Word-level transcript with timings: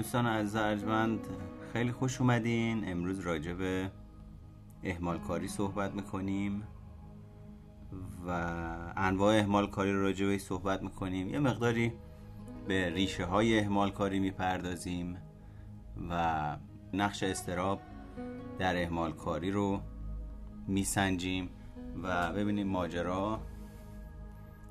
دوستان 0.00 0.26
از 0.26 0.56
ارجمند 0.56 1.26
خیلی 1.72 1.92
خوش 1.92 2.20
اومدین. 2.20 2.92
امروز 2.92 3.20
راجع 3.20 3.52
به 3.52 3.90
احمال 4.82 5.18
کاری 5.18 5.48
صحبت 5.48 5.94
می‌کنیم 5.94 6.62
و 8.26 8.30
انواع 8.96 9.36
احمال 9.36 9.66
کاری 9.66 9.92
راجع 9.92 10.26
به 10.26 10.38
صحبت 10.38 10.82
می‌کنیم. 10.82 11.28
یه 11.28 11.38
مقداری 11.38 11.92
به 12.68 12.90
ریشه 12.90 13.24
های 13.24 13.58
احمال 13.58 13.90
کاری 13.90 14.20
می‌پردازیم 14.20 15.16
و 16.10 16.56
نقش 16.92 17.22
استراب 17.22 17.80
در 18.58 18.82
احمال 18.82 19.12
کاری 19.12 19.50
رو 19.50 19.80
میسنجیم 20.66 21.50
و 22.02 22.32
ببینیم 22.32 22.68
ماجرا 22.68 23.40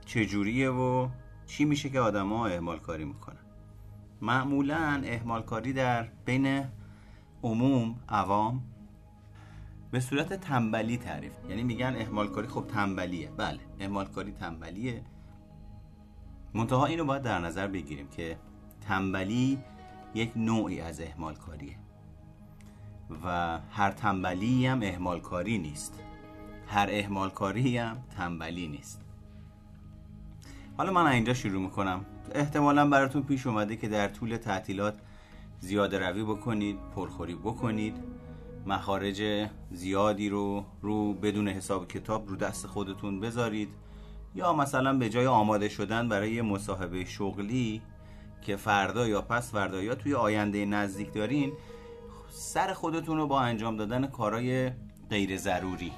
چجوریه 0.06 0.70
و 0.70 1.10
چی 1.46 1.66
میشه 1.66 1.90
که 1.90 2.00
آدما 2.00 2.48
احمال 2.48 2.80
کاری 2.80 3.06
می‌کنن. 3.06 3.39
معمولا 4.22 5.02
احمال 5.06 5.42
کاری 5.42 5.74
در 5.74 6.08
بین 6.26 6.66
عموم 7.44 7.96
عوام 8.10 8.62
به 9.92 10.00
صورت 10.00 10.34
تنبلی 10.34 10.98
تعریف. 10.98 11.34
یعنی 11.50 11.64
میگن 11.64 11.96
احمال 11.96 12.28
کاری 12.28 12.48
خب 12.48 12.66
تنبلیه. 12.68 13.32
بله 13.38 13.60
احمال 13.80 14.06
کاری 14.06 14.32
تنبلیه. 14.32 15.04
منتها 16.54 16.86
اینو 16.86 17.06
باید 17.06 17.22
در 17.22 17.40
نظر 17.40 17.68
بگیریم 17.68 18.08
که 18.08 18.38
تنبلی 18.82 19.60
یک 20.14 20.32
نوعی 20.36 20.82
از 20.82 21.02
احمال 21.02 21.36
کاریه 21.36 21.76
و 23.26 23.60
هر 23.72 23.92
تنبلی 23.92 24.66
هم 24.66 24.82
احمال 24.82 25.20
کاری 25.20 25.58
نیست. 25.58 26.04
هر 26.68 26.88
احمال 26.92 27.30
کاری 27.30 27.78
هم 27.78 27.98
تنبلی 28.18 28.68
نیست. 28.68 28.99
حالا 30.80 30.92
من 30.92 31.08
اینجا 31.08 31.34
شروع 31.34 31.62
می‌کنم. 31.62 32.06
احتمالا 32.36 32.90
براتون 32.90 33.24
پیش 33.24 33.48
اومده 33.48 33.76
که 33.76 33.88
در 33.88 34.08
طول 34.08 34.38
تعطیلات 34.38 34.96
زیاده 35.60 36.10
روی 36.10 36.24
بکنید 36.24 36.78
پرخوری 36.96 37.36
بکنید. 37.36 37.96
مخارج 38.66 39.48
زیادی 39.72 40.30
رو 40.30 40.66
رو 40.82 41.14
بدون 41.14 41.48
حساب 41.48 41.88
کتاب 41.88 42.30
رو 42.30 42.36
دست 42.36 42.68
خودتون 42.68 43.20
بذارید. 43.20 43.70
یا 44.36 44.54
مثلا 44.54 44.98
به 44.98 45.10
جای 45.10 45.28
آماده 45.28 45.70
شدن 45.70 46.10
برای 46.10 46.42
مصاحبه 46.42 47.06
شغلی 47.06 47.82
که 48.42 48.56
فردا 48.56 49.08
یا 49.08 49.22
پس 49.22 49.52
فردا 49.52 49.84
یا 49.84 49.96
توی 49.96 50.14
آینده 50.14 50.66
نزدیک 50.66 51.14
دارین 51.14 51.54
سر 52.30 52.74
خودتون 52.74 53.18
رو 53.18 53.28
با 53.28 53.42
انجام 53.42 53.78
دادن 53.78 54.08
کارهای 54.08 54.72
غیر 55.10 55.38
ضروری 55.38 55.92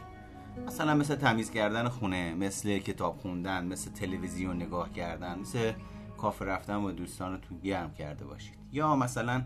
مثلا 0.68 0.96
مثل 0.96 1.16
تمیز 1.16 1.52
کردن 1.52 1.88
خونه 1.88 2.34
مثل 2.34 2.78
کتاب 2.78 3.18
خوندن 3.18 3.66
مثل 3.66 3.92
تلویزیون 3.92 4.56
نگاه 4.56 4.94
کردن 4.94 5.40
مثل 5.40 5.74
کافه 6.18 6.46
رفتن 6.46 6.76
و 6.76 6.92
دوستانتون 6.92 7.58
گرم 7.60 7.94
کرده 7.94 8.26
باشید. 8.26 8.58
یا 8.72 8.96
مثلا 8.96 9.44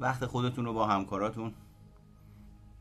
وقت 0.00 0.26
خودتون 0.26 0.64
رو 0.64 0.72
با 0.72 0.86
همکاراتون 0.86 1.54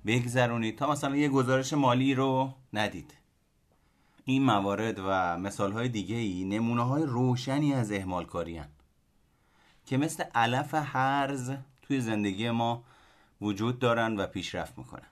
بگذرونید 0.05 0.77
تا 0.77 0.91
مثلا 0.91 1.15
یه 1.15 1.29
گزارش 1.29 1.73
مالی 1.73 2.15
رو 2.15 2.53
ندید. 2.73 3.13
این 4.25 4.43
موارد 4.43 4.99
و 4.99 5.37
مثال 5.37 5.71
های 5.71 5.89
دیگه 5.89 6.15
ای 6.15 6.43
نمونه 6.43 6.83
های 6.83 7.03
روشنی 7.03 7.73
از 7.73 7.91
احمال 7.91 8.25
کاری 8.25 8.61
که 9.85 9.97
مثل 9.97 10.23
علف 10.35 10.73
حرز 10.73 11.51
توی 11.81 12.01
زندگی 12.01 12.49
ما 12.49 12.83
وجود 13.41 13.79
دارن 13.79 14.17
و 14.17 14.27
پیشرفت 14.27 14.77
می‌کنن. 14.77 15.07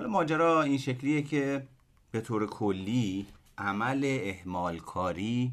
حالا 0.00 0.12
ماجرا 0.12 0.62
این 0.62 0.78
شکلیه 0.78 1.22
که 1.22 1.66
به 2.10 2.20
طور 2.20 2.46
کلی 2.46 3.26
عمل 3.58 4.18
احمال 4.22 4.78
کاری 4.78 5.52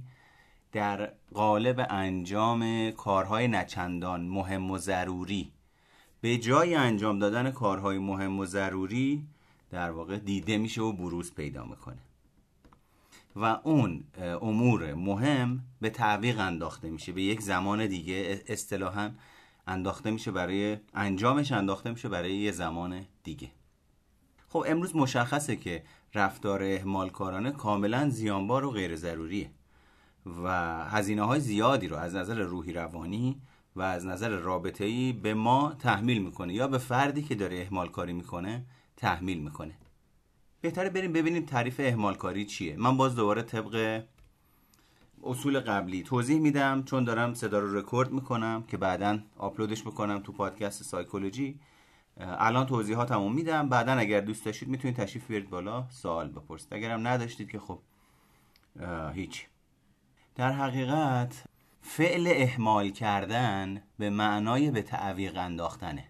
در 0.71 1.11
قالب 1.33 1.87
انجام 1.89 2.91
کارهای 2.91 3.47
نچندان 3.47 4.21
مهم 4.21 4.71
و 4.71 4.77
ضروری. 4.77 5.51
به 6.21 6.37
جای 6.37 6.75
انجام 6.75 7.19
دادن 7.19 7.51
کارهای 7.51 7.97
مهم 7.97 8.39
و 8.39 8.45
ضروری 8.45 9.27
در 9.71 9.91
واقع 9.91 10.17
دیده 10.17 10.57
میشه 10.57 10.81
و 10.81 10.91
بروز 10.91 11.33
پیدا 11.33 11.65
می‌کنه. 11.65 12.01
و 13.35 13.59
اون 13.63 14.03
امور 14.41 14.93
مهم 14.93 15.59
به 15.81 15.89
تعویق 15.89 16.39
انداخته 16.39 16.89
میشه 16.89 17.11
به 17.11 17.21
یک 17.21 17.41
زمان 17.41 17.87
دیگه 17.87 18.43
اصطلاحا 18.47 19.11
انداخته 19.67 20.11
میشه 20.11 20.31
برای 20.31 20.77
انجامش 20.93 21.51
انداخته 21.51 21.89
میشه 21.89 22.09
برای 22.09 22.35
یه 22.35 22.51
زمان 22.51 23.05
دیگه. 23.23 23.56
خب 24.49 24.65
امروز 24.67 24.95
مشخصه 24.95 25.55
که 25.55 25.83
رفتار 26.13 26.63
اهمال 26.63 27.09
کارانه 27.09 27.51
کاملا 27.51 28.09
زیانبار 28.09 28.65
و 28.65 28.71
غیر 28.71 28.95
ضروریه 28.95 29.49
و 30.43 30.49
هزینه 30.85 31.21
های 31.21 31.39
زیادی 31.39 31.87
رو 31.87 31.97
از 31.97 32.15
نظر 32.15 32.35
روحی 32.35 32.73
روانی 32.73 33.41
و 33.75 33.81
از 33.81 34.05
نظر 34.05 34.29
رابطه 34.29 34.85
ای 34.85 35.13
به 35.13 35.33
ما 35.33 35.75
تحمیل 35.79 36.21
می‌کنه 36.21 36.53
یا 36.53 36.67
به 36.67 36.77
فردی 36.77 37.21
که 37.21 37.35
داره 37.35 37.61
اهمال 37.61 37.89
کاری 37.89 38.13
می‌کنه 38.13 38.65
تحمیل 38.97 39.39
می‌کنه. 39.39 39.73
بهتره 40.61 40.89
بریم 40.89 41.13
ببینیم 41.13 41.45
تعریف 41.45 41.79
اهمال 41.79 42.15
کاری 42.15 42.45
چیه. 42.45 42.75
من 42.77 42.97
باز 42.97 43.15
دوباره 43.15 43.41
طبق 43.41 44.03
اصول 45.23 45.59
قبلی 45.59 46.03
توضیح 46.03 46.39
میدم 46.39 46.83
چون 46.83 47.03
دارم 47.03 47.33
صدا 47.33 47.59
رو 47.59 47.77
رکورد 47.79 48.11
می‌کنم 48.11 48.63
که 48.67 48.77
بعدا 48.77 49.19
آپلودش 49.37 49.85
می‌کنم 49.85 50.19
تو 50.19 50.31
پادکست 50.31 50.83
سایکولوژی. 50.83 51.59
الان 52.19 52.65
توضیحاتمو 52.65 53.29
میدم. 53.29 53.69
بعدا 53.69 53.93
اگر 53.93 54.21
دوست 54.21 54.45
داشتید 54.45 54.69
می‌تونید 54.69 54.97
تشریف 54.97 55.27
بیارید 55.27 55.49
بالا. 55.49 55.85
سوال 55.89 56.29
بپرسید. 56.29 56.73
اگرم 56.73 57.07
نداشتید 57.07 57.51
که 57.51 57.59
خب 57.59 57.79
هیچ. 59.13 59.47
در 60.35 60.51
حقیقت 60.51 61.43
فعل 61.81 62.27
احمال 62.31 62.89
کردن 62.89 63.81
به 63.97 64.09
معنای 64.09 64.71
به 64.71 64.81
تعویق 64.81 65.37
انداختنه. 65.37 66.05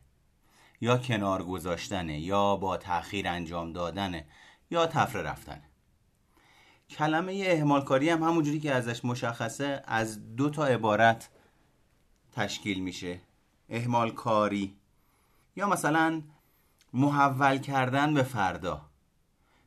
یا 0.81 0.97
کنار 0.97 1.43
گذاشتنه 1.43 2.19
یا 2.19 2.55
با 2.55 2.77
تاخیر 2.77 3.27
انجام 3.27 3.73
دادنه 3.73 4.25
یا 4.71 4.87
تفره 4.87 5.21
رفتنه. 5.21 5.61
کلمه 6.89 7.43
اهمال 7.47 7.83
کاری 7.83 8.09
هم 8.09 8.23
همونجوری 8.23 8.59
که 8.59 8.73
ازش 8.73 9.05
مشخصه 9.05 9.83
از 9.85 10.35
دو 10.35 10.49
تا 10.49 10.65
عبارت 10.65 11.29
تشکیل 12.31 12.79
میشه. 12.79 13.21
اهمال 13.69 14.11
کاری 14.11 14.75
یا 15.57 15.67
مثلا 15.67 16.21
محول 16.93 17.57
کردن 17.57 18.13
به 18.13 18.23
فردا. 18.23 18.81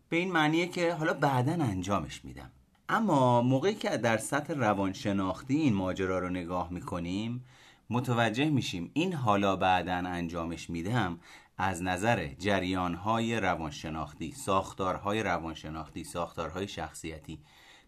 به 0.08 0.16
این 0.16 0.32
معنیه 0.32 0.66
که 0.66 0.94
حالا 0.94 1.14
بعدا 1.14 1.52
انجامش 1.52 2.24
میدم. 2.24 2.50
اما 2.88 3.42
موقعی 3.42 3.74
که 3.74 3.96
در 3.96 4.18
سطح 4.18 4.54
روانشناختی 4.54 5.56
این 5.56 5.74
ماجرا 5.74 6.18
رو 6.18 6.28
نگاه 6.28 6.72
می‌کنیم 6.72 7.44
متوجه 7.90 8.50
میشیم 8.50 8.90
این 8.94 9.12
حالا 9.12 9.56
بعدا 9.56 9.94
انجامش 9.94 10.70
میدم 10.70 11.18
از 11.58 11.82
نظر 11.82 12.26
جریانهای 12.26 13.40
روانشناختی 13.40 14.32
ساختارهای 14.32 15.22
روانشناختی 15.22 16.04
ساختارهای 16.04 16.68
شخصیتی 16.68 17.38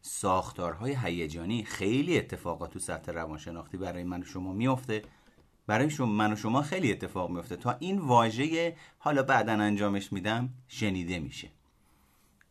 ساختارهای 0.01 0.97
هیجانی 1.03 1.65
خیلی 1.65 2.19
اتفاقات 2.19 2.71
تو 2.71 2.79
سطح 2.79 3.13
روانشناختی 3.13 3.77
برای 3.77 4.05
من 4.05 4.21
و 4.21 4.25
شما 4.25 4.53
میفته 4.53 5.03
برای 5.67 5.91
شما 5.91 6.07
من 6.07 6.33
و 6.33 6.37
شما 6.37 6.63
خیلی 6.63 6.93
اتفاق 6.93 7.31
میفته 7.31 7.57
تا 7.57 7.77
این 7.79 7.99
واژه 7.99 8.77
حالا 8.99 9.23
بعدا 9.23 9.53
انجامش 9.53 10.13
میدم 10.13 10.49
شنیده 10.69 11.19
میشه. 11.19 11.49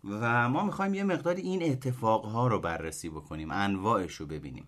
و 0.03 0.49
ما 0.49 0.63
می‌خوایم 0.63 0.93
یه 0.93 1.03
مقداری 1.03 1.41
این 1.41 1.71
اتفاقها 1.71 2.47
رو 2.47 2.59
بررسی 2.59 3.09
بکنیم 3.09 3.51
انواعش 3.51 4.15
رو 4.15 4.25
ببینیم. 4.25 4.67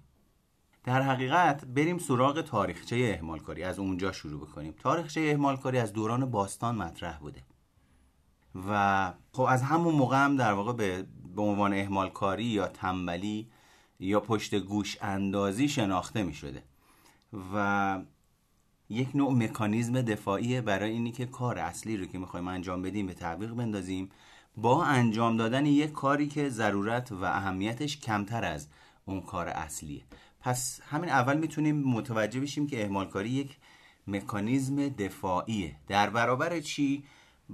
در 0.84 1.02
حقیقت 1.02 1.66
بریم 1.66 1.98
سراغ 1.98 2.42
تاریخچه 2.42 3.16
اهمال 3.16 3.40
کاری 3.40 3.64
از 3.64 3.80
اونجا 3.80 4.12
شروع 4.12 4.42
بکنیم. 4.42 4.74
تاریخچه 4.80 5.22
اهمال 5.22 5.58
کاری 5.58 5.78
از 5.78 5.94
دوران 5.94 6.32
باستان 6.32 6.76
مطرح 6.76 7.20
بوده. 7.20 7.44
و 8.70 9.14
خب 9.32 9.42
از 9.42 9.62
همون 9.64 9.96
موقع 9.96 10.26
هم 10.26 10.38
در 10.38 10.54
واقع 10.54 10.74
به, 10.74 11.06
به 11.36 11.42
عنوان 11.42 11.74
اهمال 11.74 12.10
کاری 12.10 12.44
یا 12.44 12.68
تنبلی 12.68 13.48
یا 14.00 14.20
پشت 14.20 14.56
گوش 14.56 14.98
اندازی 15.02 15.70
شناخته 15.70 16.24
می 16.24 16.34
شده 16.34 16.64
و 17.56 18.00
یک 18.90 19.16
نوع 19.16 19.34
مکانیزم 19.34 20.02
دفاعی 20.02 20.62
برای 20.62 20.92
اینی 20.92 21.12
که 21.12 21.26
کار 21.26 21.60
اصلی 21.60 21.98
رو 21.98 22.06
که 22.06 22.18
می‌خوایم 22.18 22.48
انجام 22.48 22.82
بدیم 22.82 23.08
به 23.08 23.14
تعویق 23.14 23.54
بندازیم. 23.54 24.10
با 24.58 24.86
انجام 24.86 25.38
دادن 25.38 25.66
یک 25.66 25.92
کاری 25.92 26.28
که 26.28 26.50
ضرورت 26.50 27.12
و 27.12 27.24
اهمیتش 27.24 27.98
کمتر 27.98 28.46
از 28.46 28.68
اون 29.06 29.22
کار 29.22 29.48
اصلیه. 29.48 30.02
پس 30.42 30.80
همین 30.84 31.10
اول 31.10 31.38
می‌تونیم 31.38 31.76
متوجه 31.76 32.40
بشیم 32.40 32.68
که 32.68 32.84
اهمال 32.84 33.06
کاری 33.06 33.30
یک 33.30 33.58
مکانیزم 34.08 34.90
دفاعیه. 34.90 35.76
در 35.88 36.10
برابر 36.10 36.60
چی؟ 36.60 37.04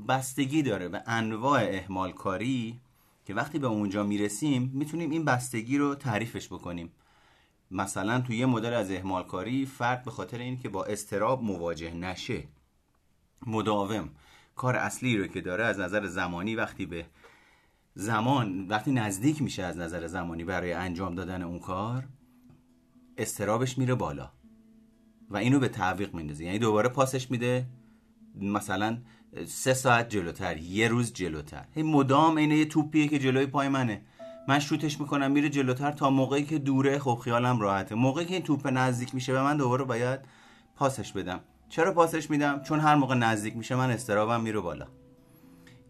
بستگی 0.08 0.62
داره 0.62 0.90
به 0.90 1.04
انواع 1.06 1.62
اهمال 1.72 2.12
کاری 2.12 2.80
که 3.26 3.34
وقتی 3.34 3.60
به 3.60 3.68
اونجا 3.68 4.04
می‌رسیم 4.04 4.72
می‌تونیم 4.74 5.10
این 5.10 5.26
بستگی 5.26 5.78
رو 5.78 5.96
تعریفش 5.96 6.48
بکنیم. 6.48 6.92
مثلا 7.72 8.22
توی 8.22 8.38
یه 8.38 8.46
مدل 8.46 8.74
از 8.74 8.92
اهمال 8.92 9.24
کاری 9.24 9.66
فرد 9.66 10.04
به 10.04 10.12
خاطر 10.12 10.38
اینکه 10.38 10.70
با 10.70 10.86
استراب 10.86 11.44
مواجه 11.44 11.94
نشه. 11.94 12.44
مداوم. 13.48 14.10
کار 14.56 14.76
اصلی 14.76 15.18
رو 15.18 15.28
که 15.28 15.42
داره 15.42 15.64
از 15.64 15.80
نظر 15.80 16.08
زمانی 16.08 16.56
وقتی 16.56 16.86
به 16.86 17.06
زمان 17.94 18.68
وقتی 18.68 18.92
نزدیک 18.92 19.42
میشه 19.42 19.64
از 19.64 19.78
نظر 19.78 20.08
زمانی 20.08 20.44
برای 20.44 20.74
انجام 20.74 21.16
دادن 21.16 21.42
اون 21.42 21.60
کار 21.60 22.08
استرابش 23.18 23.78
میره 23.78 23.96
بالا. 23.96 24.32
و 25.30 25.38
اینو 25.38 25.60
به 25.60 25.68
تعویق 25.68 26.14
میندازه. 26.14 26.46
یعنی 26.46 26.60
دوباره 26.60 26.90
پاسش 26.90 27.32
میده 27.32 27.66
مثلا 28.36 28.98
سه 29.46 29.74
ساعت 29.74 30.10
جلوتر 30.10 30.58
یه 30.58 30.88
روز 30.88 31.14
جلوتر. 31.14 31.66
هی 31.76 31.84
مدام 31.84 32.38
اینه 32.38 32.58
یه 32.58 32.66
توپیه 32.66 33.08
که 33.08 33.20
جلوی 33.20 33.46
پای 33.46 33.70
منه. 33.70 34.02
من 34.50 34.60
شوتش 34.60 35.00
می‌کنم 35.00 35.32
میره 35.32 35.50
جلوتر 35.50 35.92
تا 35.92 36.10
موقعی 36.10 36.44
که 36.44 36.58
دوره 36.58 37.00
خب 37.00 37.20
خیالم 37.24 37.60
راحته. 37.60 37.96
موقعی 37.96 38.26
که 38.26 38.34
این 38.34 38.44
توپ 38.44 38.68
نزدیک 38.68 39.16
میشه 39.16 39.34
به 39.34 39.42
من 39.42 39.58
دوباره 39.58 39.84
باید 39.84 40.20
پاسش 40.76 41.12
بدم. 41.12 41.40
چرا 41.70 41.94
پاسش 41.94 42.30
میدم؟ 42.30 42.62
چون 42.62 42.80
هر 42.80 42.96
موقع 42.96 43.16
نزدیک 43.16 43.58
میشه 43.58 43.76
من 43.76 43.92
استرابم 43.92 44.42
میره 44.42 44.60
بالا. 44.60 44.88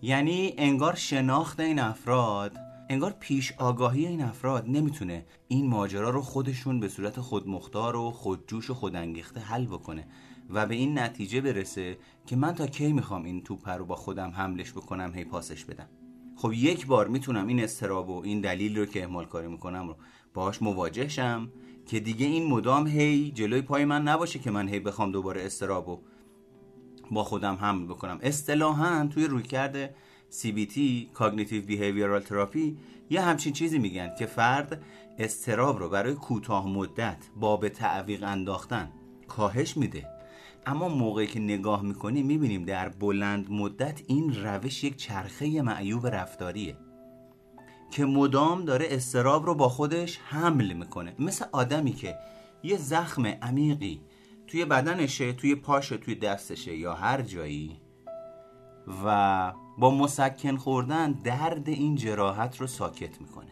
یعنی 0.02 0.54
انگار 0.58 0.96
شناخت 0.96 1.60
این 1.60 1.80
افراد 1.80 2.58
انگار 2.90 3.16
پیش 3.20 3.54
آگاهی 3.58 4.06
این 4.06 4.22
افراد 4.22 4.66
نمی‌تونه 4.68 5.26
این 5.48 5.68
ماجرا 5.70 6.10
رو 6.10 6.22
خودشون 6.22 6.80
به 6.80 6.88
صورت 6.88 7.20
خودمختار 7.20 7.96
و 7.96 8.12
خودجوش 8.12 8.70
و 8.70 8.74
خودانگیخته 8.74 9.40
حل 9.40 9.66
بکنه 9.66 10.08
و 10.50 10.66
به 10.66 10.76
این 10.76 11.00
نتیجه 11.00 11.42
برسه 11.42 11.98
که 12.26 12.36
من 12.36 12.56
تا 12.56 12.68
کی 12.68 12.94
می‌خوام 12.94 13.24
این 13.24 13.44
توپ 13.44 13.70
رو 13.70 13.86
با 13.86 13.96
خودم 13.96 14.30
حملش 14.30 14.72
بکنم 14.72 15.12
هی 15.16 15.24
پاسش 15.24 15.66
بدم. 15.66 15.88
خب 16.42 16.54
یک 16.54 16.86
بار 16.86 17.08
می‌تونم 17.08 17.48
این 17.48 17.64
استراب 17.64 18.10
و 18.10 18.22
این 18.24 18.42
دلیل 18.42 18.78
رو 18.78 18.86
که 18.86 19.04
اهمال 19.04 19.26
کاری 19.26 19.48
می‌کنم 19.48 19.88
رو 19.88 19.96
باهاش 20.34 20.62
مواجه 20.62 21.08
شم 21.08 21.52
که 21.86 22.00
دیگه 22.00 22.26
این 22.26 22.48
مدام 22.48 22.88
هی 22.88 23.32
جلوی 23.32 23.62
پای 23.62 23.86
من 23.86 24.02
نباشه 24.02 24.40
که 24.40 24.52
من 24.52 24.68
هی 24.68 24.80
بخوام 24.80 25.12
دوباره 25.12 25.46
استراب 25.46 25.90
و 25.90 26.00
با 27.12 27.24
خودم 27.24 27.56
حمل 27.56 27.86
بکنم. 27.86 28.20
اصطلاحا 28.22 29.08
توی 29.14 29.26
رویکرد 29.26 29.96
CBT 30.32 30.78
Cognitive 31.16 31.70
Behavioral 31.70 32.28
Therapy 32.30 32.74
یه 33.10 33.22
همچین 33.22 33.54
چیزی 33.54 33.80
میگن 33.80 34.16
که 34.20 34.26
فرد 34.26 34.84
استراب 35.18 35.80
رو 35.80 35.90
برای 35.90 36.14
کوتاه 36.14 36.68
مدت 36.68 37.18
با 37.36 37.58
به 37.58 37.70
تعویق 37.70 38.24
انداختن 38.24 38.92
کاهش 39.28 39.78
میده. 39.78 40.19
اما 40.70 40.88
موقعی 40.88 41.28
که 41.28 41.40
نگاه 41.40 41.82
می‌کنیم 41.82 42.26
می‌بینیم 42.26 42.66
در 42.66 42.90
بلند 42.90 43.52
مدت 43.52 44.02
این 44.08 44.44
روش 44.44 44.84
یک 44.84 44.96
چرخه 44.96 45.62
معیوب 45.62 46.08
رفتاریه 46.08 46.78
که 47.92 48.06
مدام 48.06 48.66
داره 48.66 48.88
استراب 48.90 49.46
رو 49.46 49.56
با 49.56 49.70
خودش 49.70 50.20
حمل 50.24 50.74
می‌کنه. 50.74 51.16
مثل 51.20 51.46
آدمی 51.52 51.94
که 51.94 52.16
یه 52.64 52.78
زخم 52.78 53.26
عمیقی 53.26 54.02
توی 54.48 54.66
بدنشه 54.66 55.34
توی 55.34 55.56
پاشه 55.56 55.98
توی 55.98 56.16
دستشه 56.16 56.76
یا 56.78 56.94
هر 56.94 57.22
جایی 57.22 57.82
و 59.06 59.54
با 59.78 59.92
مسکن 59.92 60.58
خوردن 60.58 61.12
درد 61.12 61.70
این 61.70 61.96
جراحت 61.96 62.62
رو 62.62 62.68
ساکت 62.68 63.22
می‌کنه. 63.22 63.52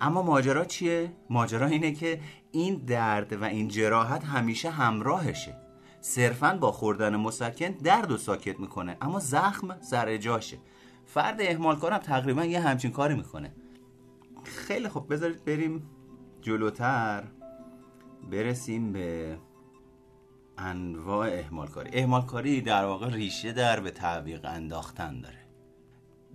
اما 0.00 0.22
ماجرا 0.22 0.64
چیه؟ 0.64 1.12
ماجرا 1.30 1.66
اینه 1.66 1.92
که 1.92 2.20
این 2.52 2.74
درد 2.74 3.32
و 3.32 3.44
این 3.44 3.68
جراحت 3.68 4.24
همیشه 4.24 4.70
همراهشه. 4.70 5.67
صرفا 6.00 6.58
با 6.60 6.72
خوردن 6.72 7.16
مسکن 7.16 7.68
درد 7.68 8.10
رو 8.10 8.16
ساکت 8.16 8.60
می‌کنه 8.60 8.96
اما 9.00 9.18
زخم 9.18 9.80
سر 9.80 10.16
جاشه. 10.16 10.58
فرد 11.06 11.40
احمال 11.40 11.76
کارم 11.76 11.98
تقریبا 11.98 12.44
یه 12.44 12.60
همچین 12.60 12.90
کاری 12.90 13.14
می‌کنه. 13.14 13.54
خیلی 14.44 14.88
خب 14.88 15.06
بذارید 15.10 15.44
بریم 15.44 15.90
جلوتر. 16.42 17.24
برسیم 18.30 18.92
به 18.92 19.38
انواع 20.58 21.28
احمال 21.28 21.68
کاری. 21.68 21.90
احمال 21.92 22.22
کاری 22.22 22.60
در 22.60 22.84
واقع 22.84 23.10
ریشه 23.10 23.52
در 23.52 23.80
به 23.80 23.90
تعویق 23.90 24.44
انداختن 24.44 25.20
داره. 25.20 25.38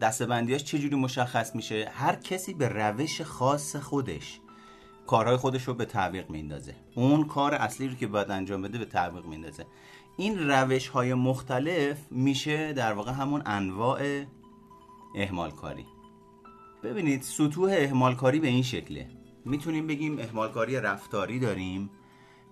دستبندیاش 0.02 0.64
چجوری 0.64 0.96
مشخص 0.96 1.56
میشه؟ 1.56 1.92
هر 1.94 2.16
کسی 2.16 2.54
به 2.54 2.68
روش 2.68 3.22
خاص 3.22 3.76
خودش 3.76 4.40
کارهای 5.08 5.38
خودش 5.38 5.68
رو 5.68 5.74
به 5.74 5.86
تعویق 5.86 6.30
میندازه. 6.30 6.76
اون 6.96 7.24
کار 7.24 7.54
اصلی 7.54 7.88
رو 7.88 7.96
که 7.96 8.08
باید 8.08 8.32
انجام 8.32 8.62
بده 8.62 8.78
به 8.78 8.86
تعویق 8.86 9.26
میندازه. 9.26 9.66
این 10.18 10.50
روش 10.50 10.88
های 10.88 11.14
مختلف 11.14 11.98
میشه 12.12 12.74
در 12.74 12.94
واقع 12.94 13.12
همون 13.12 13.42
انواع 13.46 14.24
اهمال 15.16 15.52
کاری 15.52 15.86
ببینید 16.84 17.22
سطوح 17.22 17.72
اهمال 17.78 18.16
کاری 18.16 18.40
به 18.40 18.48
این 18.48 18.64
شکله. 18.64 19.10
می‌تونیم 19.46 19.88
بگیم 19.88 20.20
اهمال 20.20 20.52
کاری 20.52 20.76
رفتاری 20.76 21.40
داریم 21.40 21.90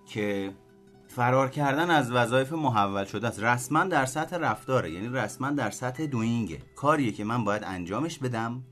که 0.06 0.52
فرار 1.08 1.50
کردن 1.50 1.90
از 1.90 2.12
وظایف 2.12 2.52
محول 2.52 3.04
شده 3.04 3.28
است. 3.28 3.42
رسما 3.42 3.84
در 3.84 4.06
سطح 4.06 4.36
رفتاره 4.36 4.90
یعنی 4.90 5.08
رسما 5.08 5.50
در 5.50 5.70
سطح 5.70 6.06
دوینگه. 6.06 6.58
کاریه 6.76 7.12
که 7.12 7.24
من 7.24 7.44
باید 7.44 7.62
انجامش 7.64 8.18
بدم 8.18 8.64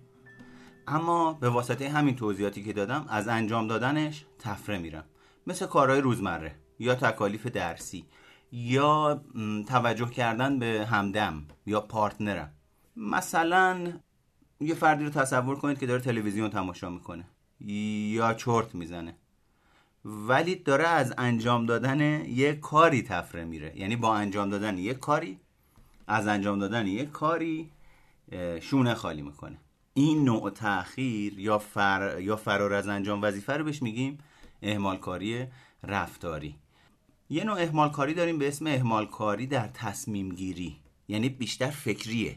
اما 0.88 1.32
به 1.32 1.49
واسطه 1.49 1.88
همین 1.88 2.17
توضیحاتی 2.17 2.62
که 2.62 2.73
دادم 2.73 3.06
از 3.09 3.29
انجام 3.29 3.67
دادنش 3.67 4.25
تفره 4.38 4.79
میرم. 4.79 5.05
مثل 5.47 5.67
کارهای 5.67 6.00
روزمره 6.00 6.55
یا 6.79 6.94
تکالیف 6.94 7.47
درسی 7.47 8.05
یا 8.53 9.23
توجه 9.69 10.11
کردن 10.11 10.59
به 10.59 10.87
همدم 10.91 11.44
یا 11.67 11.81
پارتنرم. 11.81 12.53
مثلا 12.97 13.93
یه 14.61 14.75
فردی 14.75 15.05
رو 15.05 15.11
تصور 15.11 15.56
کنید 15.56 15.79
که 15.79 15.87
داره 15.87 16.00
تلویزیون 16.00 16.50
تماشا 16.50 16.91
می‌کنه 16.91 17.25
یا 17.61 18.35
چرت 18.35 18.75
می‌زنه. 18.75 19.15
ولی 20.05 20.55
داره 20.55 20.87
از 20.87 21.15
انجام 21.19 21.67
دادن 21.67 22.25
یه 22.25 22.53
کاری 22.53 23.03
تفره 23.03 23.44
میره. 23.44 23.73
یعنی 23.76 23.97
با 23.97 24.15
انجام 24.15 24.50
دادن 24.50 24.79
یه 24.79 24.94
کاری 24.94 25.41
از 26.06 26.26
انجام 26.26 26.59
دادن 26.59 26.87
یه 26.87 27.05
کاری 27.06 27.71
شونه 28.61 28.94
خالی 28.94 29.23
می‌کنه. 29.23 29.59
این 29.95 30.25
نوع 30.25 30.51
تاخیر 30.51 31.39
یا 31.39 31.59
فر 31.59 32.17
یا 32.21 32.37
فرار 32.37 32.73
از 32.73 32.89
انجام 32.89 33.23
وظیفه 33.23 33.53
رو 33.53 33.65
بهش 33.65 33.83
میگیم 33.83 34.19
اهمال 34.63 34.97
کاری 34.97 35.47
رفتاری. 35.83 36.55
یه 37.31 37.45
نوع 37.45 37.63
اهمال 37.63 37.91
کاری 37.91 38.15
داریم 38.15 38.39
به 38.39 38.49
اسم 38.49 38.67
اهمال 38.67 39.07
کاری 39.07 39.47
در 39.47 39.69
تصمیم 39.69 40.35
گیری 40.35 40.77
یعنی 41.09 41.29
بیشتر 41.29 41.71
فکریه. 41.71 42.37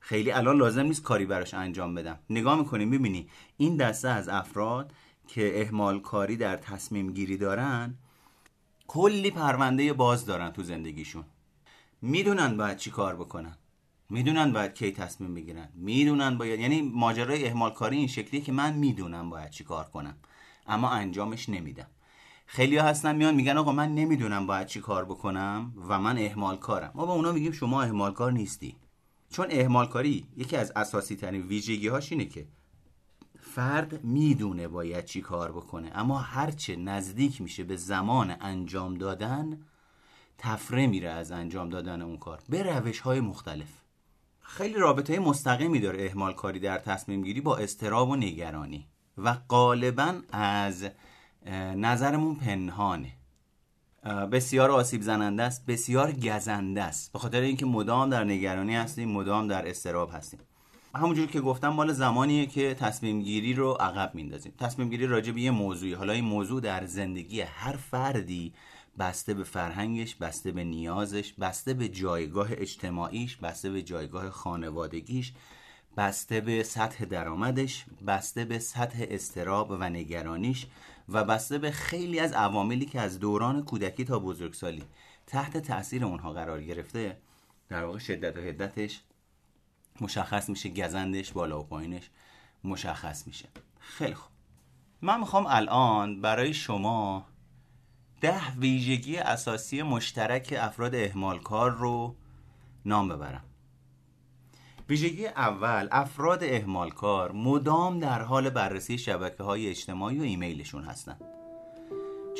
خیلی 0.00 0.30
الان 0.32 0.56
لازم 0.56 0.82
نیست 0.82 1.02
کاری 1.02 1.26
براش 1.26 1.54
انجام 1.54 1.94
بدم. 1.94 2.18
نگاه 2.30 2.58
می‌کنیم 2.58 2.88
می‌بینی 2.88 3.28
این 3.56 3.76
دسته 3.76 4.08
از 4.08 4.28
افراد 4.28 4.92
که 5.28 5.60
اهمال 5.60 6.00
کاری 6.00 6.36
در 6.36 6.56
تصمیم 6.56 7.12
گیری 7.12 7.36
دارن 7.36 7.94
کلی 8.86 9.30
پرونده 9.30 9.92
باز 9.92 10.26
دارن 10.26 10.50
تو 10.50 10.62
زندگیشون. 10.62 11.24
می‌دونن 12.02 12.56
باید 12.56 12.76
چی 12.76 12.90
کار 12.90 13.16
بکنن. 13.16 13.56
می‌دونن 14.10 14.52
باید 14.52 14.74
کی 14.74 14.92
تصمیم 14.92 15.34
بگیرن 15.34 15.68
می‌دونن 15.74 16.38
باید 16.38 16.60
یعنی 16.60 16.82
ماجرای 16.82 17.46
اهمال 17.48 17.70
کاری 17.70 17.96
این 17.96 18.06
شکلیه 18.06 18.40
که 18.40 18.52
من 18.52 18.74
می‌دونم 18.74 19.30
باید 19.30 19.50
چی 19.50 19.64
کار 19.64 19.84
کنم 19.84 20.16
اما 20.66 20.90
انجامش 20.90 21.48
نمیدم. 21.48 21.86
خیلی 22.46 22.76
ها 22.76 22.88
هستن 22.88 23.16
میان 23.16 23.34
میگن 23.34 23.56
آقا 23.56 23.72
من 23.72 23.94
نمی‌دونم 23.94 24.46
باید 24.46 24.66
چی 24.66 24.80
کار 24.80 25.04
بکنم 25.04 25.72
و 25.88 25.98
من 25.98 26.18
اهمال 26.18 26.56
کارم 26.56 26.90
ما 26.94 27.06
با 27.06 27.12
اونا 27.12 27.32
میگیم 27.32 27.52
شما 27.52 27.82
اهمال 27.82 28.12
کار 28.12 28.32
نیستی. 28.32 28.76
چون 29.30 29.46
اهمال 29.50 29.86
کاری 29.86 30.26
یکی 30.36 30.56
از 30.56 30.72
اساسی 30.76 31.16
ترین 31.16 31.42
ویژگی 31.42 31.88
هاش 31.88 32.12
اینه 32.12 32.24
که 32.24 32.46
فرد 33.40 34.04
می‌دونه 34.04 34.68
باید 34.68 35.04
چی 35.04 35.20
کار 35.20 35.52
بکنه 35.52 35.90
اما 35.94 36.18
هرچه 36.18 36.76
نزدیک 36.76 37.40
میشه 37.40 37.64
به 37.64 37.76
زمان 37.76 38.36
انجام 38.40 38.94
دادن 38.94 39.60
تفره 40.38 40.86
میره 40.86 41.08
از 41.08 41.32
انجام 41.32 41.68
دادن 41.68 42.02
اون 42.02 42.16
کار 42.16 42.42
به 42.48 42.62
روش 42.62 43.00
های 43.00 43.20
مختلف. 43.20 43.79
خیلی 44.56 44.74
رابطه 44.74 45.18
مستقیمی 45.18 45.80
داره 45.80 46.04
اهمال 46.04 46.32
کاری 46.32 46.60
در 46.60 46.78
تصمیم 46.78 47.22
گیری 47.22 47.40
با 47.40 47.56
استراب 47.56 48.08
و 48.08 48.16
نگرانی. 48.16 48.86
و 49.18 49.36
غالبا 49.48 50.14
از 50.32 50.86
نظرمون 51.76 52.34
پنهانه. 52.34 53.12
بسیار 54.32 54.70
آسیب 54.70 55.02
زننده 55.02 55.42
است 55.42 55.66
بسیار 55.66 56.12
گزنده 56.12 56.82
است. 56.82 57.12
به 57.12 57.18
خاطر 57.18 57.40
اینکه 57.40 57.66
مدام 57.66 58.10
در 58.10 58.24
نگرانی 58.24 58.76
هستیم 58.76 59.08
مدام 59.10 59.48
در 59.48 59.68
استراب 59.68 60.10
هستیم. 60.12 60.40
همونجور 60.94 61.26
که 61.26 61.40
گفتم 61.40 61.68
مال 61.68 61.92
زمانیه 61.92 62.46
که 62.46 62.74
تصمیم 62.74 63.22
گیری 63.22 63.54
رو 63.54 63.72
عقب 63.72 64.14
میندازیم 64.14 64.52
تصمیم 64.58 64.88
گیری 64.88 65.06
راجع 65.06 65.32
به 65.32 65.40
یه 65.40 65.50
موضوعی. 65.50 65.92
حالا 65.92 66.12
این 66.12 66.24
موضوع 66.24 66.60
در 66.60 66.86
زندگی 66.86 67.40
هر 67.40 67.76
فردی 67.76 68.52
بسته 68.98 69.34
به 69.34 69.44
فرهنگش 69.44 70.14
بسته 70.14 70.52
به 70.52 70.64
نیازش 70.64 71.32
بسته 71.32 71.74
به 71.74 71.88
جایگاه 71.88 72.48
اجتماعیش 72.50 73.36
بسته 73.36 73.70
به 73.70 73.82
جایگاه 73.82 74.30
خانوادگیش 74.30 75.32
بسته 75.96 76.40
به 76.40 76.62
سطح 76.62 77.04
درآمدش 77.04 77.84
بسته 78.06 78.44
به 78.44 78.58
سطح 78.58 79.06
استراب 79.08 79.70
و 79.70 79.88
نگرانیش 79.88 80.66
و 81.08 81.24
بسته 81.24 81.58
به 81.58 81.70
خیلی 81.70 82.18
از 82.18 82.32
عواملی 82.32 82.86
که 82.86 83.00
از 83.00 83.18
دوران 83.18 83.64
کودکی 83.64 84.04
تا 84.04 84.18
بزرگسالی 84.18 84.82
تحت 85.26 85.56
تاثیر 85.56 86.04
اونها 86.04 86.32
قرار 86.32 86.62
گرفته 86.62 87.16
در 87.68 87.84
واقع 87.84 87.98
شدت 87.98 88.36
و 88.36 88.40
حدتش 88.40 89.00
مشخص 90.00 90.48
میشه 90.48 90.68
گزندش 90.68 91.32
بالا 91.32 91.60
و 91.60 91.62
پایینش 91.62 92.10
مشخص 92.64 93.26
میشه. 93.26 93.48
خیلی 93.80 94.14
خوب. 94.14 94.30
من 95.02 95.20
می‌خوام 95.20 95.46
الان 95.46 96.20
برای 96.20 96.54
شما 96.54 97.26
ده 98.20 98.52
ویژگی 98.58 99.16
اساسی 99.16 99.82
مشترک 99.82 100.54
افراد 100.58 100.94
اهمال 100.94 101.38
کار 101.38 101.70
رو 101.70 102.14
نام 102.84 103.08
ببرم. 103.08 103.44
ویژگی 104.88 105.26
اول 105.26 105.88
افراد 105.92 106.44
اهمال 106.44 106.90
کار 106.90 107.32
مدام 107.32 107.98
در 107.98 108.22
حال 108.22 108.50
بررسی 108.50 108.98
شبکه 108.98 109.42
های 109.42 109.68
اجتماعی 109.68 110.18
و 110.18 110.22
ایمیلشون 110.22 110.84
هستن. 110.84 111.16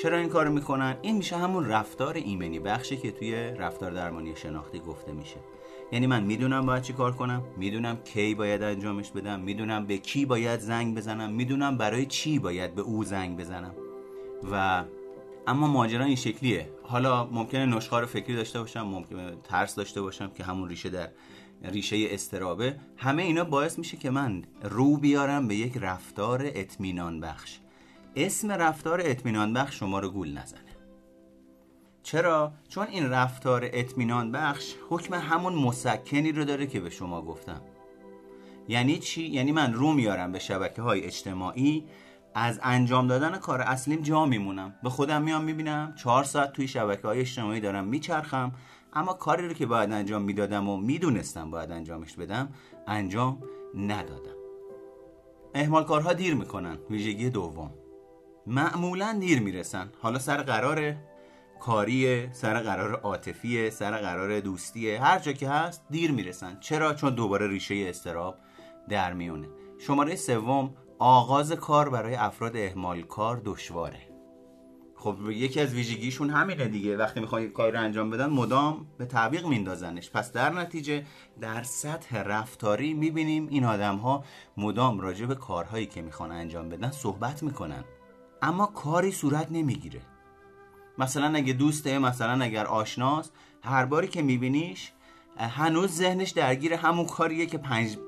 چرا 0.03 0.17
این 0.17 0.29
کارو 0.29 0.53
می‌کنن؟ 0.53 0.97
این 1.03 1.17
میشه 1.17 1.37
همون 1.37 1.67
رفتار 1.67 2.15
ایمنی 2.15 2.59
بخشی 2.59 2.97
که 2.97 3.13
توی 3.13 3.35
رفتار 3.35 3.91
درمانی 3.91 4.37
شناختی 4.37 4.79
گفته 4.79 5.13
میشه. 5.13 5.37
یعنی 5.93 6.07
من 6.07 6.23
می‌دونم 6.23 6.67
باید 6.67 6.83
چی 6.83 6.93
کار 6.93 7.13
کنم 7.13 7.43
می‌دونم 7.57 7.97
کی 7.97 8.35
باید 8.35 8.63
انجامش 8.63 9.11
بدم 9.11 9.41
می‌دونم 9.41 9.87
به 9.87 9.99
کی 9.99 10.27
باید 10.27 10.61
زنگ 10.61 10.97
بزنم 10.97 11.33
می‌دونم 11.33 11.79
برای 11.79 12.07
چی 12.07 12.39
باید 12.39 12.75
به 12.75 12.83
او 12.83 13.05
زنگ 13.05 13.39
بزنم. 13.39 13.75
و 14.53 14.85
اما 15.51 15.67
ماجرا 15.67 16.05
این 16.05 16.17
شکلیه. 16.17 16.69
حالا 16.83 17.25
ممکنه 17.25 17.67
نشخار 17.67 18.07
فکری 18.07 18.37
داشته 18.37 18.61
باشم 18.61 18.83
ممکنه 18.83 19.37
ترس 19.45 19.75
داشته 19.75 20.03
باشم 20.03 20.31
که 20.31 20.45
همون 20.45 20.69
ریشه 20.69 20.89
در 20.89 21.09
ریشه 21.65 21.97
استرابه 22.11 22.77
همه 22.97 23.23
اینا 23.23 23.45
باعث 23.45 23.79
میشه 23.79 23.97
که 23.97 24.11
من 24.11 24.43
رو 24.63 24.97
بیارم 24.97 25.49
به 25.49 25.55
یک 25.55 25.79
رفتار 25.81 26.43
اطمینان 26.55 27.21
بخش. 27.21 27.59
اسم 28.17 28.53
رفتار 28.53 29.01
اطمینان 29.05 29.53
بخش 29.53 29.79
شما 29.79 30.01
رو 30.01 30.11
گول 30.11 30.39
نزنه. 30.39 30.61
چرا؟ 32.03 32.53
چون 32.69 32.87
این 32.87 33.11
رفتار 33.11 33.71
اطمینان 33.73 34.33
بخش 34.33 34.75
حکم 34.89 35.15
همون 35.15 35.55
مسکنی 35.55 36.33
رو 36.33 36.45
داره 36.45 36.67
که 36.67 36.81
به 36.81 36.91
شما 36.91 37.23
گفتم. 37.23 37.61
یعنی 38.69 38.99
چی؟ 38.99 39.23
یعنی 39.23 39.53
من 39.53 39.73
رو 39.73 39.93
میارم 39.93 40.33
به 40.33 40.39
شبکه 40.39 40.83
های 40.83 41.05
اجتماعی 41.05 41.85
از 42.35 42.61
انجام 42.63 43.07
دادن 43.07 43.39
کار 43.39 43.61
اصلیم 43.61 44.01
جا 44.01 44.27
میمونم. 44.27 44.75
به 44.83 44.91
خودم 44.91 45.23
میام 45.23 45.45
می‌بینم 45.45 45.95
چهار 45.97 46.25
ساعت 46.25 46.53
توی 46.53 46.69
شبکه 46.69 47.09
های 47.09 47.21
اجتماعی 47.21 47.61
دارم 47.61 47.85
میچرخم. 47.85 48.53
اما 48.93 49.13
کاری 49.13 49.49
رو 49.49 49.55
که 49.55 49.67
باید 49.67 49.93
انجام 49.93 50.23
می‌دادم 50.23 50.69
و 50.69 50.77
می‌دونستم 50.77 51.51
باید 51.51 51.71
انجامش 51.71 52.15
بدم 52.15 52.49
انجام 52.87 53.43
ندادم. 53.77 54.35
احمال 55.55 55.85
کارها 55.85 56.13
دیر 56.13 56.35
می‌کنن. 56.35 56.79
ویژگی 56.91 57.31
دوم. 57.31 57.75
معمولا 58.47 59.17
دیر 59.21 59.41
می‌رسن. 59.41 59.91
حالا 60.03 60.19
سر 60.19 60.43
قرار 60.43 60.95
کاریه 61.61 62.33
سر 62.33 62.61
قرار 62.63 63.01
عاطفیه 63.01 63.71
سر 63.71 63.99
قرار 63.99 64.41
دوستیه. 64.41 65.03
هر 65.03 65.19
جا 65.19 65.33
که 65.33 65.49
هست 65.49 65.85
دیر 65.91 66.13
می‌رسن. 66.13 66.61
چرا؟ 66.61 66.95
چون 66.95 67.15
دوباره 67.15 67.49
ریشه 67.49 67.75
استراب 67.89 68.35
در 68.89 69.13
میونه. 69.13 69.49
شماره 69.79 70.17
سوم 70.17 70.75
آغاز 71.03 71.53
کار 71.53 71.89
برای 71.89 72.15
افراد 72.15 72.57
اهمال 72.57 73.03
کار 73.03 73.43
دشواره. 73.45 74.01
خب 74.97 75.17
یکی 75.31 75.61
از 75.61 75.75
ویژگیشون 75.75 76.31
همینه 76.31 76.69
دیگه. 76.69 76.97
وقتی 76.97 77.21
می‌خوان 77.21 77.43
یک 77.43 77.53
کاری 77.53 77.73
رو 77.73 77.81
انجام 77.81 78.11
بدن 78.11 78.27
مدام 78.27 78.87
به 78.99 79.07
تعویق 79.07 79.47
میندازنش. 79.47 80.11
پس 80.11 80.33
در 80.33 80.51
نتیجه 80.53 81.07
در 81.41 81.63
سطح 81.63 82.23
رفتاری 82.23 82.95
می‌بینیم 82.95 83.49
این 83.51 83.65
آدم 83.65 83.97
ها 83.97 84.25
مدام 84.57 85.01
راجع 85.01 85.27
به 85.27 85.35
کارهایی 85.35 85.87
که 85.87 86.03
می‌خوان 86.03 86.33
انجام 86.33 86.69
بدن 86.69 86.91
صحبت 86.91 87.43
می‌کنن. 87.43 87.85
اما 88.43 88.67
کاری 88.67 89.13
صورت 89.13 89.47
نمی‌گیره. 89.51 90.01
مثلا 90.99 91.35
اگه 91.35 91.53
دوسته 91.53 91.99
مثلا 91.99 92.45
اگر 92.45 92.67
آشناست 92.67 93.33
هر 93.63 93.85
باری 93.85 94.09
که 94.09 94.23
میبینیش 94.23 94.93
هنوز 95.37 95.91
ذهنش 95.91 96.31
درگیر 96.31 96.75
همون 96.75 97.07
کاریه 97.07 97.47
که 97.47 97.59
پنج 97.59 97.99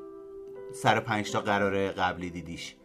سر 0.74 1.00
پنج 1.00 1.32
تا 1.32 1.40
قرار 1.40 1.88
قبلی 1.88 2.30
دیدیش. 2.30 2.76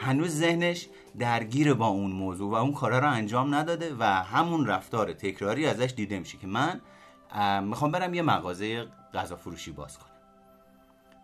هنوز 0.00 0.30
ذهنش 0.30 0.88
درگیر 1.18 1.74
با 1.74 1.86
اون 1.86 2.10
موضوع 2.10 2.50
و 2.50 2.54
اون 2.54 2.72
کارا 2.72 2.98
رو 2.98 3.10
انجام 3.10 3.54
نداده 3.54 3.96
و 3.98 4.04
همون 4.04 4.66
رفتار 4.66 5.12
تکراری 5.12 5.66
ازش 5.66 5.92
دیده 5.96 6.18
میشه 6.18 6.38
که 6.38 6.46
من 6.46 6.80
می‌خوام 7.64 7.90
برم 7.90 8.14
یه 8.14 8.22
مغازه 8.22 8.86
غذا 9.14 9.36
فروشی 9.36 9.70
باز 9.70 9.98
کنم. 9.98 10.08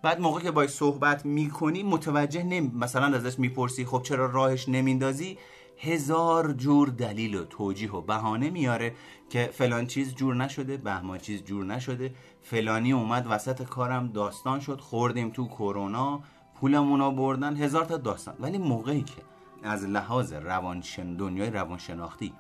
بعد 0.03 0.21
موقع 0.21 0.41
که 0.41 0.51
باید 0.51 0.71
صحبت 0.71 1.27
می‌کنی 1.27 1.83
متوجه 1.83 2.43
نمی 2.43 2.73
مثلا 2.75 3.17
ازش 3.17 3.39
می‌پرسی 3.39 3.85
خب 3.85 4.03
چرا 4.03 4.27
راهش 4.27 4.69
نمیندازی 4.69 5.39
هزار 5.79 6.53
جور 6.53 6.89
دلیل 6.89 7.35
و 7.35 7.45
توجیه 7.45 7.93
و 7.93 8.01
بهانه 8.01 8.51
میاره 8.51 8.95
که 9.31 9.51
فلان 9.53 9.87
چیز 9.87 10.15
جور 10.15 10.35
نشده 10.35 10.77
بهمان 10.77 11.19
چیز 11.19 11.45
جور 11.45 11.65
نشده 11.65 12.15
فلانی 12.43 12.93
اومد 12.93 13.27
وسط 13.31 13.63
کارم 13.63 14.09
داستان 14.13 14.61
شد 14.61 14.81
خوردیم 14.81 15.31
تو 15.31 15.49
کرونا 15.49 16.23
پولمون 16.55 17.17
بردن 17.17 17.57
هزار 17.57 17.85
تا 17.85 17.97
داستان. 17.97 18.35
ولی 18.41 18.59
موقعی 18.59 19.03
که 19.03 19.23
از 19.63 19.85
لحاظ 19.85 20.33
روانشن 20.33 21.15
دنیای 21.15 21.51
روانشناختی 21.51 22.35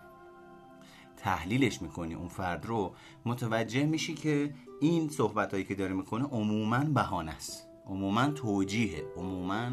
تحلیلش 1.16 1.83
می‌کنی 1.83 2.14
اون 2.14 2.28
فرد 2.28 2.66
رو 2.66 2.94
متوجه 3.25 3.87
میشی 3.87 4.14
که 4.14 4.54
این 4.80 5.09
صحبت 5.09 5.52
هایی 5.52 5.64
که 5.64 5.75
داره 5.75 5.94
می‌کنه 5.94 6.25
عموما 6.25 6.78
بهانه 6.78 7.33
است. 7.33 7.68
عموما 7.87 8.26
توجیه 8.26 9.04
عموما 9.16 9.71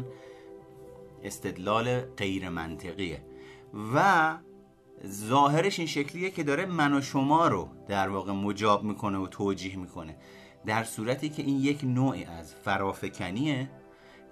استدلال 1.22 2.00
غیر 2.00 2.48
منطقیه. 2.48 3.22
و 3.94 4.38
ظاهرش 5.06 5.78
این 5.78 5.88
شکلیه 5.88 6.30
که 6.30 6.42
داره 6.42 6.66
من 6.66 6.94
و 6.94 7.00
شما 7.00 7.48
رو 7.48 7.68
در 7.88 8.08
واقع 8.08 8.32
مجاب 8.32 8.84
می‌کنه 8.84 9.18
و 9.18 9.26
توجیه 9.26 9.76
می‌کنه. 9.76 10.16
در 10.66 10.84
صورتی 10.84 11.28
که 11.28 11.42
این 11.42 11.56
یک 11.56 11.84
نوعی 11.84 12.24
از 12.24 12.54
فرافکنیه 12.54 13.70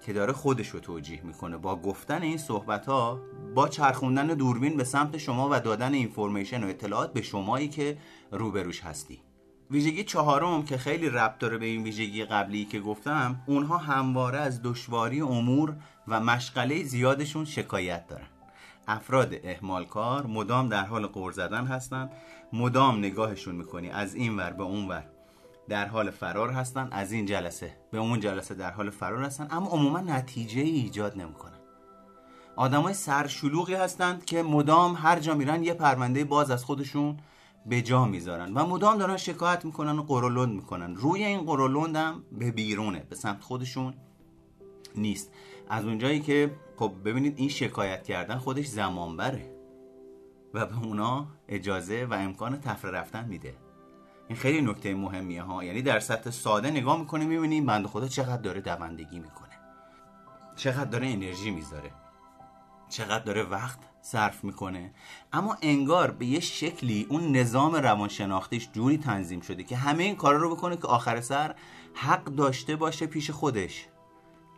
که 0.06 0.12
داره 0.12 0.32
خودش 0.32 0.68
رو 0.68 0.80
توجیه 0.80 1.20
می‌کنه. 1.24 1.56
با 1.56 1.76
گفتن 1.76 2.22
این 2.22 2.38
صحبت 2.38 2.86
ها 2.86 3.20
با 3.54 3.68
چرخوندن 3.68 4.26
دوربین 4.26 4.76
به 4.76 4.84
سمت 4.84 5.18
شما 5.18 5.48
و 5.52 5.60
دادن 5.60 5.94
اینفورمیشن 5.94 6.64
و 6.64 6.68
اطلاعات 6.68 7.12
به 7.12 7.22
شمایی 7.22 7.68
که 7.68 7.98
روبروش 8.30 8.80
هستی. 8.80 9.22
ویژگی 9.70 10.04
چهارم 10.04 10.62
که 10.62 10.78
خیلی 10.78 11.08
ربط 11.08 11.38
داره 11.38 11.58
به 11.58 11.66
این 11.66 11.82
ویژگی 11.82 12.24
قبلی 12.24 12.64
که 12.64 12.80
گفتم 12.80 13.42
اونها 13.46 13.78
همواره 13.78 14.38
از 14.38 14.62
دشواری 14.62 15.20
امور 15.20 15.76
و 16.08 16.20
مشغله 16.20 16.84
زیادشون 16.84 17.44
شکایت 17.44 18.06
دارن. 18.06 18.26
افراد 18.88 19.34
کار 19.90 20.26
مدام 20.26 20.68
در 20.68 20.84
حال 20.84 21.06
قور 21.06 21.32
زدن 21.32 21.66
هستن 21.66 22.10
مدام 22.52 22.98
نگاهشون 22.98 23.54
می‌کنی. 23.54 23.90
از 23.90 24.14
این 24.14 24.36
ور 24.36 24.50
به 24.50 24.62
اون 24.62 24.88
ور. 24.88 25.04
در 25.70 25.86
حال 25.86 26.10
فرار 26.10 26.50
هستن 26.50 26.88
از 26.92 27.12
این 27.12 27.26
جلسه 27.26 27.76
به 27.90 27.98
اون 27.98 28.20
جلسه 28.20 28.54
در 28.54 28.70
حال 28.70 28.90
فرار 28.90 29.24
هستن 29.24 29.48
اما 29.50 29.70
عموما 29.70 30.00
نتیجه 30.00 30.60
ای 30.60 30.70
ایجاد 30.70 31.20
نمی‌کنن. 31.20 31.58
آدمای 32.56 32.94
سرشلوغی 32.94 33.74
هستند 33.74 34.24
که 34.24 34.42
مدام 34.42 34.94
هر 34.94 35.20
جا 35.20 35.34
میرن 35.34 35.64
یه 35.64 35.74
پرونده 35.74 36.24
باز 36.24 36.50
از 36.50 36.64
خودشون 36.64 37.16
به 37.66 37.82
جا 37.82 38.04
می‌ذارن 38.04 38.54
و 38.54 38.66
مدام 38.66 38.98
دارن 38.98 39.16
شکایت 39.16 39.64
می‌کنن 39.64 39.98
و 39.98 40.02
قرولند 40.02 40.54
می‌کنن. 40.54 40.96
روی 40.96 41.24
این 41.24 41.40
قرولند 41.40 41.96
هم 41.96 42.24
به 42.32 42.50
بیرونه 42.50 43.06
به 43.08 43.16
سمت 43.16 43.42
خودشون 43.42 43.94
نیست. 44.96 45.32
از 45.68 45.84
اونجایی 45.84 46.20
که 46.20 46.50
خب 46.76 46.92
ببینید 47.04 47.38
این 47.38 47.48
شکایت 47.48 48.02
کردن 48.02 48.38
خودش 48.38 48.66
زمان 48.66 49.16
بره 49.16 49.56
و 50.54 50.66
به 50.66 50.78
اونا 50.78 51.26
اجازه 51.48 52.06
و 52.10 52.14
امکان 52.14 52.60
تفره 52.60 52.90
رفتن 52.90 53.28
میده. 53.28 53.54
این 54.30 54.38
خیلی 54.38 54.60
نکته 54.60 54.94
مهمیه 54.94 55.42
ها. 55.42 55.64
یعنی 55.64 55.82
در 55.82 56.00
سطح 56.00 56.30
ساده 56.30 56.70
نگاه 56.70 56.98
می‌کنه 56.98 57.24
می‌بینیم 57.24 57.66
بند 57.66 57.86
خدا 57.86 58.08
چقدر 58.08 58.42
داره 58.42 58.60
دوندگی 58.60 59.18
می‌کنه. 59.18 59.58
چقدر 60.56 60.84
داره 60.84 61.06
انرژی 61.06 61.50
می‌ذاره. 61.50 61.90
چقدر 62.88 63.24
داره 63.24 63.42
وقت 63.42 63.78
صرف 64.02 64.44
می‌کنه. 64.44 64.90
اما 65.32 65.56
انگار 65.62 66.10
به 66.10 66.26
یه 66.26 66.40
شکلی 66.40 67.06
اون 67.08 67.36
نظام 67.36 67.74
روانشناختیش 67.74 68.68
جوری 68.72 68.98
تنظیم 68.98 69.40
شده 69.40 69.64
که 69.64 69.76
همه 69.76 70.02
این 70.02 70.16
کارا 70.16 70.38
رو 70.38 70.56
بکنه 70.56 70.76
که 70.76 70.86
آخر 70.86 71.20
سر 71.20 71.54
حق 71.94 72.24
داشته 72.24 72.76
باشه 72.76 73.06
پیش 73.06 73.30
خودش 73.30 73.86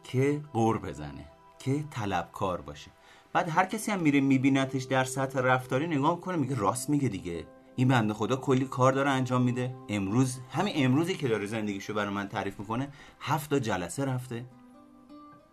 که 0.05 0.41
قور 0.52 0.79
بزنه 0.79 1.25
که 1.59 1.85
طلبکار 1.91 2.61
باشه. 2.61 2.91
بعد 3.33 3.49
هر 3.49 3.64
کسی 3.64 3.91
هم 3.91 4.00
میره 4.00 4.21
میبینتش 4.21 4.83
در 4.83 5.05
سطح 5.05 5.41
رفتاری 5.41 5.87
نگاه 5.87 6.14
می‌کنه 6.14 6.37
میگه 6.37 6.55
راست 6.55 6.91
میگه 6.91 7.09
دیگه. 7.09 7.47
این 7.76 7.88
بنده 7.88 8.14
خدا 8.14 8.37
کلی 8.37 8.64
کار 8.64 8.93
داره 8.93 9.11
انجام 9.11 9.43
میده. 9.43 9.75
امروز 9.88 10.38
همین 10.50 10.75
امروزی 10.76 11.14
که 11.14 11.29
داره 11.29 11.47
زندگیشو 11.47 11.95
برای 11.95 12.14
من 12.14 12.29
تعریف 12.29 12.61
می‌کنه 12.61 12.88
هفت 13.21 13.55
جلسه 13.55 14.05
رفته. 14.05 14.45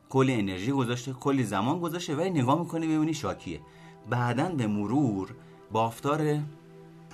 کلی 0.10 0.34
انرژی 0.34 0.72
گذاشته 0.72 1.14
کلی 1.14 1.44
زمان 1.44 1.80
گذاشته 1.80 2.16
ولی 2.16 2.30
نگاه 2.30 2.60
می‌کنه 2.60 2.88
ببینی 2.88 3.14
شاکیه. 3.14 3.62
بعدا 4.10 4.50
به 4.50 4.68
مرور 4.68 5.36
بافتار 5.72 6.40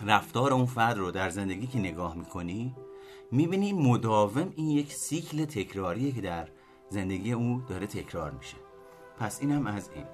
رفتار 0.06 0.54
اون 0.54 0.66
فرد 0.66 0.98
رو 0.98 1.12
در 1.12 1.30
زندگی 1.30 1.68
که 1.68 1.80
نگاه 1.80 2.16
می‌کنی 2.16 2.76
می‌بینی 3.32 3.74
مداوم 3.74 4.54
این 4.56 4.70
یک 4.70 4.94
سیکل 4.94 5.46
تکراریه 5.46 6.12
که 6.12 6.22
در 6.22 6.48
زندگی 6.90 7.32
او 7.32 7.62
داره 7.68 7.88
تکرار 7.88 8.32
میشه. 8.32 8.58
پس 9.20 9.42
اینم 9.42 9.68
از 9.68 9.90
این. 9.96 10.06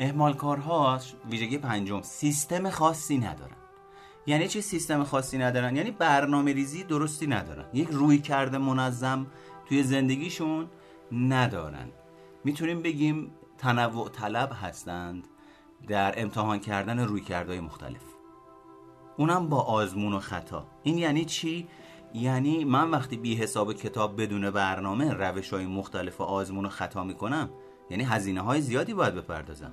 اهمال 0.00 0.34
کارها 0.34 1.00
ویژگی 1.30 1.58
پنجم 1.58 2.02
سیستم 2.02 2.70
خاصی 2.70 3.18
ندارن. 3.18 3.56
یعنی 4.26 4.48
چه 4.48 4.60
سیستم 4.60 5.04
خاصی 5.04 5.38
ندارن؟ 5.38 5.76
یعنی 5.76 5.90
برنامه 5.90 6.52
ریزی 6.52 6.84
درستی 6.84 7.26
ندارن. 7.26 7.64
یک 7.72 7.88
روی 7.90 8.18
کرده 8.18 8.58
منظم 8.58 9.26
توی 9.68 9.82
زندگیشون 9.82 10.68
ندارن. 11.12 11.88
می‌تونیم 12.44 12.82
بگیم 12.82 13.30
تنوع 13.58 14.08
طلب 14.08 14.52
هستند 14.62 15.28
در 15.88 16.22
امتحان 16.22 16.58
کردن 16.58 16.98
روی 16.98 17.20
کردهای 17.20 17.60
مختلف. 17.60 18.02
اونم 19.16 19.48
با 19.48 19.60
آزمون 19.60 20.12
و 20.12 20.18
خطا. 20.18 20.66
این 20.82 20.98
یعنی 20.98 21.24
چی؟ 21.24 21.68
یعنی 22.14 22.64
من 22.64 22.90
وقتی 22.90 23.16
بی 23.16 23.34
حساب 23.34 23.72
کتاب 23.72 24.22
بدون 24.22 24.50
برنامه 24.50 25.12
روش 25.12 25.52
های 25.52 25.66
مختلف 25.66 26.20
آزمون 26.20 26.66
و 26.66 26.68
خطا 26.68 27.04
می‌کنم 27.04 27.50
یعنی 27.90 28.04
هزینه 28.04 28.40
های 28.40 28.60
زیادی 28.60 28.94
باید 28.94 29.14
بپردازم. 29.14 29.72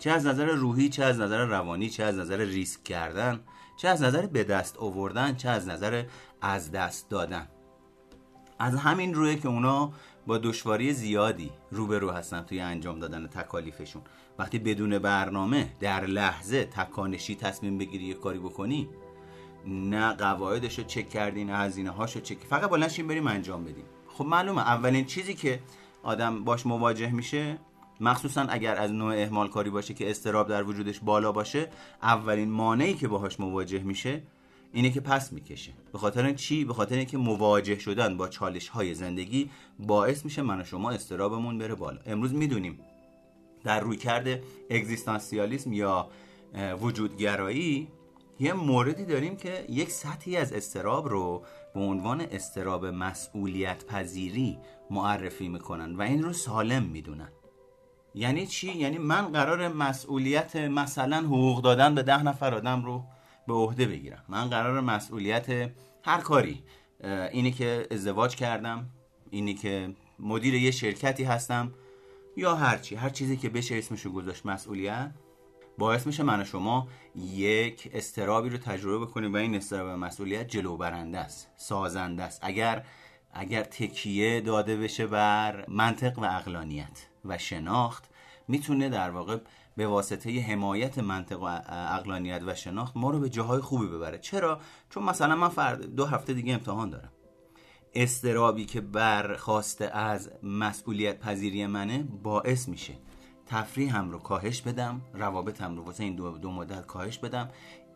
چه 0.00 0.10
از 0.10 0.26
نظر 0.26 0.46
روحی 0.46 0.88
چه 0.88 1.04
از 1.04 1.20
نظر 1.20 1.44
روانی 1.44 1.90
چه 1.90 2.04
از 2.04 2.18
نظر 2.18 2.36
ریسک 2.36 2.84
کردن 2.84 3.40
چه 3.76 3.88
از 3.88 4.02
نظر 4.02 4.26
به 4.26 4.44
دست 4.44 4.76
آوردن 4.78 5.34
چه 5.34 5.48
از 5.48 5.68
نظر 5.68 6.04
از 6.40 6.72
دست 6.72 7.10
دادن. 7.10 7.48
از 8.58 8.74
همین 8.74 9.14
روی 9.14 9.36
که 9.36 9.48
اونا 9.48 9.92
با 10.26 10.38
دشواری 10.38 10.92
زیادی 10.92 11.50
روبرو 11.70 12.10
هستن 12.10 12.42
توی 12.42 12.60
انجام 12.60 12.98
دادن 12.98 13.26
تکالیفشون. 13.26 14.02
وقتی 14.38 14.58
بدون 14.58 14.98
برنامه 14.98 15.72
در 15.80 16.06
لحظه 16.06 16.64
تکانشی 16.64 17.34
تصمیم 17.34 17.78
بگیری 17.78 18.04
یه 18.04 18.14
کاری 18.14 18.38
بکنی 18.38 18.88
نه 19.66 20.12
قواعدش 20.12 20.78
رو 20.78 20.84
چک 20.84 21.08
کردی 21.08 21.44
نه 21.44 21.56
هزینه 21.56 21.90
هاشو 21.90 22.20
چک 22.20 22.38
فقط 22.50 22.70
بلند 22.70 23.06
بریم 23.06 23.26
انجام 23.26 23.64
بدیم. 23.64 23.84
خب 24.08 24.24
معلومه 24.24 24.60
اولین 24.60 25.04
چیزی 25.04 25.34
که 25.34 25.60
آدم 26.02 26.44
باش 26.44 26.66
مواجه 26.66 27.10
میشه 27.10 27.58
مخصوصا 28.00 28.42
اگر 28.42 28.76
از 28.76 28.92
نوع 28.92 29.14
اهمال 29.14 29.48
کاری 29.48 29.70
باشه 29.70 29.94
که 29.94 30.10
استراب 30.10 30.48
در 30.48 30.62
وجودش 30.62 31.00
بالا 31.00 31.32
باشه 31.32 31.68
اولین 32.02 32.50
مانعی 32.50 32.94
که 32.94 33.08
باهاش 33.08 33.40
مواجه 33.40 33.82
میشه 33.82 34.22
اینه 34.72 34.90
که 34.90 35.00
پس 35.00 35.32
می‌کشه. 35.32 35.72
به 35.92 35.98
خاطر 35.98 36.32
چی؟ 36.32 36.64
به 36.64 36.74
خاطر 36.74 36.96
اینکه 36.96 37.18
مواجه 37.18 37.78
شدن 37.78 38.16
با 38.16 38.28
چالش 38.28 38.68
های 38.68 38.94
زندگی 38.94 39.50
باعث 39.78 40.24
میشه 40.24 40.42
من 40.42 40.60
و 40.60 40.64
شما 40.64 40.90
استرابمون 40.90 41.58
بره 41.58 41.74
بالا. 41.74 42.00
امروز 42.06 42.34
می‌دونیم 42.34 42.80
در 43.64 43.80
روی 43.80 43.96
کرده 43.96 44.42
اگزیستانسیالیسم 44.70 45.72
یا 45.72 46.08
وجودگرایی 46.80 47.88
یه 48.40 48.52
موردی 48.52 49.04
داریم 49.04 49.36
که 49.36 49.64
یک 49.68 49.90
سطحی 49.90 50.36
از 50.36 50.52
استراب 50.52 51.08
رو 51.08 51.42
به 51.74 51.80
عنوان 51.80 52.20
استراب 52.20 52.86
مسئولیت 52.86 53.84
پذیری 53.84 54.58
معرفی 54.90 55.48
می‌کنن 55.48 55.96
و 55.96 56.02
این 56.02 56.22
رو 56.22 56.32
سالم 56.32 56.82
می‌دونن. 56.82 57.28
یعنی 58.14 58.46
چی؟ 58.46 58.72
یعنی 58.72 58.98
من 58.98 59.22
قرار 59.22 59.68
مسئولیت 59.68 60.56
مثلا 60.56 61.16
حقوق 61.16 61.62
دادن 61.62 61.94
به 61.94 62.02
ده 62.02 62.22
نفر 62.22 62.54
آدم 62.54 62.84
رو 62.84 63.04
به 63.46 63.54
عهده 63.54 63.86
بگیرم. 63.86 64.24
من 64.28 64.48
قرار 64.48 64.80
مسئولیت 64.80 65.70
هر 66.04 66.20
کاری 66.20 66.62
اینی 67.32 67.52
که 67.52 67.86
ازدواج 67.90 68.36
کردم 68.36 68.90
اینی 69.30 69.54
که 69.54 69.94
مدیر 70.18 70.54
یه 70.54 70.70
شرکتی 70.70 71.24
هستم 71.24 71.74
یا 72.36 72.54
هر 72.54 72.76
چی 72.76 72.94
هر 72.94 73.10
چیزی 73.10 73.36
که 73.36 73.48
بشه 73.48 73.74
اسمشو 73.78 74.12
گذاشت 74.12 74.46
مسئولیت 74.46 75.10
باعث 75.78 76.06
میشه 76.06 76.22
من 76.22 76.40
و 76.40 76.44
شما 76.44 76.88
یک 77.16 77.90
استرابی 77.92 78.48
رو 78.48 78.58
تجربه 78.58 79.06
بکنیم 79.06 79.32
و 79.32 79.36
این 79.36 79.54
استراب 79.54 79.88
مسئولیت 79.88 80.48
جلو 80.48 80.76
برنده 80.76 81.18
است 81.18 81.48
سازنده 81.56 82.22
است. 82.22 82.40
اگر 82.42 82.84
اگر 83.32 83.62
تکیه 83.62 84.40
داده 84.40 84.76
بشه 84.76 85.06
بر 85.06 85.64
منطق 85.68 86.18
و 86.18 86.24
اقلانیت 86.24 87.09
و 87.24 87.38
شناخت 87.38 88.10
می‌تونه 88.48 88.88
در 88.88 89.10
واقع 89.10 89.38
به 89.76 89.86
واسطه 89.86 90.40
حمایت 90.40 90.98
منطق 90.98 91.42
و 91.42 91.60
اقلانیت 91.68 92.42
و 92.46 92.54
شناخت 92.54 92.96
ما 92.96 93.10
رو 93.10 93.20
به 93.20 93.28
جاهای 93.28 93.60
خوبی 93.60 93.86
ببره. 93.86 94.18
چرا؟ 94.18 94.60
چون 94.90 95.02
مثلا 95.02 95.36
من 95.36 95.48
فرد 95.48 95.94
دو 95.94 96.04
هفته 96.06 96.34
دیگه 96.34 96.52
امتحان 96.52 96.90
دارم. 96.90 97.12
استرابی 97.94 98.64
که 98.64 98.80
برخواسته 98.80 99.96
از 99.96 100.30
مسئولیت 100.42 101.20
پذیری 101.20 101.66
منه 101.66 102.02
باعث 102.22 102.68
میشه 102.68 102.94
تفریح 103.46 103.96
هم 103.96 104.10
رو 104.10 104.18
کاهش 104.18 104.62
بدم 104.62 105.00
روابط 105.14 105.62
هم 105.62 105.76
رو 105.76 105.82
واسه 105.82 106.04
این 106.04 106.16
دو, 106.16 106.38
دو 106.38 106.50
مدت 106.50 106.86
کاهش 106.86 107.18
بدم. 107.18 107.48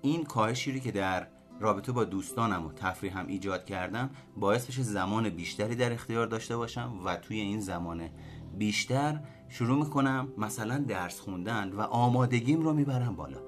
این 0.02 0.24
کاهشی 0.24 0.72
رو 0.72 0.78
که 0.78 0.90
در 0.92 1.26
رابطه 1.60 1.92
با 1.92 2.04
دوستانم 2.04 2.66
و 2.66 2.72
تفریح 2.72 3.18
هم 3.18 3.26
ایجاد 3.26 3.64
کردم 3.64 4.10
باعث 4.36 4.66
بشه 4.66 4.82
زمان 4.82 5.28
بیشتری 5.28 5.74
در 5.74 5.92
اختیار 5.92 6.26
داشته 6.26 6.56
باشم 6.56 7.00
و 7.04 7.16
توی 7.16 7.40
این 7.40 7.60
زمان 7.60 8.10
بیشتر 8.58 9.20
شروع 9.48 9.78
می‌کنم 9.78 10.28
مثلا 10.38 10.78
درس 10.78 11.20
خوندن 11.20 11.72
و 11.72 11.80
آمادگیم 11.80 12.62
رو 12.62 12.72
می‌برم 12.72 13.16
بالا. 13.16 13.40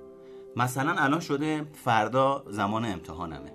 مثلا 0.57 0.95
الان 0.99 1.21
شده 1.21 1.66
فردا 1.73 2.45
زمان 2.51 2.85
امتحانمه. 2.85 3.53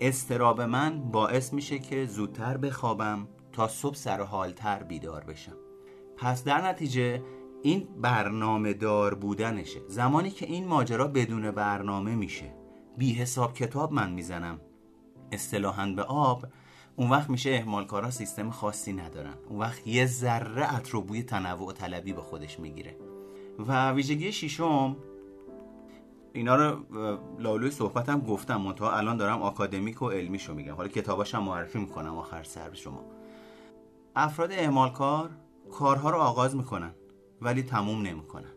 استراب 0.00 0.60
من 0.60 1.00
باعث 1.10 1.52
میشه 1.52 1.78
که 1.78 2.06
زودتر 2.06 2.56
بخوابم 2.56 3.28
تا 3.52 3.68
صبح 3.68 3.94
سر 3.94 4.20
حالتر 4.22 4.82
بیدار 4.82 5.24
بشم. 5.24 5.56
پس 6.16 6.44
در 6.44 6.68
نتیجه 6.68 7.22
این 7.62 7.88
برنامه 8.00 8.72
دار 8.72 9.14
بودنشه. 9.14 9.80
زمانی 9.88 10.30
که 10.30 10.46
این 10.46 10.66
ماجرا 10.66 11.08
بدون 11.08 11.50
برنامه 11.50 12.14
میشه. 12.14 12.54
بی 12.96 13.12
حساب 13.12 13.54
کتاب 13.54 13.92
من 13.92 14.12
می‌زنم. 14.12 14.60
اصطلاحا 15.32 15.86
به 15.86 16.02
آب 16.02 16.46
اون 17.00 17.10
وقت 17.10 17.30
میشه 17.30 17.50
اهمالکارا 17.50 18.10
سیستم 18.10 18.50
خاصی 18.50 18.92
ندارن. 18.92 19.34
اون 19.48 19.58
وقت 19.58 19.86
یه 19.86 20.06
ذره 20.06 20.82
رو 20.90 21.00
بوی 21.00 21.22
تنوع 21.22 21.68
و 21.68 21.72
طلبی 21.72 22.12
به 22.12 22.22
خودش 22.22 22.60
می‌گیره. 22.60 22.96
و 23.58 23.92
ویژگی 23.92 24.32
شیشم 24.32 24.96
اینا 26.32 26.56
رو 26.56 26.84
لالوی 27.38 27.70
صحبتم 27.70 28.20
گفتم 28.20 28.56
منتها 28.56 28.92
الان 28.92 29.16
دارم 29.16 29.42
آکادمیک 29.42 30.02
و 30.02 30.10
علمیشو 30.10 30.54
میگم. 30.54 30.74
حالا 30.74 30.88
کتاباشم 30.88 31.42
معرفی 31.42 31.78
می‌کنم 31.78 32.18
آخر 32.18 32.42
سر 32.42 32.72
شما. 32.72 33.04
افراد 34.16 34.52
اهمالکار 34.52 35.30
کارها 35.72 36.10
رو 36.10 36.18
آغاز 36.18 36.56
می‌کنن 36.56 36.94
ولی 37.40 37.62
تموم 37.62 38.02
نمی‌کنن. 38.02 38.52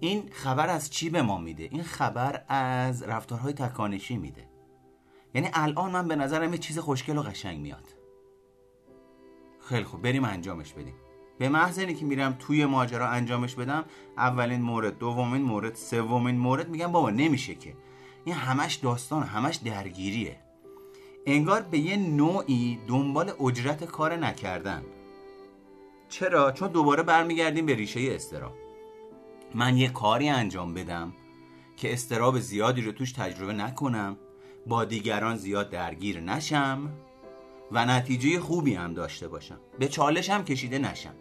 این 0.00 0.28
خبر 0.32 0.68
از 0.68 0.90
چی 0.90 1.10
به 1.10 1.22
ما 1.22 1.38
میده؟ 1.38 1.68
این 1.70 1.82
خبر 1.82 2.44
از 2.48 3.02
رفتارهای 3.02 3.52
تکانشی 3.52 4.16
میده. 4.16 4.47
یعنی 5.38 5.50
الان 5.54 5.90
من 5.90 6.08
به 6.08 6.16
نظرم 6.16 6.52
یه 6.52 6.58
چیز 6.58 6.78
خوشگل 6.78 7.18
و 7.18 7.22
قشنگ 7.22 7.60
میاد. 7.60 7.84
خیلی 9.60 9.84
خوب 9.84 10.02
بریم 10.02 10.24
انجامش 10.24 10.72
بدیم. 10.72 10.94
به 11.38 11.48
محض 11.48 11.78
اینکه 11.78 12.04
میرم 12.04 12.36
توی 12.38 12.66
ماجرا 12.66 13.08
انجامش 13.08 13.54
بدم 13.54 13.84
اولین 14.16 14.62
مورد 14.62 14.98
دومین 14.98 15.42
مورد 15.42 15.74
سومین 15.74 16.38
مورد 16.38 16.68
میگم 16.68 16.92
بابا 16.92 17.10
نمیشه 17.10 17.54
که. 17.54 17.74
این 18.24 18.34
همش 18.34 18.74
داستان 18.74 19.22
همش 19.22 19.56
درگیریه. 19.56 20.36
انگار 21.26 21.62
به 21.62 21.78
یه 21.78 21.96
نوعی 21.96 22.78
دنبال 22.86 23.32
اجرت 23.40 23.84
کار 23.84 24.16
نکردن. 24.16 24.82
چرا؟ 26.08 26.52
چون 26.52 26.68
دوباره 26.68 27.02
برمیگردیم 27.02 27.66
به 27.66 27.74
ریشه 27.74 28.00
استراب 28.14 28.54
من 29.54 29.76
یه 29.76 29.88
کاری 29.88 30.28
انجام 30.28 30.74
بدم 30.74 31.12
که 31.76 31.92
استراب 31.92 32.38
زیادی 32.38 32.82
رو 32.82 32.92
توش 32.92 33.12
تجربه 33.12 33.52
نکنم. 33.52 34.16
با 34.68 34.84
دیگران 34.84 35.36
زیاد 35.36 35.70
درگیر 35.70 36.20
نشم 36.20 36.90
و 37.72 37.86
نتیجه 37.86 38.40
خوبی 38.40 38.74
هم 38.74 38.94
داشته 38.94 39.28
باشم. 39.28 39.58
به 39.78 39.88
چالش 39.88 40.30
هم 40.30 40.44
کشیده 40.44 40.78
نشم. 40.78 41.14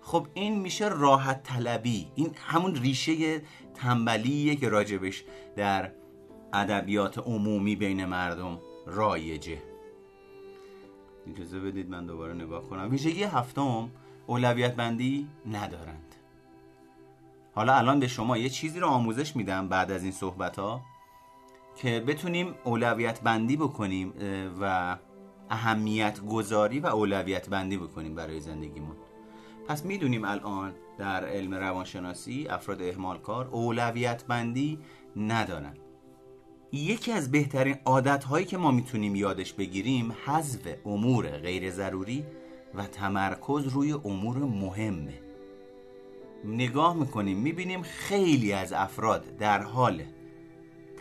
خب 0.00 0.26
این 0.34 0.60
میشه 0.60 0.88
راحت 0.88 1.42
طلبی. 1.42 2.08
این 2.14 2.30
همون 2.34 2.74
ریشه 2.74 3.42
تنبلیه 3.74 4.56
که 4.56 4.68
راجبش 4.68 5.24
در 5.56 5.92
ادبیات 6.52 7.18
عمومی 7.18 7.76
بین 7.76 8.04
مردم 8.04 8.58
رایجه. 8.86 9.58
اجازه 11.30 11.60
بدید 11.60 11.90
من 11.90 12.06
دوباره 12.06 12.34
نگاه 12.34 12.62
کنم. 12.62 12.90
ویژگی 12.90 13.22
هفتم 13.22 13.90
اولویت 14.26 14.76
بندی 14.76 15.28
ندارند. 15.52 16.14
حالا 17.54 17.74
الان 17.74 18.00
به 18.00 18.08
شما 18.08 18.38
یه 18.38 18.48
چیزی 18.48 18.80
رو 18.80 18.86
آموزش 18.86 19.36
میدم 19.36 19.68
بعد 19.68 19.90
از 19.90 20.02
این 20.02 20.12
صحبت 20.12 20.58
ها 20.58 20.80
که 21.76 22.00
بتونیم 22.00 22.54
اولویت 22.64 23.20
بندی 23.20 23.56
بکنیم 23.56 24.12
و 24.60 24.96
اهمیت 25.50 26.20
گذاری 26.20 26.80
و 26.80 26.86
اولویت 26.86 27.48
بندی 27.48 27.76
بکنیم 27.76 28.14
برای 28.14 28.40
زندگیمون. 28.40 28.96
پس 29.68 29.84
می‌دونیم 29.84 30.24
الان 30.24 30.72
در 30.98 31.24
علم 31.24 31.54
روانشناسی 31.54 32.48
افراد 32.48 32.82
اهمالکار 32.82 33.48
اولویت 33.48 34.24
بندی 34.24 34.78
ندارن. 35.16 35.74
یکی 36.72 37.12
از 37.12 37.30
بهترین 37.30 37.76
عادت 37.84 38.24
هایی 38.24 38.46
که 38.46 38.56
ما 38.56 38.70
می‌تونیم 38.70 39.14
یادش 39.14 39.52
بگیریم 39.52 40.16
حذف 40.24 40.68
امور 40.86 41.26
غیر 41.26 41.70
ضروری 41.70 42.24
و 42.74 42.86
تمرکز 42.86 43.66
روی 43.66 43.92
امور 43.92 44.38
مهمه. 44.38 45.20
نگاه 46.44 46.96
می‌کنیم 46.96 47.38
می‌بینیم 47.38 47.82
خیلی 47.82 48.52
از 48.52 48.72
افراد 48.72 49.36
در 49.36 49.62
حال 49.62 50.02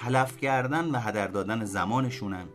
تلف 0.04 0.38
کردن 0.38 0.86
و 0.86 1.00
هدر 1.00 1.28
دادن 1.28 1.66
زمانشونن 1.66 2.46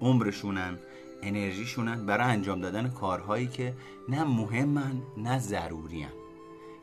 عمرشونن 0.00 0.78
انرژیشونن 1.22 2.06
برای 2.06 2.32
انجام 2.32 2.60
دادن 2.60 2.88
کارهایی 2.88 3.46
که 3.46 3.74
نه 4.08 4.24
مهمن 4.24 5.02
نه 5.16 5.38
ضرورین. 5.38 6.06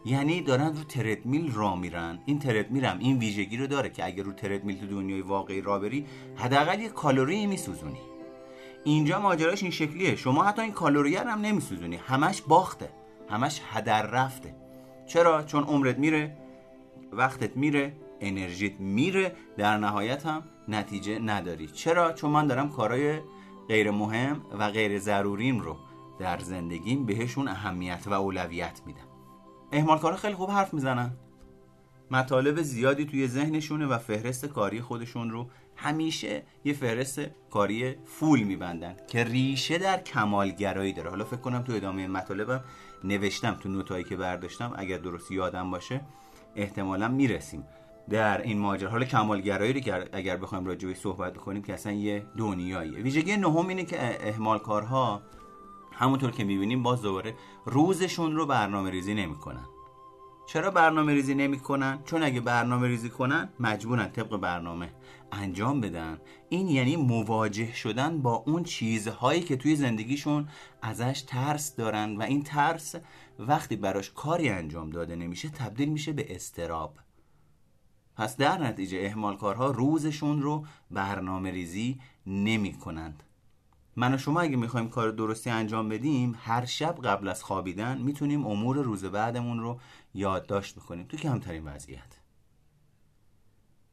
یعنی 0.05 0.41
دارن 0.41 0.77
رو 0.77 0.83
تردمیل 0.83 1.51
را 1.53 1.75
میرن. 1.75 2.19
این 2.25 2.39
تردمیل 2.39 2.85
هم 2.85 2.99
این 2.99 3.17
ویژگی 3.17 3.57
رو 3.57 3.67
داره 3.67 3.89
که 3.89 4.05
اگر 4.05 4.23
رو 4.23 4.31
تردمیل 4.31 4.79
تو 4.79 4.88
دنیای 4.88 5.21
واقعی 5.21 5.62
را 5.62 5.79
بری 5.79 6.05
حداقل 6.35 6.79
یه 6.79 6.89
کالری 6.89 7.45
میسوزونی. 7.45 7.99
اینجا 8.83 9.19
ماجراش 9.19 9.63
این 9.63 9.71
شکلیه. 9.71 10.15
شما 10.15 10.43
حتی 10.43 10.62
این 10.62 10.71
کالری 10.71 11.15
هم 11.15 11.41
نمیسوزونی. 11.41 11.95
همش 11.95 12.41
باخته. 12.41 12.89
همش 13.29 13.62
هدر 13.71 14.01
رفته. 14.01 14.55
چرا؟ 15.07 15.43
چون 15.43 15.63
عمرت 15.63 15.97
میره 15.97 16.38
وقتت 17.12 17.57
میره. 17.57 17.93
انرژیت 18.21 18.79
میره 18.79 19.36
در 19.58 19.77
نهایت 19.77 20.25
هم 20.25 20.43
نتیجه 20.67 21.19
نداری. 21.19 21.67
چرا؟ 21.67 22.13
چون 22.13 22.32
من 22.32 22.47
دارم 22.47 22.69
کارهای 22.69 23.19
غیر 23.67 23.91
مهم 23.91 24.41
و 24.60 24.69
غیر 24.69 24.99
ضروریم 24.99 25.60
رو 25.60 25.77
در 26.19 26.39
زندگیم 26.39 27.05
بهشون 27.05 27.47
اهمیت 27.47 28.03
و 28.08 28.13
اولویت 28.13 28.82
میدم. 28.86 29.08
اهمال 29.71 29.99
کارا 29.99 30.15
خیلی 30.15 30.36
خوب 30.36 30.51
حرف 30.51 30.73
می‌زنن. 30.73 31.12
مطالب 32.12 32.62
زیادی 32.62 33.05
توی 33.05 33.27
ذهنشونه 33.27 33.86
و 33.86 33.97
فهرست 33.97 34.45
کاری 34.45 34.82
خودشون 34.82 35.29
رو 35.29 35.49
همیشه 35.75 36.43
یه 36.65 36.73
فهرست 36.73 37.21
کاری 37.51 37.95
فول 38.05 38.43
میبندن 38.43 38.95
که 39.08 39.23
ریشه 39.23 39.77
در 39.77 40.01
کمالگرایی 40.03 40.93
داره. 40.93 41.10
حالا 41.10 41.25
فکر 41.25 41.41
کنم 41.41 41.62
تو 41.62 41.73
ادامه 41.73 42.08
مطالبم 42.08 42.63
نوشتم 43.03 43.53
تو 43.53 43.69
نوتایی 43.69 44.03
که 44.03 44.15
برداشتم 44.15 44.73
اگر 44.75 44.97
درست 44.97 45.32
یادم 45.32 45.71
باشه 45.71 46.01
احتمالا 46.55 47.08
می‌رسیم. 47.08 47.63
در 48.09 48.41
این 48.41 48.59
ماجرا. 48.59 48.89
حالا 48.89 49.05
کمالگرایی 49.05 49.73
رو 49.73 49.79
که 49.79 50.09
اگر 50.13 50.37
بخوایم 50.37 50.65
راجع 50.65 50.93
صحبت 50.93 51.37
کنیم 51.37 51.61
که 51.61 51.73
اصلا 51.73 51.91
یه 51.91 52.25
دنیاییه. 52.37 52.99
ویژگی 52.99 53.37
نهم 53.37 53.67
اینه 53.67 53.85
که 53.85 54.27
اهمال 54.27 54.59
کارها 54.59 55.21
همونطور 55.91 56.31
که 56.31 56.43
می‌بینیم 56.43 56.83
باز 56.83 57.01
دوباره 57.01 57.35
روزشون 57.65 58.35
رو 58.35 58.45
برنامه 58.45 58.89
ریزی 58.89 59.13
نمی‌کنن. 59.13 59.65
چرا 60.45 60.71
برنامه 60.71 61.13
ریزی 61.13 61.35
نمی‌کنن؟ 61.35 61.99
چون 62.05 62.23
اگه 62.23 62.41
برنامه 62.41 62.87
ریزی 62.87 63.09
کنن 63.09 63.49
مجبورن 63.59 64.07
طبق 64.07 64.37
برنامه 64.37 64.93
انجام 65.31 65.81
بدن. 65.81 66.19
این 66.49 66.67
یعنی 66.67 66.95
مواجه 66.95 67.73
شدن 67.73 68.21
با 68.21 68.43
اون 68.47 68.63
چیزهایی 68.63 69.41
که 69.41 69.55
توی 69.55 69.75
زندگیشون 69.75 70.47
ازش 70.81 71.23
ترس 71.27 71.75
دارن 71.75 72.17
و 72.17 72.21
این 72.21 72.43
ترس 72.43 72.95
وقتی 73.39 73.75
براش 73.75 74.11
کاری 74.11 74.49
انجام 74.49 74.89
داده 74.89 75.15
نمیشه 75.15 75.49
تبدیل 75.49 75.89
میشه 75.89 76.13
به 76.13 76.35
استراب. 76.35 76.93
پس 78.19 78.38
در 78.38 78.58
نتیجه 78.58 79.01
اهمال 79.03 79.38
کارها 79.38 79.67
روزشون 79.71 80.41
رو 80.41 80.65
برنامه 80.91 81.51
ریزی 81.51 81.99
نمی 82.27 82.73
کنند 82.73 83.23
من 83.95 84.13
و 84.13 84.17
شما 84.17 84.41
اگه 84.41 84.58
می‌خوایم 84.58 84.89
کار 84.89 85.12
درستی 85.12 85.49
انجام 85.49 85.89
بدیم 85.89 86.38
هر 86.41 86.65
شب 86.65 86.95
قبل 87.03 87.27
از 87.27 87.43
خوابیدن 87.43 87.97
می‌تونیم 87.97 88.47
امور 88.47 88.77
روز 88.77 89.05
بعدمون 89.05 89.60
رو 89.60 89.79
یادداشت 90.13 90.75
بکنیم. 90.75 91.05
تو 91.05 91.17
کمترین 91.17 91.63
وضعیت. 91.63 92.19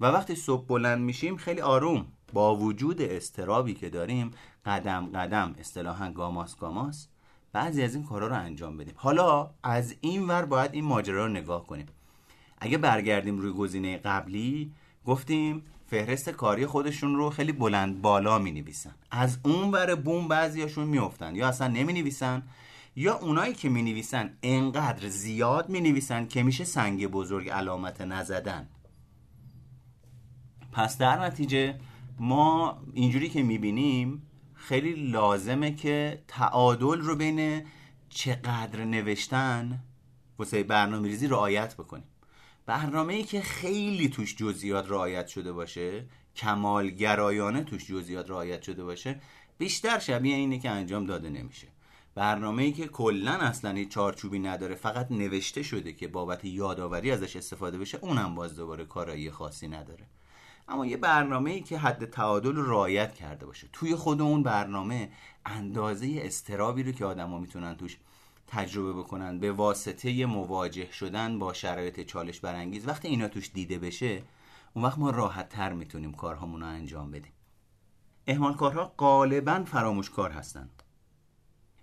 و 0.01 0.07
وقتی 0.07 0.35
صبح 0.35 0.67
بلند 0.67 1.03
میشیم 1.03 1.37
خیلی 1.37 1.61
آروم. 1.61 2.07
با 2.33 2.57
وجود 2.57 3.03
استرابی 3.03 3.75
که 3.75 3.91
داریم 3.91 4.31
قدم 4.65 5.07
قدم 5.07 5.55
اصطلاحا 5.59 6.11
گاماس 6.11 6.57
گاماس 6.57 7.09
بعضی 7.53 7.83
از 7.83 7.95
این 7.95 8.05
کارا 8.05 8.27
رو 8.27 8.37
انجام 8.37 8.77
بدیم. 8.77 8.95
حالا 8.97 9.51
از 9.62 9.95
این 10.01 10.27
ور 10.27 10.45
باید 10.45 10.75
این 10.75 10.85
ماجرا 10.85 11.27
رو 11.27 11.33
نگاه 11.33 11.67
کنیم. 11.67 11.87
اگه 12.59 12.79
برگردیم 12.79 13.38
روی 13.38 13.53
گزینه 13.53 13.97
قبلی 13.97 14.73
گفتیم 15.05 15.62
فهرست 15.87 16.31
کاری 16.31 16.66
خودشون 16.66 17.16
رو 17.16 17.31
خیلی 17.31 17.53
بلند 17.53 18.03
بالا 18.03 18.38
می 18.38 18.53
نویسن 18.53 18.95
از 19.11 19.38
اون 19.45 19.71
ور 19.71 19.95
بوم 19.95 20.29
بعضیاشون 20.29 20.87
میفتن 20.87 21.37
یا 21.37 21.49
اصلا 21.49 21.69
نمی 21.69 21.92
نویسن 21.92 22.42
یا 22.97 23.19
اونایی 23.19 23.55
که 23.55 23.69
می 23.69 23.83
نویسن 23.83 24.37
انقدر 24.42 25.09
زیاد 25.09 25.69
می 25.69 25.81
نویسن 25.81 26.27
که 26.27 26.42
میشه 26.42 26.64
سنگ 26.64 27.07
بزرگ 27.07 27.49
علامت 27.49 28.01
نزدن. 28.01 28.69
پس 30.73 30.99
در 30.99 31.25
نتیجه 31.25 31.79
ما 32.19 32.83
اینجوری 32.95 33.29
که 33.29 33.42
می‌بینیم 33.42 34.23
خیلی 34.55 34.92
لازمه 34.92 35.75
که 35.75 36.23
تعادل 36.29 37.01
رو 37.01 37.16
بین 37.16 37.62
چقدر 38.09 38.85
نوشتن 38.85 39.83
واسه 40.38 40.62
برنامه 40.62 41.09
ریزی 41.09 41.27
رعایت 41.27 41.75
بکنیم. 41.75 42.05
برنامه 42.66 43.14
ای 43.14 43.22
که 43.22 43.40
خیلی 43.40 44.09
توش 44.09 44.37
جزئیات 44.37 44.90
رعایت 44.90 45.26
شده 45.26 45.52
باشه 45.52 46.05
کمالگرایانه 46.37 47.64
توش 47.64 47.87
جزئیات 47.87 48.31
رعایت 48.31 48.62
شده 48.62 48.85
باشه 48.85 49.20
بیشتر 49.59 49.98
شبیه 49.98 50.37
اینه 50.37 50.59
که 50.59 50.70
انجام 50.70 51.07
داده 51.07 51.31
نمیشه. 51.31 51.68
برنامه 52.14 52.62
ای 52.62 52.72
که 52.72 52.87
کلا 52.87 53.33
اصلا 53.33 53.70
هیچ 53.70 53.88
چارچوبی 53.88 54.38
نداره 54.38 54.74
فقط 54.74 55.11
نوشته 55.11 55.62
شده 55.62 55.92
که 55.92 56.09
بابت 56.09 56.44
یادآوری 56.44 57.11
ازش 57.11 57.37
استفاده 57.37 57.79
بشه 57.79 57.98
اونم 58.02 58.35
باز 58.35 58.57
دوباره 58.57 58.85
کارایی 58.85 59.31
خاصی 59.31 59.68
نداره. 59.68 60.05
اما 60.68 60.87
یه 60.87 60.96
برنامه 60.96 61.50
ای 61.50 61.61
که 61.61 61.79
حد 61.79 62.05
تعادل 62.05 62.52
رو 62.52 62.70
رعایت 62.70 63.14
کرده 63.14 63.46
باشه. 63.46 63.68
توی 63.72 63.94
خود 63.94 64.20
اون 64.20 64.42
برنامه 64.42 65.11
اندازه 65.46 66.20
استرابی 66.22 66.83
رو 66.83 66.92
که 66.92 67.05
آدما 67.05 67.38
می‌تونن 67.38 67.76
توش 67.76 67.96
تجربه 68.47 68.93
بکنن 68.93 69.39
به 69.39 69.53
واسطه 69.53 70.27
مواجه 70.27 70.93
شدن 70.93 71.39
با 71.39 71.53
شرایط 71.53 72.01
چالش 72.01 72.41
برانگیز. 72.41 72.89
وقتی 72.89 73.09
اینا 73.09 73.29
توش 73.29 73.51
دیده 73.55 73.79
بشه 73.79 74.23
اون 74.75 74.85
وقت 74.85 74.99
ما 74.99 75.11
راحت 75.11 75.49
تر 75.49 75.73
می‌تونیم 75.73 76.13
کارهامون 76.13 76.61
رو 76.61 76.67
انجام 76.67 77.11
بدیم. 77.11 77.33
اهمال 78.27 78.55
کارها 78.55 78.95
غالبا 78.99 79.65
فراموش 79.67 80.11
کار 80.11 80.31
هستند 80.31 80.83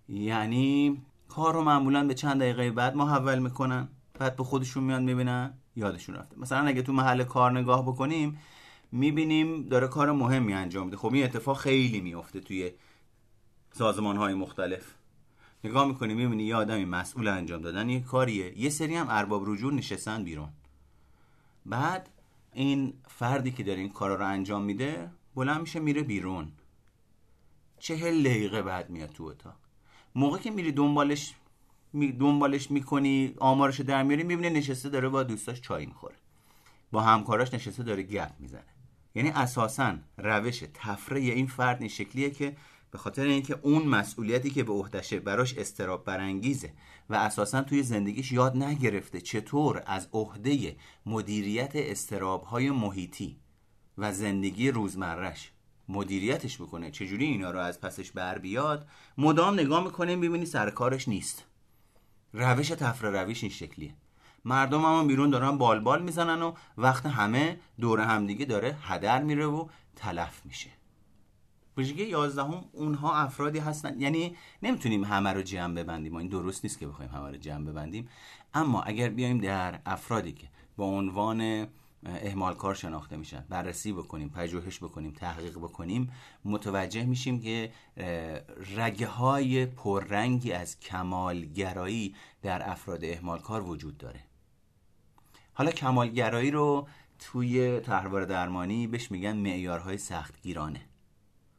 یعنی 0.10 1.02
کار 1.30 1.54
رو 1.54 1.62
معمولا 1.62 2.08
به 2.08 2.13
چند 2.13 2.39
دقیقه 2.41 2.71
بعد 2.71 2.95
محول 2.95 3.39
می‌کنن 3.39 3.88
بعد 4.19 4.36
به 4.36 4.43
خودشون 4.43 4.84
میان 4.84 5.04
می‌بینن 5.04 5.54
یادشون 5.76 6.15
رفته. 6.15 6.39
مثلا 6.39 6.67
اگه 6.67 6.82
تو 6.82 6.93
محل 6.93 7.23
کار 7.23 7.52
نگاه 7.52 7.86
بکنیم 7.86 8.39
می‌بینیم 8.91 9.63
داره 9.63 9.88
کار 9.88 10.12
مهمی 10.12 10.54
انجام 10.54 10.86
میده. 10.86 10.97
خب 10.97 11.13
این 11.13 11.23
اتفاق 11.23 11.58
خیلی 11.58 12.02
میفته 12.02 12.39
توی 12.39 12.71
سازمان 13.71 14.17
های 14.17 14.34
مختلف. 14.34 14.95
نگاه 15.63 15.88
می‌کنی 15.88 16.13
می‌بینی 16.13 16.43
یه 16.43 16.56
آدمی 16.56 16.86
مسئول 16.86 17.28
انجام 17.28 17.62
دادن 17.62 17.89
یه 17.89 17.99
کاریه. 17.99 18.60
یه 18.60 18.69
سری 18.69 18.95
هم 18.95 19.08
ارباب 19.10 19.43
رجوع 19.45 19.73
نشستن 19.73 20.23
بیرون. 20.23 20.49
بعد 21.65 22.10
این 22.54 22.93
فردی 23.08 23.52
که 23.52 23.63
داره 23.63 23.80
این 23.80 23.89
کارا 23.89 24.15
رو 24.15 24.28
انجام 24.28 24.63
میده 24.63 25.12
بلند 25.36 25.62
میشه 25.62 25.80
میره 25.80 26.02
بیرون. 26.02 26.52
چهل 27.80 28.23
دقیقه 28.23 28.62
بعد 28.62 28.89
میاد 28.89 29.10
تو 29.10 29.23
اتاق. 29.23 29.56
موقع 30.15 30.38
که 30.38 30.52
میری 30.52 30.71
دنبالش 30.71 31.34
می 31.93 32.12
دنبالش 32.12 32.71
می‌کنی 32.71 33.34
آمارش 33.39 33.82
در 33.82 34.04
میاری 34.04 34.23
می‌بینی 34.23 34.60
نشسته 34.60 34.89
داره 34.89 35.10
با 35.10 35.23
دوستاش 35.23 35.62
چای 35.62 35.86
می‌خوره. 35.86 36.15
با 36.91 37.02
همکاراش 37.02 37.54
نشسته 37.54 37.84
داره 37.84 38.04
گپ 38.04 38.32
می‌زنه. 38.39 38.63
یعنی 39.15 39.30
اساسا 39.30 39.95
روش 40.17 40.63
تفریح 40.73 41.34
این 41.34 41.47
فرد 41.47 41.80
این 41.80 41.89
شکلیه 41.89 42.30
که 42.30 42.56
به 42.93 42.99
خاطر 42.99 43.23
اینکه 43.23 43.60
اون 43.62 43.84
مسئولیتی 43.84 44.49
که 44.49 44.63
به 44.63 44.73
عهدهشه 44.73 45.19
براش 45.19 45.58
استراب 45.58 46.06
برانگیزه 46.06 46.73
و 47.10 47.15
اساسا 47.15 47.62
توی 47.62 47.84
زندگیش 47.84 48.32
یاد 48.32 48.58
نگرفته 48.58 49.21
چطور 49.21 49.84
از 49.86 50.08
عهده 50.13 50.75
مدیریت 51.06 51.71
استراب 51.75 52.43
های 52.43 52.71
محیطی 52.71 53.38
و 53.97 54.13
زندگی 54.13 54.71
روزمرش 54.71 55.51
مدیریتش 55.89 56.58
بکنه. 56.58 56.91
چجوری 56.91 57.25
اینا 57.25 57.51
رو 57.51 57.60
از 57.60 57.82
پسش 57.82 58.12
بر 58.12 58.38
بیاد؟ 58.38 58.88
مدام 59.17 59.53
نگاه 59.53 59.84
می‌کنیم 59.84 60.21
ببینی 60.21 60.45
سر 60.45 60.69
کارش 60.69 61.08
نیست. 61.08 61.45
روش 62.34 62.67
تفره 62.67 63.10
رویش 63.10 63.43
این 63.43 63.51
شکلیه. 63.51 63.93
مردم 64.45 64.86
هم 64.86 65.08
بیرون 65.08 65.29
دارن 65.29 65.58
بالبال 65.58 65.79
بال 65.79 66.01
می‌زنن 66.03 66.41
و 66.41 66.53
وقت 66.77 67.06
همه 67.06 67.60
دور 67.79 67.99
همدیگه 67.99 68.45
داره 68.45 68.77
هدر 68.82 69.23
میره 69.23 69.45
و 69.45 69.67
تلف 69.95 70.45
میشه. 70.45 70.69
ویژگی 71.77 72.03
یازدهم 72.03 72.65
اونها 72.71 73.15
افرادی 73.15 73.59
هستن. 73.59 74.01
یعنی 74.01 74.36
نمی‌تونیم 74.63 75.03
همه 75.03 75.33
رو 75.33 75.41
جمع 75.41 75.75
ببندیم. 75.75 76.13
و 76.13 76.17
این 76.17 76.27
درست 76.27 76.65
نیست 76.65 76.79
که 76.79 76.88
بخوایم 76.88 77.12
همه 77.12 77.29
رو 77.29 77.38
جمع 77.38 77.71
ببندیم. 77.71 78.09
اما 78.53 78.81
اگر 78.81 79.09
بیایم 79.09 79.38
در 79.38 79.79
افرادی 79.86 80.31
که 80.31 80.47
با 80.77 80.86
عنوان 80.86 81.67
اهمال 82.05 82.53
کار 82.53 82.75
شناخته 82.75 83.17
میشن 83.17 83.45
بررسی 83.49 83.93
بکنیم 83.93 84.29
پژوهش 84.29 84.77
بکنیم 84.77 85.12
تحقیق 85.12 85.57
بکنیم 85.57 86.12
متوجه 86.45 87.05
میشیم 87.05 87.41
که 87.41 87.71
رگه 88.75 89.07
های 89.07 89.65
پررنگی 89.65 90.51
از 90.51 90.79
کمالگرایی 90.79 92.15
در 92.41 92.69
افراد 92.69 93.05
اهمال 93.05 93.39
کار 93.39 93.63
وجود 93.63 93.97
داره. 93.97 94.19
حالا 95.53 95.71
کمالگرایی 95.71 96.51
رو 96.51 96.88
توی 97.19 97.79
تحوار 97.79 98.25
درمانی 98.25 98.88
بهش 98.88 99.12
میگن 99.12 99.38
معیارهای 99.38 99.97
سختگیرانه. 99.97 100.81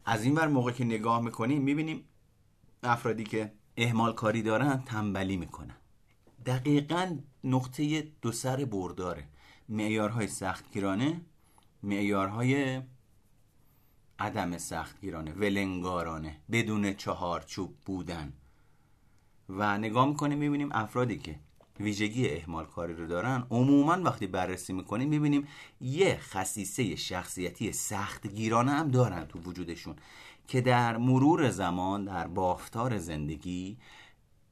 از 0.05 0.25
این 0.25 0.35
ور 0.35 0.49
موقع 0.49 0.73
که 0.73 0.85
نگاه 0.85 1.21
می‌کنیم 1.23 1.63
می‌بینیم 1.63 2.05
افرادی 2.83 3.25
که 3.25 3.53
اهمال 3.77 4.13
کاری 4.13 4.43
دارن 4.43 4.83
تنبلی 4.87 5.37
می‌کنن. 5.37 5.77
دقیقا 6.47 7.19
نقطه 7.45 8.03
دو 8.23 8.33
سر 8.33 8.65
برداره. 8.65 9.29
معیارهای 9.69 10.27
سختگیرانه 10.27 11.21
معیارهای 11.83 12.83
عدم 14.19 14.59
سختگیرانه 14.59 15.33
ولنگارانه 15.33 16.41
بدون 16.53 16.93
چهارچوب 16.93 17.77
بودن. 17.87 18.33
و 19.49 19.79
نگاه 19.79 20.09
می‌کنیم 20.09 20.39
می‌بینیم 20.39 20.69
افرادی 20.73 21.19
که 21.19 21.41
ویژگی 21.81 22.29
اهمال 22.29 22.65
کاری 22.67 22.95
رو 22.95 23.07
دارن 23.07 23.47
عموما 23.51 23.93
وقتی 23.93 24.27
بررسی 24.27 24.73
می‌کنیم 24.73 25.09
می‌بینیم 25.09 25.49
یه 25.81 26.19
خصیصه 26.21 26.97
شخصیتی 26.97 27.73
سختگیرانه 27.73 28.73
هم 28.73 28.91
دارن 28.91 29.25
تو 29.25 29.39
وجودشون 29.39 29.97
که 30.49 30.61
در 30.61 30.97
مرور 30.97 31.51
زمان 31.51 32.05
در 32.05 32.27
بافتار 32.27 32.99
زندگی 32.99 33.79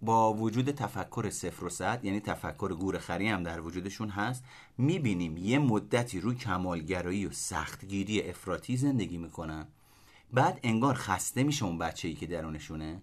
با 0.00 0.34
وجود 0.34 0.70
تفکر 0.70 1.30
صفر 1.30 1.64
و 1.64 1.68
صد 1.68 2.04
یعنی 2.04 2.20
تفکر 2.20 2.74
گورخری 2.74 3.28
هم 3.28 3.42
در 3.42 3.60
وجودشون 3.60 4.08
هست 4.08 4.44
می‌بینیم 4.78 5.36
یه 5.36 5.58
مدتی 5.58 6.20
روی 6.20 6.36
کمالگرایی 6.36 7.26
و 7.26 7.32
سختگیری 7.32 8.22
افراطی 8.22 8.76
زندگی 8.76 9.18
می‌کنن. 9.18 9.66
بعد 10.32 10.60
انگار 10.62 10.94
خسته 10.94 11.42
میشه 11.42 11.64
اون 11.64 11.78
بچه 11.78 12.08
ای 12.08 12.14
که 12.14 12.26
درونشونه. 12.26 13.02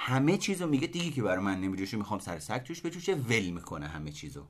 همه 0.00 0.36
چیزو 0.36 0.66
میگه 0.66 0.86
دیگه 0.86 1.10
که 1.10 1.22
برای 1.22 1.44
من 1.44 1.60
نمیجوشه 1.60 1.96
می‌خوام 1.96 2.20
سر 2.20 2.38
سگ 2.38 2.62
توش 2.62 2.82
بجوشه 2.82 3.14
ول 3.14 3.50
می‌کنه 3.50 3.88
همه 3.88 4.12
چیزو. 4.12 4.46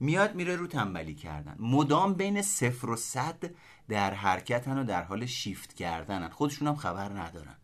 میاد 0.00 0.34
میره 0.34 0.56
رو 0.56 0.66
تنبلی 0.66 1.14
کردن. 1.14 1.56
مدام 1.58 2.14
بین 2.14 2.42
صفر 2.42 2.90
و 2.90 2.96
صد 2.96 3.50
در 3.88 4.14
حرکتن 4.14 4.78
و 4.78 4.84
در 4.84 5.02
حال 5.02 5.26
شیفت 5.26 5.74
کردنن. 5.74 6.28
خودشون 6.28 6.68
هم 6.68 6.76
خبر 6.76 7.08
ندارن. 7.08 7.56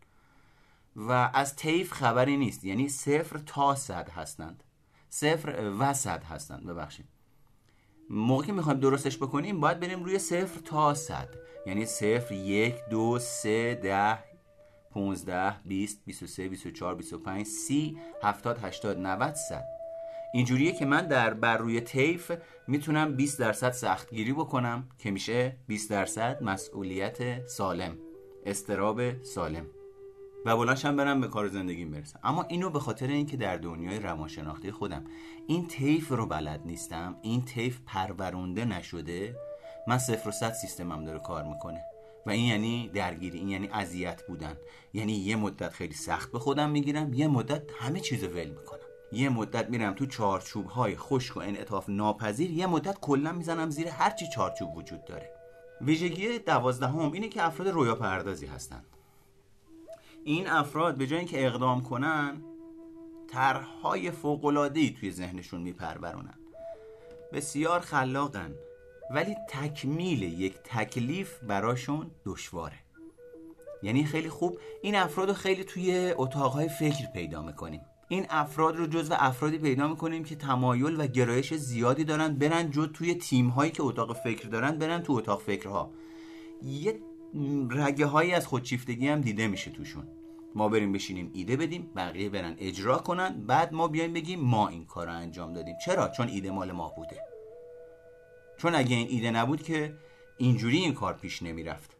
و 0.96 1.30
از 1.34 1.56
تیف 1.56 1.92
خبری 1.92 2.36
نیست. 2.36 2.64
یعنی 2.64 2.88
صفر 2.88 3.38
تا 3.38 3.74
صد 3.74 4.08
هستند. 4.08 4.64
صفر 5.08 5.72
و 5.78 5.94
صد 5.94 6.24
هستند. 6.24 6.66
ببخشید. 6.66 7.06
موقعی 8.10 8.46
که 8.46 8.52
می‌خوایم 8.52 8.80
درستش 8.80 9.16
بکنیم 9.16 9.60
باید 9.60 9.80
بریم 9.80 10.04
روی 10.04 10.18
صفر 10.18 10.60
تا 10.60 10.94
صد. 10.94 11.28
یعنی 11.66 11.86
صفر 11.86 12.32
یک 12.32 12.74
دو 12.90 13.18
سه 13.18 13.74
ده 13.82 14.33
پونزده 14.94 15.60
بیست 15.64 16.04
بیست 16.04 16.22
و 16.22 16.26
سه 16.26 16.48
بیست 16.48 16.66
و 16.66 16.70
چار 16.70 16.94
بیست 16.94 17.12
و 17.12 17.18
پنج 17.18 17.46
سی 17.46 17.98
هفتاد 18.22 18.58
هشتاد 18.64 18.98
نوت 18.98 19.34
صد. 19.34 19.64
اینجوریه 20.32 20.72
که 20.72 20.86
من 20.86 21.06
در 21.06 21.34
بر 21.34 21.56
روی 21.56 21.80
تیف 21.80 22.32
می‌تونم 22.68 23.16
20 23.16 23.38
درصد 23.38 23.70
سختگیری 23.70 24.32
بکنم 24.32 24.88
که 24.98 25.10
میشه 25.10 25.56
20 25.66 25.90
درصد 25.90 26.42
مسئولیت 26.42 27.46
سالم 27.48 27.98
استراب 28.46 29.22
سالم. 29.22 29.66
و 30.46 30.56
بلاشم 30.56 30.96
برم 30.96 31.20
به 31.20 31.28
کار 31.28 31.48
زندگیم 31.48 31.90
برسم. 31.90 32.20
اما 32.24 32.42
اینو 32.42 32.70
به 32.70 32.80
خاطر 32.80 33.06
اینکه 33.06 33.36
در 33.36 33.56
دنیای 33.56 33.98
روانشناختی 33.98 34.70
خودم 34.70 35.04
این 35.46 35.66
تیف 35.66 36.08
رو 36.08 36.26
بلد 36.26 36.60
نیستم 36.64 37.16
این 37.22 37.44
تیف 37.44 37.80
پرورونده 37.86 38.64
نشده 38.64 39.36
من 39.86 39.98
صفر 39.98 40.28
و 40.28 40.32
صد 40.32 40.52
سیستمم 40.52 41.04
داره 41.04 41.18
کار 41.18 41.42
می‌کنه. 41.44 41.93
و 42.26 42.30
این 42.30 42.46
یعنی 42.46 42.88
درگیری 42.88 43.38
این 43.38 43.48
یعنی 43.48 43.68
اذیت 43.72 44.26
بودن. 44.26 44.56
یعنی 44.92 45.12
یه 45.12 45.36
مدت 45.36 45.72
خیلی 45.72 45.94
سخت 45.94 46.32
به 46.32 46.38
خودم 46.38 46.70
می‌گیرم 46.70 47.14
یه 47.14 47.28
مدت 47.28 47.62
همه 47.78 48.00
چیز 48.00 48.24
ول 48.24 48.48
می‌کنم. 48.48 48.80
یه 49.12 49.28
مدت 49.28 49.70
میرم 49.70 49.94
تو 49.94 50.06
چارچوب 50.06 50.66
های 50.66 50.96
خشک 50.96 51.36
و 51.36 51.40
انعطاف 51.40 51.88
ناپذیر 51.88 52.50
یه 52.50 52.66
مدت 52.66 53.00
کلا 53.00 53.32
می‌زنم 53.32 53.70
زیر 53.70 53.88
هرچی 53.88 54.26
چارچوب 54.34 54.76
وجود 54.76 55.04
داره. 55.04 55.30
ویژگی 55.80 56.38
دوازدهم 56.38 57.12
اینه 57.12 57.28
که 57.28 57.42
افراد 57.42 57.68
رویا 57.68 57.94
پردازی 57.94 58.46
هستن 58.46 58.84
این 60.24 60.48
افراد 60.48 60.96
به 60.96 61.06
جای 61.06 61.18
اینکه 61.18 61.46
اقدام 61.46 61.82
کنن 61.82 62.42
طرحهای 63.28 64.10
فوق‌العاده‌ای 64.10 64.90
توی 64.90 65.10
ذهنشون 65.10 65.60
میپرورونن. 65.60 66.38
بسیار 67.32 67.80
خلاقن. 67.80 68.54
ولی 69.10 69.36
تکمیل 69.48 70.22
یک 70.22 70.54
تکلیف 70.64 71.38
براشون 71.42 72.10
دشواره. 72.24 72.76
یعنی 73.82 74.04
خیلی 74.04 74.28
خوب 74.28 74.58
این 74.82 74.94
افراد 74.94 75.28
رو 75.28 75.34
خیلی 75.34 75.64
توی 75.64 76.14
اتاقهای 76.16 76.68
فکر 76.68 77.06
پیدا 77.12 77.42
می‌کنیم. 77.42 77.80
این 78.08 78.26
افراد 78.30 78.76
رو 78.76 78.86
جزو 78.86 79.14
افرادی 79.18 79.58
پیدا 79.58 79.88
می‌کنیم 79.88 80.24
که 80.24 80.36
تمایل 80.36 81.00
و 81.00 81.06
گرایش 81.06 81.54
زیادی 81.54 82.04
دارن 82.04 82.34
برن 82.34 82.70
جو 82.70 82.86
توی 82.86 83.14
تیم 83.14 83.48
هایی 83.48 83.70
که 83.70 83.82
اتاق 83.82 84.12
فکر 84.12 84.48
دارن 84.48 84.78
برن 84.78 85.02
تو 85.02 85.12
اتاق 85.12 85.40
فکرها. 85.40 85.90
یه 86.62 87.00
رگه 87.70 88.06
هایی 88.06 88.32
از 88.32 88.46
خودشیفتگی 88.46 89.08
هم 89.08 89.20
دیده 89.20 89.46
میشه 89.46 89.70
توشون. 89.70 90.08
ما 90.54 90.68
بریم 90.68 90.92
بشینیم 90.92 91.30
ایده 91.34 91.56
بدیم 91.56 91.90
بقیه 91.96 92.28
برن 92.28 92.56
اجرا 92.58 92.98
کنن 92.98 93.46
بعد 93.46 93.72
ما 93.72 93.88
بیایم 93.88 94.12
بگیم 94.12 94.40
ما 94.40 94.68
این 94.68 94.84
کار 94.84 95.06
رو 95.06 95.12
انجام 95.12 95.52
دادیم. 95.52 95.76
چرا؟ 95.84 96.08
چون 96.08 96.28
ایده 96.28 96.50
مال 96.50 96.72
ما 96.72 96.92
بوده. 96.96 97.33
چون 98.56 98.74
اگه 98.74 98.96
این 98.96 99.08
ایده 99.10 99.30
نبود 99.30 99.62
که 99.62 99.94
اینجوری 100.38 100.78
این 100.78 100.94
کار 100.94 101.14
پیش 101.14 101.42
نمی‌رفت. 101.42 101.96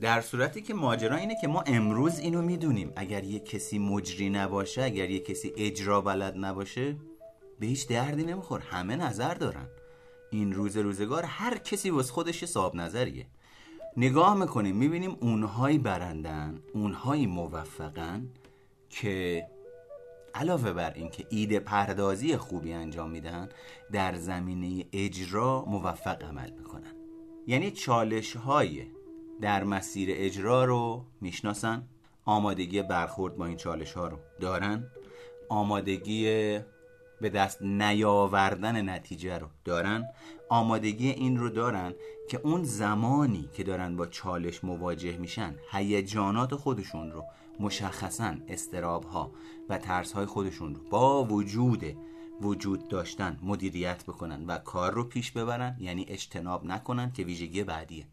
در 0.00 0.20
صورتی 0.20 0.62
که 0.62 0.74
ماجرا 0.74 1.16
اینه 1.16 1.34
که 1.40 1.48
ما 1.48 1.60
امروز 1.66 2.18
اینو 2.18 2.42
می‌دونیم. 2.42 2.92
اگر 2.96 3.24
یه 3.24 3.38
کسی 3.38 3.78
مجری 3.78 4.30
نباشه 4.30 4.82
اگر 4.82 5.10
یه 5.10 5.18
کسی 5.18 5.52
اجرا 5.56 6.00
بلد 6.00 6.34
نباشه 6.36 6.96
به 7.60 7.66
هیچ 7.66 7.88
دردی 7.88 8.24
نمیخور. 8.24 8.60
همه 8.60 8.96
نظر 8.96 9.34
دارن. 9.34 9.66
این 10.30 10.52
روز 10.52 10.76
روزگار 10.76 11.22
هر 11.22 11.58
کسی 11.58 11.90
واسه 11.90 12.12
خودش 12.12 12.44
صاحب 12.44 12.74
نظریه. 12.74 13.26
نگاه 13.96 14.38
می‌کنیم 14.38 14.76
می‌بینیم 14.76 15.16
اونهایی 15.20 15.78
برندن 15.78 16.60
اونهایی 16.72 17.26
موفقن 17.26 18.28
که 18.90 19.46
علاوه 20.34 20.72
بر 20.72 20.92
اینکه 20.94 21.26
ایده 21.30 21.60
پردازی 21.60 22.36
خوبی 22.36 22.72
انجام 22.72 23.10
میدن 23.10 23.48
در 23.92 24.14
زمینه 24.14 24.84
اجرا 24.92 25.64
موفق 25.64 26.22
عمل 26.22 26.50
می‌کنن. 26.50 26.92
یعنی 27.46 27.70
چالش 27.70 28.36
های 28.36 28.86
در 29.40 29.64
مسیر 29.64 30.08
اجرا 30.12 30.64
رو 30.64 31.04
می‌شناسن؟ 31.20 31.88
آمادگی 32.24 32.82
برخورد 32.82 33.36
با 33.36 33.46
این 33.46 33.56
چالش 33.56 33.92
ها 33.92 34.08
رو 34.08 34.18
دارن؟ 34.40 34.90
آمادگی 35.48 36.24
به 37.20 37.28
دست 37.28 37.62
نیاوردن 37.62 38.88
نتیجه 38.90 39.38
رو 39.38 39.46
دارن؟ 39.64 40.04
آمادگی 40.54 41.10
این 41.10 41.36
رو 41.36 41.48
دارن 41.48 41.94
که 42.28 42.40
اون 42.44 42.64
زمانی 42.64 43.48
که 43.54 43.64
دارن 43.64 43.96
با 43.96 44.06
چالش 44.06 44.64
مواجه 44.64 45.16
میشن 45.16 45.54
هیجانات 45.70 46.54
خودشون 46.54 47.12
رو 47.12 47.24
مشخصا 47.60 48.34
استراب 48.48 49.04
ها 49.04 49.30
و 49.68 49.78
ترس 49.78 50.12
های 50.12 50.26
خودشون 50.26 50.74
رو 50.74 50.80
با 50.90 51.24
وجود 51.24 51.96
وجود 52.40 52.88
داشتن 52.88 53.38
مدیریت 53.42 54.04
بکنن 54.04 54.46
و 54.46 54.58
کار 54.58 54.92
رو 54.92 55.04
پیش 55.04 55.32
ببرن 55.32 55.76
یعنی 55.80 56.04
اجتناب 56.08 56.64
نکنن 56.64 57.12
که 57.12 57.24
ویژگی 57.24 57.64
بعدیه. 57.64 58.06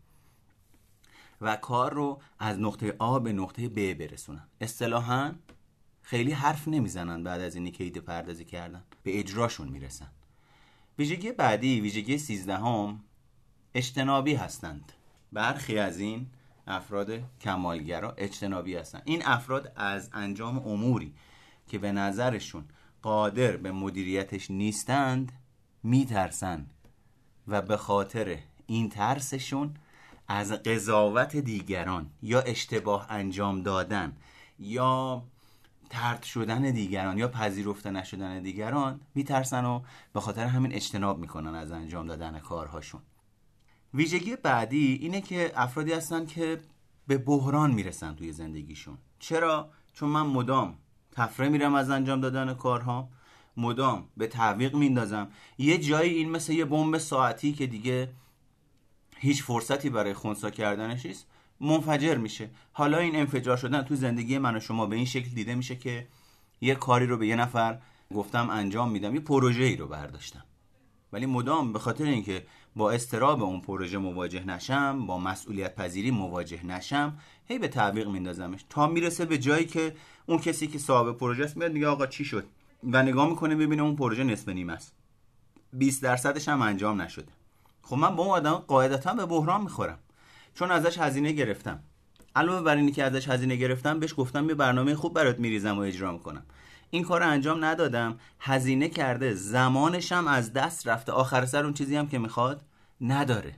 و 1.41 1.55
کار 1.55 1.93
رو 1.93 2.21
از 2.39 2.59
نقطه 2.59 2.95
آ 2.99 3.19
به 3.19 3.33
نقطه 3.33 3.69
ب 3.69 3.93
برسونن. 3.93 4.47
اصطلاحا 4.61 5.35
خیلی 6.01 6.31
حرف 6.31 6.67
نمی‌زنن 6.67 7.23
بعد 7.23 7.41
از 7.41 7.55
اینی 7.55 7.71
که 7.71 7.83
ایده 7.83 8.01
پردازی 8.01 8.45
کردن. 8.45 8.83
به 9.03 9.19
اجراشون 9.19 9.67
می‌رسن. 9.67 10.07
ویژگی 11.01 11.31
بعدی 11.31 11.81
ویژگی 11.81 12.17
سیزدهم 12.17 12.99
اجتنابی 13.75 14.33
هستند. 14.33 14.91
برخی 15.31 15.77
از 15.77 15.99
این 15.99 16.27
افراد 16.67 17.11
کمالگرا 17.41 18.11
اجتنابی 18.17 18.75
هستند. 18.75 19.01
این 19.05 19.21
افراد 19.25 19.71
از 19.75 20.09
انجام 20.13 20.57
اموری 20.67 21.13
که 21.67 21.77
به 21.77 21.91
نظرشون 21.91 22.65
قادر 23.01 23.57
به 23.57 23.71
مدیریتش 23.71 24.51
نیستند 24.51 25.31
میترسن 25.83 26.65
و 27.47 27.61
به 27.61 27.77
خاطر 27.77 28.37
این 28.67 28.89
ترسشون 28.89 29.73
از 30.27 30.51
قضاوت 30.51 31.35
دیگران 31.35 32.09
یا 32.21 32.41
اشتباه 32.41 33.05
انجام 33.09 33.61
دادن 33.61 34.17
یا 34.59 35.23
ترد 35.91 36.23
شدن 36.23 36.61
دیگران 36.61 37.17
یا 37.17 37.27
پذیرفته 37.27 37.91
نشدن 37.91 38.41
دیگران 38.41 38.99
میترسن 39.15 39.65
و 39.65 39.81
به 40.13 40.19
خاطر 40.19 40.45
همین 40.45 40.73
اجتناب 40.73 41.19
می‌کنن 41.19 41.55
از 41.55 41.71
انجام 41.71 42.07
دادن 42.07 42.39
کارهاشون. 42.39 43.01
ویژگی 43.93 44.35
بعدی 44.35 44.99
اینه 45.01 45.21
که 45.21 45.51
افرادی 45.55 45.93
هستن 45.93 46.25
که 46.25 46.59
به 47.07 47.17
بحران 47.17 47.71
می‌رسن 47.71 48.15
توی 48.15 48.31
زندگیشون. 48.31 48.97
چرا؟ 49.19 49.69
چون 49.93 50.09
من 50.09 50.21
مدام 50.21 50.77
تفره 51.11 51.49
میرم 51.49 51.75
از 51.75 51.89
انجام 51.89 52.21
دادن 52.21 52.53
کارها. 52.53 53.09
مدام 53.57 54.07
به 54.17 54.27
تعویق 54.27 54.75
میندازم. 54.75 55.27
یه 55.57 55.77
جایی 55.77 56.13
این 56.13 56.29
مثل 56.29 56.53
یه 56.53 56.65
بمب 56.65 56.97
ساعتی 56.97 57.53
که 57.53 57.67
دیگه 57.67 58.09
هیچ 59.17 59.43
فرصتی 59.43 59.89
برای 59.89 60.13
خونسا 60.13 60.49
کردنش 60.49 61.05
نیست. 61.05 61.27
منفجر 61.61 62.17
میشه. 62.17 62.49
حالا 62.73 62.97
این 62.97 63.15
انفجار 63.15 63.57
شدن 63.57 63.81
تو 63.81 63.95
زندگی 63.95 64.37
من 64.37 64.55
و 64.55 64.59
شما 64.59 64.85
به 64.85 64.95
این 64.95 65.05
شکل 65.05 65.29
دیده 65.29 65.55
میشه 65.55 65.75
که 65.75 66.07
یه 66.61 66.75
کاری 66.75 67.05
رو 67.05 67.17
به 67.17 67.27
یه 67.27 67.35
نفر 67.35 67.77
گفتم 68.15 68.49
انجام 68.49 68.91
میدم. 68.91 69.15
یه 69.15 69.21
پروژه 69.21 69.63
ای 69.63 69.75
رو 69.75 69.87
برداشتم. 69.87 70.43
ولی 71.13 71.25
مدام 71.25 71.73
به 71.73 71.79
خاطر 71.79 72.03
اینکه 72.03 72.45
با 72.75 72.91
استراب 72.91 73.43
اون 73.43 73.61
پروژه 73.61 73.97
مواجه 73.97 74.45
نشم 74.45 75.05
با 75.05 75.19
مسئولیت 75.19 75.75
پذیری 75.75 76.11
مواجه 76.11 76.65
نشم 76.65 77.17
هی 77.47 77.59
به 77.59 77.67
تعویق 77.67 78.07
میندازمش. 78.07 78.65
تا 78.69 78.87
می‌رسه 78.87 79.25
به 79.25 79.37
جایی 79.37 79.65
که 79.65 79.95
اون 80.25 80.37
کسی 80.37 80.67
که 80.67 80.79
صاحب 80.79 81.17
پروژه 81.17 81.43
است 81.43 81.57
میاد 81.57 81.71
میگه 81.71 81.87
آقا 81.87 82.07
چی 82.07 82.25
شد؟ 82.25 82.45
و 82.83 83.03
نگاه 83.03 83.29
می‌کنه 83.29 83.55
ببینه 83.55 83.83
اون 83.83 83.95
پروژه 83.95 84.23
نصف 84.23 84.49
نیم 84.49 84.69
است. 84.69 84.93
20 85.73 86.03
درصدش 86.03 86.49
هم 86.49 86.61
انجام 86.61 87.01
نشده. 87.01 87.31
خب 87.81 87.95
من 87.95 88.15
با 88.15 88.23
اون 88.23 88.31
آدم 88.31 88.53
قاعدتا 88.53 89.13
به 89.13 89.25
بحران 89.25 89.61
می‌خورم. 89.61 89.99
چون 90.53 90.71
ازش 90.71 90.97
هزینه 90.97 91.31
گرفتم. 91.31 91.79
علاوه 92.35 92.61
بر 92.61 92.75
اینی 92.75 92.91
که 92.91 93.03
ازش 93.03 93.29
هزینه 93.29 93.55
گرفتم 93.55 93.99
بهش 93.99 94.13
گفتم 94.17 94.49
یه 94.49 94.55
برنامه 94.55 94.95
خوب 94.95 95.13
برات 95.13 95.39
میریزم 95.39 95.77
و 95.77 95.81
اجرا 95.81 96.11
می‌کنم. 96.11 96.43
این 96.89 97.03
کار 97.03 97.23
انجام 97.23 97.65
ندادم. 97.65 98.19
هزینه 98.39 98.89
کرده 98.89 99.33
زمانشم 99.33 100.27
از 100.27 100.53
دست 100.53 100.87
رفته. 100.87 101.11
آخر 101.11 101.45
سر 101.45 101.63
اون 101.63 101.73
چیزی 101.73 101.95
هم 101.95 102.07
که 102.07 102.19
می‌خواد 102.19 102.61
نداره. 103.01 103.55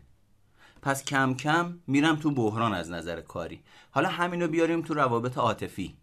پس 0.82 1.06
کم 1.06 1.34
کم 1.34 1.80
میرم 1.88 2.16
تو 2.16 2.32
بحران 2.32 2.74
از 2.74 2.92
نظر 2.92 3.22
کاری. 3.22 3.62
حالا 3.92 4.10
همینو 4.10 4.48
بیاریم 4.48 4.82
تو 4.82 4.94
روابط 4.94 5.38
عاطفی. 5.38 5.96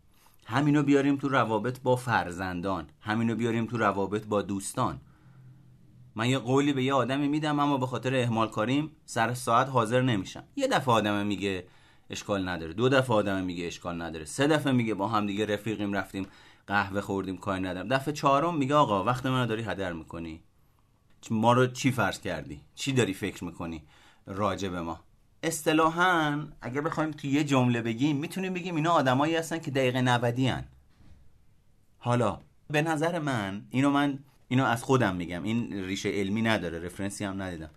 همینو 0.46 0.82
بیاریم 0.82 1.16
تو 1.16 1.28
روابط 1.28 1.80
با 1.80 1.96
فرزندان. 1.96 2.86
همینو 3.00 3.34
بیاریم 3.34 3.66
تو 3.66 3.78
روابط 3.78 4.24
با 4.26 4.42
دوستان. 4.42 5.00
من 6.20 6.28
یه 6.28 6.38
قولی 6.38 6.72
به 6.72 6.84
یه 6.84 6.94
آدمی 6.94 7.28
میدم 7.28 7.60
اما 7.60 7.76
به 7.76 7.86
خاطر 7.86 8.14
اهمال 8.14 8.48
کاریم 8.48 8.90
سر 9.06 9.34
ساعت 9.34 9.68
حاضر 9.68 10.02
نمیشم. 10.02 10.44
یه 10.56 10.68
دفعه 10.68 10.94
آدم 10.94 11.26
میگه 11.26 11.64
اشکال 12.10 12.48
نداره. 12.48 12.72
دو 12.72 12.88
دفعه 12.88 13.16
آدم 13.16 13.44
میگه 13.44 13.66
اشکال 13.66 14.02
نداره. 14.02 14.24
سه 14.24 14.46
دفعه 14.46 14.72
میگه 14.72 14.94
با 14.94 15.08
هم 15.08 15.26
دیگه 15.26 15.46
رفیقیم 15.46 15.92
رفتیم 15.92 16.26
قهوه 16.66 17.00
خوردیم 17.00 17.36
کاری 17.36 17.62
ندارم. 17.62 17.88
دفعه 17.88 18.14
چهارم 18.14 18.56
میگه 18.56 18.74
آقا 18.74 19.04
وقت 19.04 19.26
منو 19.26 19.46
داری 19.46 19.62
هدر 19.62 19.92
می‌کنی؟ 19.92 20.40
ما 21.30 21.52
رو 21.52 21.66
چی 21.66 21.90
فرض 21.92 22.20
کردی؟ 22.20 22.60
چی 22.74 22.92
داری 22.92 23.14
فکر 23.14 23.44
می‌کنی 23.44 23.82
راجع 24.26 24.68
به 24.68 24.80
ما؟ 24.80 25.00
اصطلاحا 25.42 26.46
اگر 26.62 26.80
بخوایم 26.80 27.10
تو 27.10 27.26
یه 27.26 27.44
جمله 27.44 27.82
بگیم 27.82 28.16
می‌تونیم 28.16 28.54
بگیم 28.54 28.76
اینا 28.76 28.92
آدمایی 28.92 29.36
هستن 29.36 29.58
که 29.58 29.70
دقیقه 29.70 30.00
90 30.00 30.38
هن. 30.38 30.64
حالا 31.98 32.38
به 32.70 32.82
نظر 32.82 33.18
من 33.18 33.62
اینو 33.70 33.90
من 33.90 34.18
اینو 34.50 34.64
از 34.64 34.82
خودم 34.82 35.16
میگم. 35.16 35.42
این 35.42 35.84
ریشه 35.84 36.08
علمی 36.08 36.42
نداره 36.42 36.78
رفرنسی 36.78 37.24
هم 37.24 37.42
ندیدم. 37.42 37.70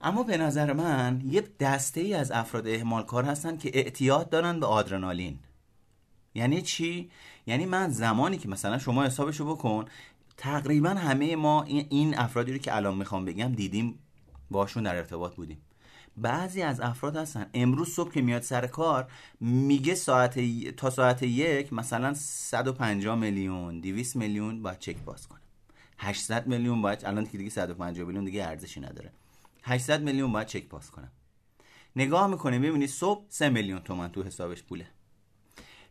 اما 0.00 0.22
به 0.22 0.36
نظر 0.36 0.72
من 0.72 1.22
یه 1.24 1.44
دسته 1.60 2.00
ای 2.00 2.14
از 2.14 2.30
افراد 2.30 2.68
اهمال 2.68 3.02
کار 3.02 3.24
هستن 3.24 3.56
که 3.56 3.70
اعتیاد 3.74 4.30
دارن 4.30 4.60
به 4.60 4.66
آدرنالین. 4.66 5.38
یعنی 6.34 6.62
چی؟ 6.62 7.10
یعنی 7.46 7.66
من 7.66 7.88
زمانی 7.88 8.38
که 8.38 8.48
مثلا 8.48 8.78
شما 8.78 9.04
حسابشو 9.04 9.44
بکن 9.44 9.84
تقریبا 10.36 10.90
همه 10.90 11.36
ما 11.36 11.62
این 11.62 12.18
افرادی 12.18 12.52
رو 12.52 12.58
که 12.58 12.76
الان 12.76 12.96
می‌خوام 12.96 13.24
بگم 13.24 13.52
دیدیم 13.52 13.98
باشون 14.50 14.82
در 14.82 14.96
ارتباط 14.96 15.34
بودیم. 15.34 15.58
بعضی 16.16 16.62
از 16.62 16.80
افراد 16.80 17.16
هستن 17.16 17.46
امروز 17.54 17.88
صبح 17.88 18.12
که 18.12 18.22
میاد 18.22 18.42
سر 18.42 18.66
کار 18.66 19.10
میگه 19.40 19.94
ساعت 19.94 20.40
تا 20.76 20.90
ساعت 20.90 21.22
یک 21.22 21.72
مثلا 21.72 22.14
150 22.14 23.18
میلیون 23.18 23.80
200 23.80 24.16
میلیون 24.16 24.62
باید 24.62 24.78
چک 24.78 24.96
باز 24.96 25.28
کنه. 25.28 25.40
800 26.02 26.46
میلیون 26.46 26.82
باید 26.82 27.04
الان 27.04 27.26
که 27.26 27.38
دیگه 27.38 27.50
150 27.50 28.06
میلیون 28.06 28.24
دیگه 28.24 28.44
ارزشی 28.44 28.80
نداره. 28.80 29.12
800 29.62 30.02
میلیون 30.02 30.32
باید 30.32 30.46
چک 30.46 30.68
باز 30.68 30.90
کنم. 30.90 31.12
نگاه 31.96 32.26
می‌کنه 32.26 32.58
می‌بینی 32.58 32.86
صبح 32.86 33.24
3 33.28 33.48
میلیون 33.48 33.80
تومن 33.80 34.08
تو 34.08 34.22
حسابش 34.22 34.62
پوله. 34.62 34.86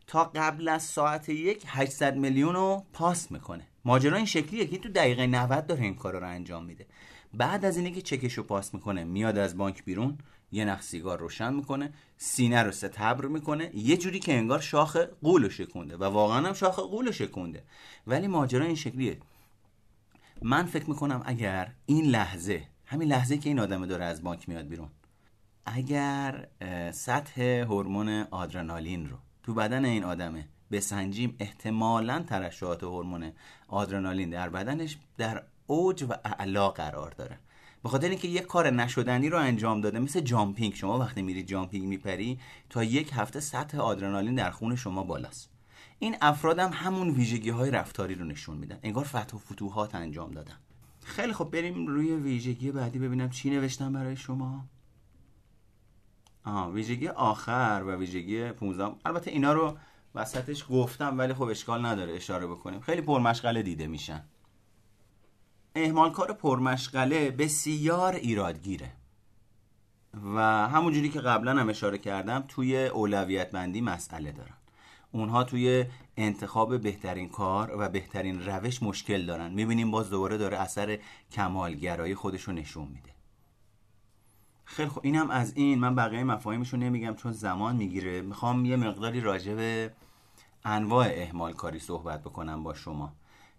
تا 0.06 0.24
قبل 0.24 0.68
از 0.68 0.82
ساعت 0.82 1.28
یک 1.28 1.62
800 1.66 2.16
میلیون 2.16 2.54
رو 2.54 2.84
پاس 2.92 3.30
می‌کنه. 3.30 3.66
ماجرا 3.84 4.16
این 4.16 4.26
شکلیه 4.26 4.66
که 4.66 4.78
تو 4.78 4.88
دقیقه 4.88 5.26
90 5.26 5.66
داره 5.66 5.82
این 5.82 5.94
کار 5.94 6.20
رو 6.20 6.28
انجام 6.28 6.64
میده. 6.64 6.86
بعد 7.34 7.64
از 7.64 7.76
اینه 7.76 7.90
که 7.90 8.02
چکش 8.02 8.34
رو 8.34 8.42
پاس 8.42 8.74
می‌کنه 8.74 9.04
میاد 9.04 9.38
از 9.38 9.56
بانک 9.56 9.84
بیرون 9.84 10.18
یه 10.52 10.64
نخ 10.64 10.82
سیگار 10.82 11.18
روشن 11.18 11.54
می‌کنه 11.54 11.92
سینه 12.16 12.62
رو 12.62 12.72
ستبر 12.72 13.26
می‌کنه 13.26 13.70
یه 13.74 13.96
جوری 13.96 14.18
که 14.18 14.34
انگار 14.34 14.60
شاخ 14.60 14.96
قول 15.22 15.48
شکونده 15.48 15.96
و 15.96 16.04
واقعا 16.04 16.46
هم 16.48 16.54
شاخ 16.54 16.78
قول 16.78 17.10
شکونده. 17.10 17.64
ولی 18.06 18.26
ماجرا 18.26 18.64
این 18.64 18.74
شکلیه. 18.74 19.18
من 20.42 20.66
فکر 20.66 20.90
می‌کنم 20.90 21.22
اگر 21.24 21.72
این 21.86 22.04
لحظه 22.04 22.62
همین 22.86 23.08
لحظه 23.08 23.38
که 23.38 23.48
این 23.48 23.58
آدم 23.58 23.86
داره 23.86 24.04
از 24.04 24.22
بانک 24.22 24.48
میاد 24.48 24.68
بیرون 24.68 24.88
اگر 25.66 26.48
سطح 26.92 27.42
هورمون 27.42 28.08
آدرنالین 28.30 29.08
رو 29.08 29.16
تو 29.42 29.54
بدن 29.54 29.84
این 29.84 30.04
آدمه 30.04 30.48
بسنجیم 30.70 31.36
احتمالا 31.38 32.22
ترشحات 32.22 32.82
هورمون 32.82 33.32
آدرنالین 33.68 34.30
در 34.30 34.48
بدنش 34.48 34.98
در 35.18 35.42
اوج 35.66 36.02
و 36.02 36.14
اعلا 36.24 36.68
قرار 36.68 37.10
داره. 37.10 37.38
به 37.82 37.88
خاطر 37.88 38.08
اینکه 38.08 38.28
یک 38.28 38.46
کار 38.46 38.70
نشدنی 38.70 39.28
رو 39.28 39.38
انجام 39.38 39.80
داده 39.80 39.98
مثل 39.98 40.20
جامپینگ 40.20 40.74
شما 40.74 40.98
وقتی 40.98 41.22
میری 41.22 41.42
جامپینگ 41.42 41.86
میپری 41.86 42.38
تا 42.70 42.84
یک 42.84 43.10
هفته 43.14 43.40
سطح 43.40 43.78
آدرنالین 43.78 44.34
در 44.34 44.50
خون 44.50 44.76
شما 44.76 45.02
بالاست. 45.04 45.49
این 46.02 46.16
افراد 46.20 46.58
هم 46.58 46.70
همون 46.72 47.10
ویژگی 47.10 47.50
های 47.50 47.70
رفتاری 47.70 48.14
رو 48.14 48.24
نشون 48.24 48.56
میدن. 48.56 48.78
انگار 48.82 49.04
فتح 49.04 49.36
و 49.36 49.38
فتوحات 49.38 49.94
انجام 49.94 50.30
دادن. 50.30 50.56
خیلی 51.04 51.32
خب 51.32 51.50
بریم 51.50 51.86
روی 51.86 52.14
ویژگی 52.16 52.72
بعدی 52.72 52.98
ببینم 52.98 53.30
چی 53.30 53.50
نوشتم 53.50 53.92
برای 53.92 54.16
شما. 54.16 54.64
آها 56.44 56.70
ویژگی 56.70 57.08
آخر 57.08 57.82
و 57.86 57.96
ویژگی 57.96 58.52
15 58.52 58.96
البته 59.04 59.30
اینا 59.30 59.52
رو 59.52 59.78
وسطش 60.14 60.64
گفتم 60.70 61.18
ولی 61.18 61.34
خب 61.34 61.42
اشکال 61.42 61.86
نداره 61.86 62.12
اشاره 62.12 62.46
بکنیم. 62.46 62.80
خیلی 62.80 63.02
پرمشغله 63.02 63.62
دیده 63.62 63.86
میشن. 63.86 64.24
اهمالکار 65.74 66.32
پرمشغله 66.32 67.30
بسیار 67.30 68.14
ایرادگیره. 68.14 68.92
و 70.34 70.38
همونجوری 70.68 71.08
که 71.08 71.20
قبلا 71.20 71.60
هم 71.60 71.68
اشاره 71.68 71.98
کردم 71.98 72.44
توی 72.48 72.86
اولویت 72.86 73.50
بندی 73.50 73.80
مسئله 73.80 74.32
دارن 74.32 74.59
اونها 75.12 75.44
توی 75.44 75.84
انتخاب 76.16 76.80
بهترین 76.80 77.28
کار 77.28 77.74
و 77.78 77.88
بهترین 77.88 78.46
روش 78.46 78.82
مشکل 78.82 79.26
دارن. 79.26 79.52
می‌بینیم 79.52 79.90
باز 79.90 80.10
دوباره 80.10 80.38
داره 80.38 80.58
اثر 80.58 80.98
کمالگرایی 81.32 82.14
خودش 82.14 82.42
رو 82.42 82.52
نشون 82.52 82.88
میده. 82.88 83.10
خیلی 84.64 84.88
خب 84.88 85.00
اینم 85.04 85.30
از 85.30 85.56
این. 85.56 85.78
من 85.78 85.94
بقیه 85.94 86.24
مفاهیمش 86.24 86.72
رو 86.72 86.78
نمیگم 86.78 87.14
چون 87.14 87.32
زمان 87.32 87.76
می‌گیره. 87.76 88.20
می‌خوام 88.20 88.64
یه 88.64 88.76
مقداری 88.76 89.20
راجع 89.20 89.54
به 89.54 89.92
انواع 90.64 91.06
اهمال 91.10 91.52
کاری 91.52 91.78
صحبت 91.78 92.20
بکنم 92.20 92.62
با 92.62 92.74
شما. 92.74 93.12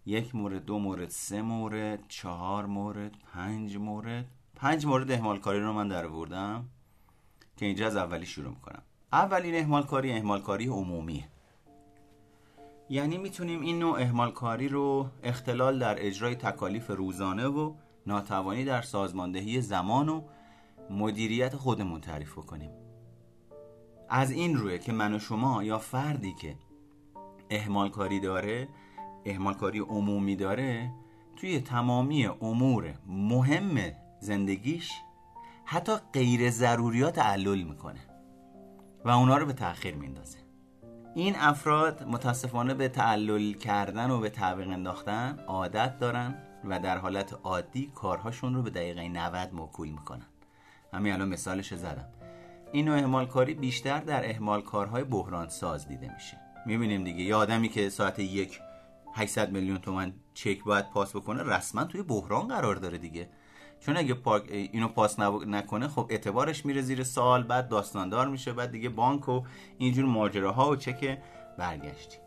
یک 0.06 0.36
مورد 0.36 0.66
دو 0.66 0.80
مورد 0.80 1.10
سه 1.10 1.42
مورد 1.42 2.00
چهار 2.08 2.66
مورد 2.66 3.12
پنج 3.34 3.78
مورد. 3.78 4.26
پنج 4.56 4.86
مورد 4.86 5.12
اهمال 5.12 5.40
کاری 5.40 5.60
رو 5.60 5.74
من 5.74 5.88
در 5.88 6.08
که 7.58 7.66
اینجا 7.66 7.88
از 7.88 7.96
اولی 7.96 8.26
شروع 8.26 8.50
می‌کنم. 8.50 8.82
اولین 9.14 9.56
اهمال 9.56 9.84
کاری 9.84 10.12
اهمال 10.12 10.42
کاری 10.42 10.68
عمومیه. 10.68 11.28
یعنی 12.92 13.18
می‌تونیم 13.18 13.62
این 13.62 13.80
نوع 13.80 14.00
اهمال 14.00 14.32
کاری 14.32 14.68
رو 14.68 15.10
اختلال 15.24 15.80
در 15.80 15.96
اجرای 16.06 16.36
تکالیف 16.36 16.90
روزانه 16.90 17.48
و 17.48 17.74
ناتوانی 18.08 18.66
در 18.66 18.82
سازماندهی 18.82 19.62
زمان 19.62 20.10
و 20.10 20.22
مدیریت 20.90 21.56
خودمون 21.56 22.02
تعریف 22.02 22.36
کنیم 22.36 22.72
از 24.10 24.32
این 24.32 24.58
روی 24.58 24.80
که 24.80 24.92
من 24.92 25.14
و 25.14 25.20
شما 25.20 25.64
یا 25.64 25.78
فردی 25.78 26.34
که 26.34 26.56
اهمال 27.50 27.90
کاری 27.90 28.20
داره 28.20 28.68
اهمال 29.26 29.54
کاری 29.54 29.80
عمومی 29.80 30.36
داره 30.36 30.92
توی 31.36 31.60
تمامی 31.60 32.26
امور 32.26 32.94
مهم 33.08 33.78
زندگیش 34.20 34.92
حتی 35.66 35.92
غیر 36.14 36.50
ضروریات 36.50 37.16
تعلل 37.16 37.64
می‌کنه 37.64 38.00
و 39.06 39.10
اونا 39.10 39.38
رو 39.38 39.46
به 39.46 39.54
تاخیر 39.54 39.96
میندازه. 39.96 40.41
این 41.16 41.36
افراد 41.36 42.04
متاسفانه 42.04 42.74
به 42.74 42.88
تعلل 42.88 43.54
کردن 43.54 44.12
و 44.12 44.20
به 44.20 44.30
تعویق 44.30 44.70
انداختن 44.70 45.40
عادت 45.48 46.00
دارن 46.00 46.36
و 46.64 46.80
در 46.80 46.98
حالت 46.98 47.34
عادی 47.44 47.92
کارهاشون 47.96 48.56
رو 48.56 48.62
به 48.62 48.70
دقیقه 48.70 49.08
90 49.08 49.54
موکول 49.54 49.90
می‌کنن. 49.90 50.26
همین 50.94 51.14
الان 51.14 51.30
مثالش 51.30 51.74
زدم. 51.74 52.08
این 52.72 52.86
نوع 52.86 52.98
اهمال 52.98 53.26
کاری 53.26 53.54
بیشتر 53.54 54.00
در 54.00 54.30
اهمال 54.30 54.62
کارهای 54.62 55.04
بحران 55.04 55.50
ساز 55.50 55.88
دیده 55.88 56.14
میشه. 56.14 56.38
می‌بینیم 56.66 57.04
دیگه 57.04 57.24
یه 57.24 57.36
آدمی 57.36 57.70
که 57.70 57.90
ساعت 57.90 58.20
یک 58.20 58.60
800 59.14 59.52
میلیون 59.52 59.78
تومن 59.78 60.14
چک 60.34 60.64
باید 60.64 60.90
پاس 60.90 61.16
بکنه 61.16 61.44
رسما 61.44 61.84
توی 61.84 62.04
بحران 62.04 62.48
قرار 62.48 62.76
داره 62.76 62.98
دیگه. 62.98 63.30
چون 63.86 63.98
اگه 63.98 64.14
پاک 64.14 64.44
اینو 64.52 64.88
پاس 64.88 65.20
نکنه 65.20 65.88
خب 65.88 66.08
اعتبارش 66.10 66.66
میره 66.66 66.82
زیر 66.82 67.04
سال 67.04 67.44
بعد 67.44 67.70
داستاندار 67.70 68.28
میشه 68.28 68.54
بعد 68.54 68.72
دیگه 68.72 68.90
بانک 68.90 69.30
و 69.30 69.42
اینجور 69.78 70.06
ماجراها 70.06 70.70
و 70.70 70.76
چک 70.76 71.18
برگشتی. 71.58 72.18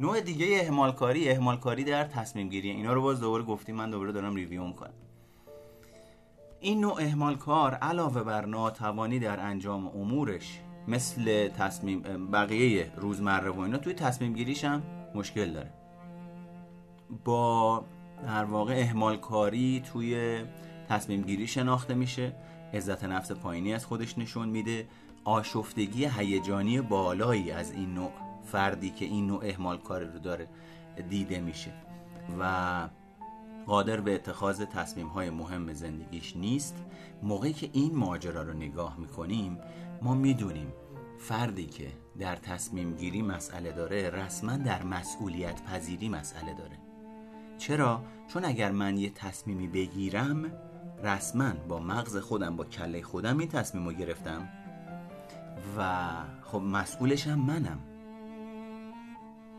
نوع 0.00 0.20
دیگه 0.20 0.46
اهمالکاری 0.60 1.30
اهمالکاری 1.30 1.84
در 1.84 2.04
تصمیم 2.04 2.48
گیری 2.48 2.70
اینا 2.70 2.92
رو 2.92 3.02
باز 3.02 3.20
دوباره 3.20 3.44
گفتیم 3.44 3.76
من 3.76 3.90
دوباره 3.90 4.12
دارم 4.12 4.34
ریویو 4.34 4.64
می‌کنم. 4.64 4.92
این 6.60 6.80
نوع 6.80 6.96
اهمال 7.00 7.36
کار 7.36 7.74
علاوه 7.74 8.22
بر 8.22 8.46
ناتوانی 8.46 9.18
در 9.18 9.40
انجام 9.40 9.86
امورش 9.86 10.60
مثل 10.88 11.48
تصمیم 11.48 12.30
بقیه 12.30 12.92
روزمره 12.96 13.50
و 13.50 13.60
اینا 13.60 13.78
توی 13.78 13.94
تصمیم 13.94 14.32
گیریش 14.32 14.64
هم 14.64 14.82
مشکل 15.14 15.52
داره. 15.52 15.70
با 17.24 17.84
در 18.26 18.44
واقع 18.44 18.74
اهمال 18.76 19.16
کاری 19.16 19.82
توی 19.92 20.42
تصمیم 20.90 21.22
گیری 21.22 21.46
شناخته 21.46 21.94
میشه 21.94 22.32
عزت 22.74 23.04
نفس 23.04 23.32
پایینی 23.32 23.74
از 23.74 23.86
خودش 23.86 24.18
نشون 24.18 24.48
میده 24.48 24.88
آشفتگی 25.24 26.08
هیجانی 26.18 26.80
بالایی 26.80 27.50
از 27.50 27.72
این 27.72 27.94
نوع 27.94 28.12
فردی 28.44 28.90
که 28.90 29.04
این 29.04 29.26
نوع 29.26 29.44
اهمال 29.44 29.78
کاری 29.78 30.06
رو 30.06 30.18
داره 30.18 30.48
دیده 31.08 31.40
میشه. 31.40 31.72
و 32.40 32.88
قادر 33.66 34.00
به 34.00 34.14
اتخاذ 34.14 34.62
تصمیم 34.62 35.06
های 35.06 35.30
مهم 35.30 35.72
زندگیش 35.72 36.36
نیست. 36.36 36.76
موقعی 37.22 37.52
که 37.52 37.70
این 37.72 37.96
ماجرا 37.96 38.42
رو 38.42 38.52
نگاه 38.52 39.00
می‌کنیم 39.00 39.58
ما 40.02 40.14
می‌دونیم 40.14 40.72
فردی 41.18 41.66
که 41.66 41.88
در 42.18 42.36
تصمیم 42.36 42.96
گیری 42.96 43.22
مسئله 43.22 43.72
داره 43.72 44.10
رسما 44.10 44.56
در 44.56 44.82
مسئولیت 44.82 45.62
پذیری 45.62 46.08
مسئله 46.08 46.54
داره. 46.54 46.78
چرا؟ 47.58 48.02
چون 48.28 48.44
اگر 48.44 48.70
من 48.70 48.98
یه 48.98 49.10
تصمیمی 49.10 49.68
بگیرم 49.68 50.52
رسما 51.02 51.52
با 51.68 51.78
مغز 51.80 52.16
خودم 52.16 52.56
با 52.56 52.64
کله 52.64 53.02
خودم 53.02 53.38
این 53.38 53.48
تصمیم 53.48 53.86
رو 53.86 53.92
گرفتم. 53.92 54.48
و 55.78 56.06
خب 56.42 56.58
مسئولش 56.58 57.26
هم 57.26 57.38
منم. 57.38 57.78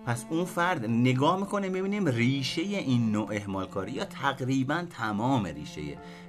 پس 0.05 0.25
اون 0.29 0.45
فرد 0.45 0.85
نگاه 0.85 1.39
می‌کنه 1.39 1.69
می‌بینیم 1.69 2.07
ریشه 2.07 2.61
این 2.61 3.11
نوع 3.11 3.27
احمال 3.31 3.67
کاری 3.67 3.91
یا 3.91 4.05
تقریبا 4.05 4.85
تمام 4.89 5.45
ریشه 5.45 5.81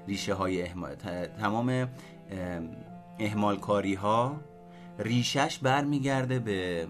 ریشه 0.08 0.34
های 0.34 0.62
احمال 0.62 0.94
تمام 1.40 1.88
احمال 3.18 3.56
کاری 3.56 3.94
ها 3.94 4.40
ریشش 4.98 5.58
برمیگرده 5.58 6.38
به 6.38 6.86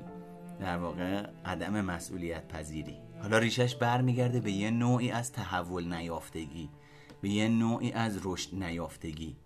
در 0.61 0.79
واقع 0.79 1.27
عدم 1.45 1.81
مسئولیت 1.81 2.49
پذیری 2.49 2.97
حالا 3.23 3.39
ریشش 3.39 3.75
برمیگرده 3.75 4.41
به 4.41 4.53
یه 4.53 4.71
نوعی 4.71 5.11
از 5.11 5.33
تحول 5.33 5.95
نیافتگی. 5.95 6.69
به 7.23 7.29
یه 7.29 7.49
نوعی 7.49 7.93
از 7.93 8.19
رشد 8.25 8.55
نیافتگی. 8.55 9.37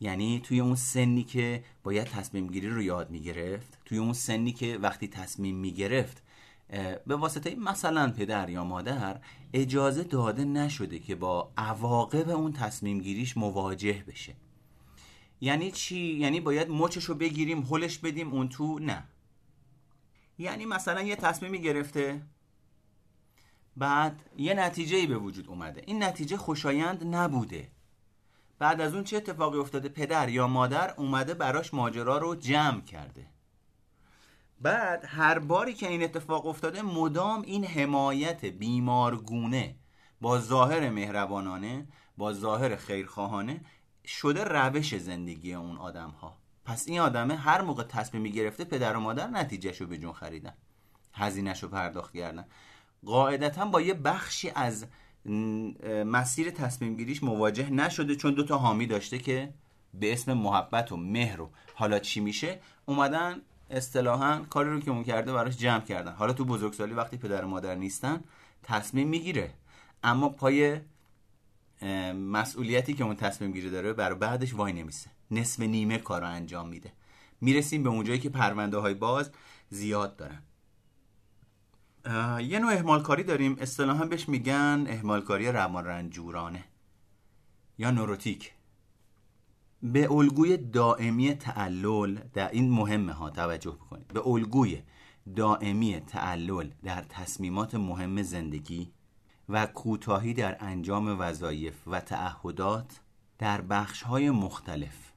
یعنی 0.00 0.40
توی 0.44 0.60
اون 0.60 0.74
سنی 0.74 1.24
که 1.24 1.64
باید 1.82 2.06
تصمیم 2.06 2.46
گیری 2.46 2.68
رو 2.68 2.82
یاد 2.82 3.10
می‌گرفت 3.10 3.78
توی 3.84 3.98
اون 3.98 4.12
سنی 4.12 4.52
که 4.52 4.78
وقتی 4.78 5.08
تصمیم 5.08 5.56
می‌گرفت 5.56 6.22
به 7.06 7.16
واسطه 7.16 7.54
مثلا 7.54 8.10
پدر 8.10 8.50
یا 8.50 8.64
مادر 8.64 9.20
اجازه 9.52 10.02
داده 10.02 10.44
نشده 10.44 10.98
که 10.98 11.14
با 11.14 11.52
عواقب 11.56 12.28
اون 12.28 12.52
تصمیم 12.52 13.00
گیریش 13.00 13.36
مواجه 13.36 14.04
بشه. 14.08 14.34
یعنی 15.40 15.70
چی؟ 15.70 15.98
یعنی 15.98 16.40
باید 16.40 16.70
مچش 16.70 17.04
رو 17.04 17.14
بگیریم 17.14 17.62
هلش 17.62 17.98
بدیم 17.98 18.32
اون 18.32 18.48
تو 18.48 18.78
نه. 18.78 19.04
یعنی 20.38 20.66
مثلا 20.66 21.02
یه 21.02 21.16
تصمیمی 21.16 21.62
گرفته 21.62 22.22
بعد 23.76 24.22
یه 24.36 24.54
نتیجه 24.54 25.06
به 25.06 25.18
وجود 25.18 25.48
اومده. 25.48 25.82
این 25.86 26.02
نتیجه 26.02 26.36
خوشایند 26.36 27.14
نبوده. 27.14 27.70
بعد 28.58 28.80
از 28.80 28.94
اون 28.94 29.04
چه 29.04 29.16
اتفاقی 29.16 29.58
افتاده؟ 29.58 29.88
پدر 29.88 30.28
یا 30.28 30.46
مادر 30.46 30.94
اومده 30.94 31.34
براش 31.34 31.74
ماجرا 31.74 32.18
رو 32.18 32.34
جمع 32.34 32.80
کرده. 32.80 33.26
بعد 34.60 35.04
هر 35.08 35.38
باری 35.38 35.74
که 35.74 35.88
این 35.88 36.02
اتفاق 36.02 36.46
افتاده 36.46 36.82
مدام 36.82 37.42
این 37.42 37.64
حمایت 37.64 38.44
بیمارگونه 38.44 39.76
با 40.20 40.38
ظاهر 40.40 40.90
مهربانانه 40.90 41.88
با 42.16 42.32
ظاهر 42.32 42.76
خیرخواهانه 42.76 43.60
شده 44.06 44.44
روش 44.44 44.96
زندگی 44.96 45.54
اون 45.54 45.76
آدم 45.76 46.10
ها 46.10 46.36
پس 46.64 46.88
این 46.88 47.00
آدمه 47.00 47.36
هر 47.36 47.62
موقع 47.62 47.82
تصمیمی 47.82 48.32
گرفته 48.32 48.64
پدر 48.64 48.96
و 48.96 49.00
مادر 49.00 49.26
نتیجهش 49.26 49.80
رو 49.80 49.86
به 49.86 49.98
جون 49.98 50.12
خریدن. 50.12 50.54
هزینهش 51.12 51.62
رو 51.62 51.68
پرداخت 51.68 52.16
کردن. 52.16 52.46
قاعدتا 53.06 53.64
با 53.64 53.80
یه 53.80 53.94
بخشی 53.94 54.50
از 54.54 54.86
مسیر 56.06 56.50
تصمیم 56.50 56.96
گیریش 56.96 57.22
مواجه 57.22 57.70
نشده 57.70 58.16
چون 58.16 58.34
دوتا 58.34 58.58
حامی 58.58 58.86
داشته 58.86 59.18
که 59.18 59.54
به 59.94 60.12
اسم 60.12 60.32
محبت 60.32 60.92
و 60.92 60.96
مهر 60.96 61.40
و 61.40 61.50
حالا 61.74 61.98
چی 61.98 62.20
میشه 62.20 62.60
اومدن 62.86 63.40
اصطلاحا 63.70 64.42
کاری 64.50 64.70
رو 64.70 64.80
که 64.80 64.90
اون 64.90 65.04
کرده 65.04 65.32
براش 65.32 65.56
جمع 65.56 65.80
کردن. 65.80 66.12
حالا 66.12 66.32
تو 66.32 66.44
بزرگسالی 66.44 66.94
وقتی 66.94 67.16
پدر 67.16 67.44
و 67.44 67.48
مادر 67.48 67.74
نیستن 67.74 68.24
تصمیم 68.62 69.08
می‌گیره. 69.08 69.54
اما 70.02 70.28
پای 70.28 70.80
مسئولیتی 72.12 72.94
که 72.94 73.04
اون 73.04 73.16
تصمیم 73.16 73.52
گیری 73.52 73.70
داره 73.70 73.92
برای 73.92 74.18
بعدش 74.18 74.54
وای 74.54 74.72
نمیسه. 74.72 75.10
نصف 75.30 75.60
نیمه 75.60 75.98
کار 75.98 76.20
رو 76.20 76.28
انجام 76.28 76.68
میده. 76.68 76.92
می‌رسیم 77.40 77.82
به 77.82 77.88
اونجایی 77.88 78.18
که 78.18 78.28
پرونده 78.28 78.76
های 78.76 78.94
باز 78.94 79.30
زیاد 79.70 80.16
دارن. 80.16 80.42
یه 82.40 82.58
نوع 82.58 82.72
اهمالکاری 82.72 83.22
داریم. 83.22 83.56
اصطلاحا 83.60 84.04
بهش 84.04 84.28
میگن 84.28 84.84
اهمالکاری 84.88 85.52
روان 85.52 85.84
رنجورانه 85.84 86.64
یا 87.78 87.90
نوروتیک. 87.90 88.52
به 89.82 90.12
الگوی 90.12 90.56
دائمی 90.56 91.34
تعلل 91.34 92.18
در 92.34 92.50
این 92.50 92.70
مهمه 92.70 93.12
ها 93.12 93.30
توجه 93.30 93.70
بکنید. 93.70 94.08
به 94.08 94.28
الگوی 94.28 94.82
دائمی 95.36 96.00
تعلل 96.00 96.70
در 96.82 97.02
تصمیمات 97.02 97.74
مهم 97.74 98.22
زندگی 98.22 98.92
و 99.48 99.66
کوتاهی 99.66 100.34
در 100.34 100.56
انجام 100.60 101.20
وظایف 101.20 101.74
و 101.86 102.00
تعهدات 102.00 103.00
در 103.38 103.60
بخش 103.60 104.02
های 104.02 104.30
مختلف 104.30 105.12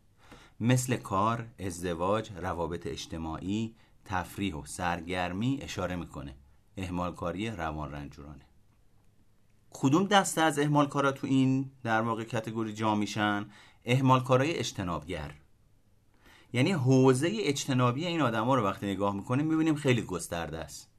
مثل 0.59 0.95
کار، 0.97 1.45
ازدواج، 1.59 2.31
روابط 2.31 2.87
اجتماعی، 2.87 3.75
تفریح 4.05 4.55
و 4.55 4.65
سرگرمی 4.65 5.59
اشاره 5.61 5.95
می‌کنه. 5.95 6.35
اهمالکاری 6.79 7.49
روان 7.49 7.91
رنجورانه 7.91 8.45
کدوم 9.69 10.07
دسته 10.07 10.41
از 10.41 10.59
اهمالکارا 10.59 11.11
تو 11.11 11.27
این 11.27 11.71
در 11.83 12.01
واقع 12.01 12.23
کتگوری 12.23 12.73
جا 12.73 12.95
میشن؟ 12.95 13.45
اهمالکارای 13.85 14.55
اجتنابگر. 14.55 15.33
یعنی 16.53 16.71
حوزه 16.71 17.29
اجتنابی 17.39 18.05
این 18.05 18.21
آدما 18.21 18.55
رو 18.55 18.63
وقتی 18.63 18.87
نگاه 18.87 19.15
می‌کنیم 19.15 19.45
می‌بینیم 19.45 19.75
خیلی 19.75 20.01
گسترده 20.01 20.57
است. 20.57 20.89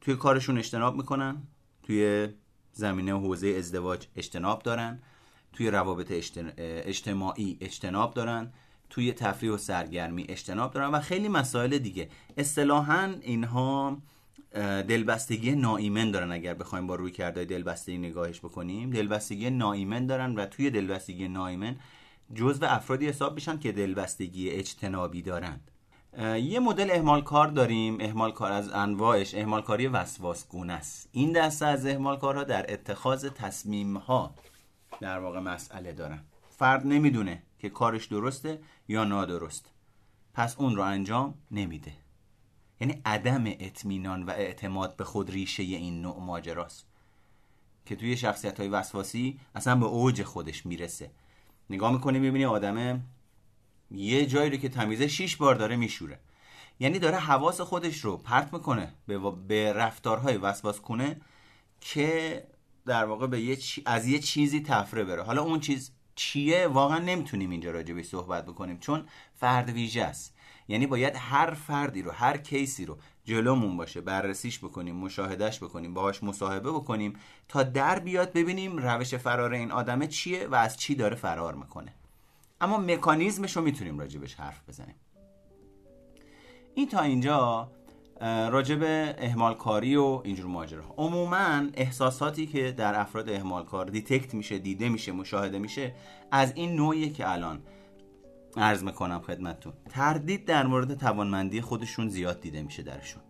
توی 0.00 0.16
کارشون 0.16 0.58
اجتناب 0.58 0.96
می‌کنن 0.96 1.42
توی 1.82 2.28
زمینه 2.72 3.12
حوزه 3.12 3.48
ازدواج 3.48 4.06
اجتناب 4.16 4.62
دارن 4.62 5.02
توی 5.52 5.70
روابط 5.70 6.12
اجتماعی 6.58 7.58
اجتناب 7.60 8.14
دارن 8.14 8.52
توی 8.90 9.12
تفریح 9.12 9.52
و 9.52 9.56
سرگرمی 9.56 10.26
اجتناب 10.28 10.72
دارن 10.72 10.90
و 10.90 11.00
خیلی 11.00 11.28
مسائل 11.28 11.78
دیگه. 11.78 12.08
اصطلاحا 12.36 13.14
اینها 13.22 13.98
دلبستگی 14.88 15.52
ناایمن 15.52 16.10
دارن 16.10 16.32
اگر 16.32 16.54
بخوایم 16.54 16.86
با 16.86 16.94
روی 16.94 17.10
کرده 17.10 17.44
دلبستگی 17.44 17.98
نگاهش 17.98 18.38
بکنیم. 18.38 18.90
دلبستگی 18.90 19.50
ناایمن 19.50 20.06
دارن 20.06 20.34
و 20.34 20.46
توی 20.46 20.70
دلبستگی 20.70 21.28
ناایمن 21.28 21.76
جزو 22.34 22.66
افرادی 22.66 23.08
حساب 23.08 23.34
میشن 23.34 23.58
که 23.58 23.72
دلبستگی 23.72 24.50
اجتنابی 24.50 25.22
دارند. 25.22 25.70
یه 26.42 26.60
مدل 26.60 26.90
اهمال 26.90 27.22
کار 27.22 27.48
داریم. 27.48 27.98
اهمال 28.00 28.32
کار 28.32 28.52
از 28.52 28.68
انواعش. 28.68 29.34
اهمال 29.34 29.62
کاری 29.62 29.86
وسواس 29.86 30.48
گونه 30.48 30.72
است. 30.72 31.08
این 31.12 31.32
دسته 31.32 31.66
از 31.66 31.86
اهمال 31.86 32.16
کارها 32.16 32.44
در 32.44 32.72
اتخاذ 32.72 33.26
تصمیم 33.26 33.96
ها 33.96 34.34
در 35.00 35.18
واقع 35.18 35.40
مسئله 35.40 35.92
دارن. 35.92 36.20
فرد 36.58 36.86
نمی‌دونه 36.86 37.42
که 37.58 37.68
کارش 37.68 38.06
درسته 38.06 38.60
یا 38.88 39.04
نادرست. 39.04 39.70
پس 40.34 40.56
اون 40.58 40.76
رو 40.76 40.82
انجام 40.82 41.34
نمیده. 41.50 41.92
یعنی 42.80 43.02
عدم 43.04 43.44
اطمینان 43.46 44.22
و 44.22 44.30
اعتماد 44.30 44.96
به 44.96 45.04
خود 45.04 45.30
ریشه 45.30 45.62
این 45.62 46.02
نوع 46.02 46.20
ماجراست. 46.20 46.86
که 47.86 47.96
توی 47.96 48.16
شخصیت 48.16 48.60
های 48.60 48.68
وسواسی 48.68 49.40
اصلا 49.54 49.76
به 49.76 49.86
اوج 49.86 50.22
خودش 50.22 50.66
می‌رسه. 50.66 51.10
نگاه 51.70 51.92
می‌کنی 51.92 52.18
می‌بینی 52.18 52.44
آدمه 52.44 53.00
یه 53.90 54.26
جایی 54.26 54.50
رو 54.50 54.56
که 54.56 54.68
تمیزه 54.68 55.08
شیش 55.08 55.36
بار 55.36 55.54
داره 55.54 55.76
میشوره. 55.76 56.20
یعنی 56.80 56.98
داره 56.98 57.16
حواس 57.16 57.60
خودش 57.60 57.98
رو 57.98 58.16
پرت 58.16 58.52
می‌کنه 58.52 58.94
به, 59.06 59.18
به 59.48 59.72
رفتارهای 59.72 60.36
وسواس 60.36 60.80
کنه 60.80 61.20
که 61.80 62.46
در 62.86 63.04
واقع 63.04 63.26
به 63.26 63.40
یه 63.40 63.58
از 63.86 64.06
یه 64.06 64.18
چیزی 64.18 64.60
تفره 64.60 65.04
بره. 65.04 65.22
حالا 65.22 65.42
اون 65.42 65.60
چیز 65.60 65.92
چیه؟ 66.14 66.66
واقعا 66.66 66.98
نمی‌تونیم 66.98 67.50
اینجا 67.50 67.70
راجع 67.70 68.02
صحبت 68.02 68.46
بکنیم 68.46 68.78
چون 68.78 69.06
فرد 69.34 69.68
ویژه 69.68 70.02
است. 70.02 70.34
یعنی 70.70 70.86
باید 70.86 71.16
هر 71.16 71.54
فردی 71.54 72.02
رو 72.02 72.10
هر 72.10 72.36
case 72.36 72.74
ی 72.74 72.84
رو 72.84 72.98
جلومون 73.24 73.76
باشه 73.76 74.00
بررسیش 74.00 74.58
بکنیم 74.58 74.96
مشاهدهش 74.96 75.62
بکنیم 75.62 75.94
باهاش 75.94 76.22
مصاحبه 76.22 76.72
بکنیم 76.72 77.16
تا 77.48 77.62
در 77.62 77.98
بیاد 77.98 78.32
ببینیم 78.32 78.76
روش 78.76 79.14
فرار 79.14 79.52
این 79.52 79.72
آدمه 79.72 80.06
چیه 80.06 80.46
و 80.46 80.54
از 80.54 80.76
چی 80.76 80.94
داره 80.94 81.16
فرار 81.16 81.54
می‌کنه. 81.54 81.94
اما 82.60 82.76
مکانیزمش 82.76 83.56
رو 83.56 83.62
می‌تونیم 83.62 83.98
راجبش 83.98 84.34
حرف 84.34 84.68
بزنیم. 84.68 84.94
این 86.74 86.88
تا 86.88 87.00
اینجا 87.00 87.70
راجب 88.50 88.78
اهمال 89.18 89.54
کاری 89.54 89.96
و 89.96 90.20
اینجور 90.24 90.46
ماجرا. 90.46 90.82
عموما 90.96 91.62
احساساتی 91.74 92.46
که 92.46 92.72
در 92.72 93.00
افراد 93.00 93.30
اهمال 93.30 93.64
کار 93.64 93.86
detect 93.86 94.34
میشه 94.34 94.58
دیده 94.58 94.88
میشه 94.88 95.12
مشاهده 95.12 95.58
میشه 95.58 95.94
از 96.30 96.52
این 96.54 96.76
نوعیه 96.76 97.10
که 97.10 97.28
الان 97.28 97.62
عرض 98.56 98.84
می‌کنم 98.84 99.20
خدمتتون. 99.20 99.72
تردید 99.88 100.44
در 100.44 100.66
مورد 100.66 100.94
توانمندی 100.94 101.60
خودشون 101.60 102.08
زیاد 102.08 102.40
دیده 102.40 102.62
میشه 102.62 102.82
درشون. 102.82 103.22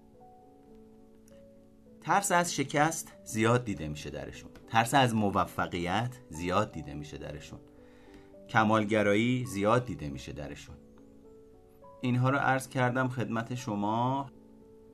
ترس 2.01 2.33
از 2.33 2.55
شکست 2.55 3.13
زیاد 3.25 3.65
دیده 3.65 3.89
میشه 3.89 4.11
درشون. 4.11 4.51
ترس 4.69 4.95
از 4.95 5.15
موفقیت 5.15 6.17
زیاد 6.31 6.73
دیده 6.73 6.95
میشه 6.95 7.19
درشون. 7.19 7.59
کمالگرایی 8.49 9.45
زیاد 9.45 9.85
دیده 9.85 10.09
میشه 10.09 10.33
درشون. 10.33 10.77
اینها 12.01 12.31
رو 12.31 12.39
عرض 12.39 12.69
کردم 12.69 13.09
خدمت 13.09 13.55
شما. 13.55 14.31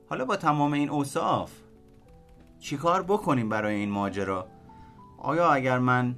حالا 0.09 0.25
با 0.25 0.35
تمام 0.35 0.73
این 0.73 0.89
اوصاف 0.89 1.51
چیکار 2.59 3.03
بکنیم 3.03 3.49
برای 3.49 3.75
این 3.75 3.89
ماجرا؟ 3.89 4.47
آیا 5.17 5.51
اگر 5.51 5.79
من 5.79 6.15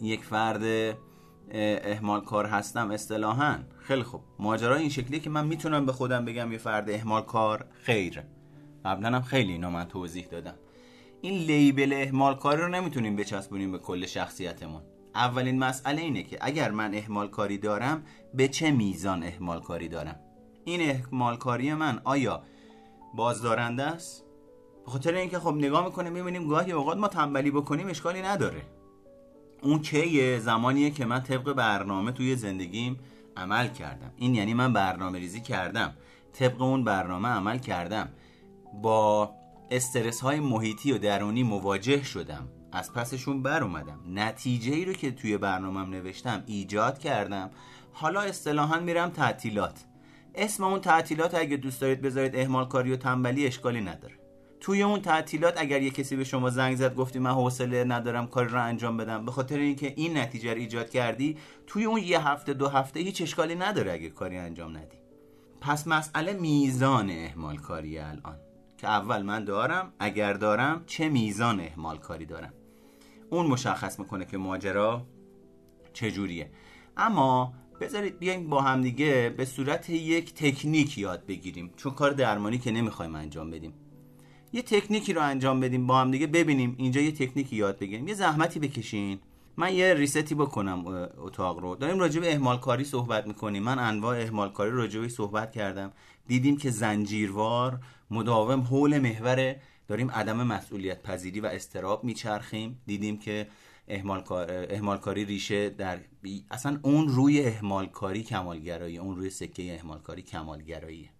یک 0.00 0.24
فرد 0.24 0.96
احمال 1.50 2.20
کار 2.20 2.46
هستم 2.46 2.90
اصطلاحا. 2.90 3.58
خیلی 3.78 4.02
خوب. 4.02 4.20
ماجرا 4.38 4.74
این 4.76 4.88
شکلیه 4.88 5.20
که 5.20 5.30
من 5.30 5.46
می‌تونم 5.46 5.86
به 5.86 5.92
خودم 5.92 6.24
بگم 6.24 6.52
یه 6.52 6.58
فرد 6.58 6.90
احمال 6.90 7.22
کار 7.22 7.66
خیر. 7.72 8.22
قبلا 8.84 9.08
هم 9.08 9.22
خیلی 9.22 9.52
اینا 9.52 9.70
من 9.70 9.84
توضیح 9.84 10.26
دادم. 10.26 10.54
این 11.20 11.34
لیبل 11.34 11.92
احمال 11.92 12.34
کاری 12.34 12.62
رو 12.62 12.68
نمی‌تونیم 12.68 13.16
بچسبونیم 13.16 13.72
به 13.72 13.78
کل 13.78 14.06
شخصیتمون. 14.06 14.82
اولین 15.14 15.58
مسئله 15.58 16.02
اینه 16.02 16.22
که 16.22 16.38
اگر 16.40 16.70
من 16.70 16.94
احمال 16.94 17.28
کاری 17.28 17.58
دارم 17.58 18.02
به 18.34 18.48
چه 18.48 18.70
میزان 18.70 19.22
احمال 19.22 19.60
کاری 19.60 19.88
دارم؟ 19.88 20.20
این 20.64 20.90
احمال 20.90 21.36
کاری 21.36 21.74
من 21.74 22.00
آیا 22.04 22.42
بازدارنده 23.14 23.82
است؟ 23.82 24.24
به 24.84 24.90
خاطر 24.90 25.14
اینکه 25.14 25.38
خب 25.38 25.54
نگاه 25.54 25.84
می‌کنیم 25.84 26.12
می‌بینیم 26.12 26.48
گاهی 26.48 26.72
اوقات 26.72 26.98
ما 26.98 27.08
تنبلی 27.08 27.50
بکنیم 27.50 27.88
اشکالی 27.88 28.22
نداره. 28.22 28.62
اون 29.62 29.82
کیه 29.82 30.38
زمانیه 30.38 30.90
که 30.90 31.04
من 31.04 31.22
طبق 31.22 31.52
برنامه 31.52 32.12
توی 32.12 32.36
زندگیم 32.36 32.98
عمل 33.36 33.68
کردم. 33.68 34.12
این 34.16 34.34
یعنی 34.34 34.54
من 34.54 34.72
برنامه 34.72 35.18
ریزی 35.18 35.40
کردم. 35.40 35.94
طبق 36.32 36.62
اون 36.62 36.84
برنامه 36.84 37.28
عمل 37.28 37.58
کردم. 37.58 38.08
با 38.82 39.34
استرس 39.70 40.20
های 40.20 40.40
محیطی 40.40 40.92
و 40.92 40.98
درونی 40.98 41.42
مواجه 41.42 42.02
شدم. 42.02 42.48
از 42.72 42.92
پسشون 42.92 43.42
بر 43.42 43.62
اومدم. 43.62 44.00
نتیجه 44.08 44.72
ای 44.72 44.84
رو 44.84 44.92
که 44.92 45.10
توی 45.10 45.38
برنامهم 45.38 45.90
نوشتم 45.90 46.42
ایجاد 46.46 46.98
کردم. 46.98 47.50
حالا 47.92 48.20
اصطلاحا 48.20 48.80
میرم 48.80 49.10
تعطیلات. 49.10 49.84
اسم 50.34 50.64
اون 50.64 50.80
تعطیلات 50.80 51.34
اگه 51.34 51.56
دوست 51.56 51.80
دارید 51.80 52.00
بذارید 52.00 52.36
اهمال 52.36 52.68
کاری 52.68 52.92
و 52.92 52.96
تنبلی 52.96 53.46
اشکالی 53.46 53.80
نداره. 53.80 54.14
توی 54.60 54.82
اون 54.82 55.00
تعطیلات 55.00 55.54
اگر 55.56 55.82
یه 55.82 55.90
کسی 55.90 56.16
به 56.16 56.24
شما 56.24 56.50
زنگ 56.50 56.76
زد 56.76 56.94
گفتی 56.94 57.18
من 57.18 57.30
حوصله 57.30 57.84
ندارم 57.84 58.26
کاری 58.26 58.48
رو 58.48 58.62
انجام 58.62 58.96
بدم 58.96 59.24
به 59.24 59.32
خاطر 59.32 59.58
اینکه 59.58 59.92
این 59.96 60.18
نتیجه 60.18 60.54
رو 60.54 60.58
ایجاد 60.58 60.90
کردی 60.90 61.36
توی 61.66 61.84
اون 61.84 62.02
یه 62.02 62.28
هفته 62.28 62.54
دو 62.54 62.68
هفته 62.68 63.00
هیچ 63.00 63.22
اشکالی 63.22 63.54
نداره 63.54 63.92
اگه 63.92 64.10
کاری 64.10 64.36
انجام 64.36 64.76
ندی. 64.76 64.96
پس 65.60 65.86
مسئله 65.86 66.32
میزان 66.32 67.10
اهمال 67.10 67.56
کاری 67.56 67.98
الان. 67.98 68.38
که 68.78 68.88
اول 68.88 69.22
من 69.22 69.44
دارم 69.44 69.92
اگر 69.98 70.32
دارم 70.32 70.84
چه 70.86 71.08
میزان 71.08 71.60
اهمال 71.60 71.98
کاری 71.98 72.26
دارم؟ 72.26 72.52
اون 73.30 73.46
مشخص 73.46 73.98
می‌کنه 73.98 74.24
که 74.24 74.38
ماجرا 74.38 75.06
چجوریه. 75.92 76.50
اما 76.96 77.54
بذارید 77.80 78.18
بیایم 78.18 78.48
با 78.48 78.60
همدیگه 78.60 79.34
به 79.36 79.44
صورت 79.44 79.90
یک 79.90 80.34
تکنیک 80.34 80.98
یاد 80.98 81.26
بگیریم 81.26 81.72
چون 81.76 81.92
کار 81.92 82.10
درمانی 82.10 82.58
که 82.58 82.70
نمی‌خوایم 82.70 83.14
انجام 83.14 83.50
بدیم. 83.50 83.72
یه 84.52 84.62
تکنیکی 84.62 85.12
رو 85.12 85.22
انجام 85.22 85.60
بدیم 85.60 85.86
با 85.86 86.00
هم 86.00 86.10
دیگه 86.10 86.26
ببینیم. 86.26 86.74
اینجا 86.78 87.00
یه 87.00 87.12
تکنیکی 87.12 87.56
یاد 87.56 87.78
بگیریم. 87.78 88.08
یه 88.08 88.14
زحمتی 88.14 88.60
بکشین. 88.60 89.18
من 89.56 89.74
یه 89.74 89.94
ریستی 89.94 90.34
بکنم 90.34 91.08
اتاق 91.18 91.58
رو. 91.58 91.76
داریم 91.76 91.98
راجع 91.98 92.20
به 92.20 92.32
اهمال 92.32 92.58
کاری 92.58 92.84
صحبت 92.84 93.26
می‌کنیم. 93.26 93.62
من 93.62 93.78
انواع 93.78 94.20
اهمال 94.20 94.52
کاری 94.52 94.70
راجع 94.70 95.08
صحبت 95.08 95.52
کردم. 95.52 95.92
دیدیم 96.26 96.56
که 96.56 96.70
زنجیروار 96.70 97.80
مداوم 98.10 98.60
حول 98.60 98.98
محور 98.98 99.56
داریم 99.88 100.10
عدم 100.10 100.46
مسئولیت 100.46 101.02
پذیری 101.02 101.40
و 101.40 101.46
استراب 101.46 102.04
میچرخیم. 102.04 102.80
دیدیم 102.86 103.18
که 103.18 103.46
اهمال, 103.88 104.98
کاری 104.98 105.24
ریشه 105.24 105.70
در 105.70 105.98
اصلا 106.50 106.78
اون 106.82 107.08
روی 107.08 107.46
اهمال 107.46 107.86
کاری 107.86 108.22
کمالگرایی 108.22 108.98
اون 108.98 109.16
روی 109.16 109.30
سکه 109.30 109.74
اهمال 109.74 109.98
کاری 109.98 110.22
کمالگرایی. 110.22 111.10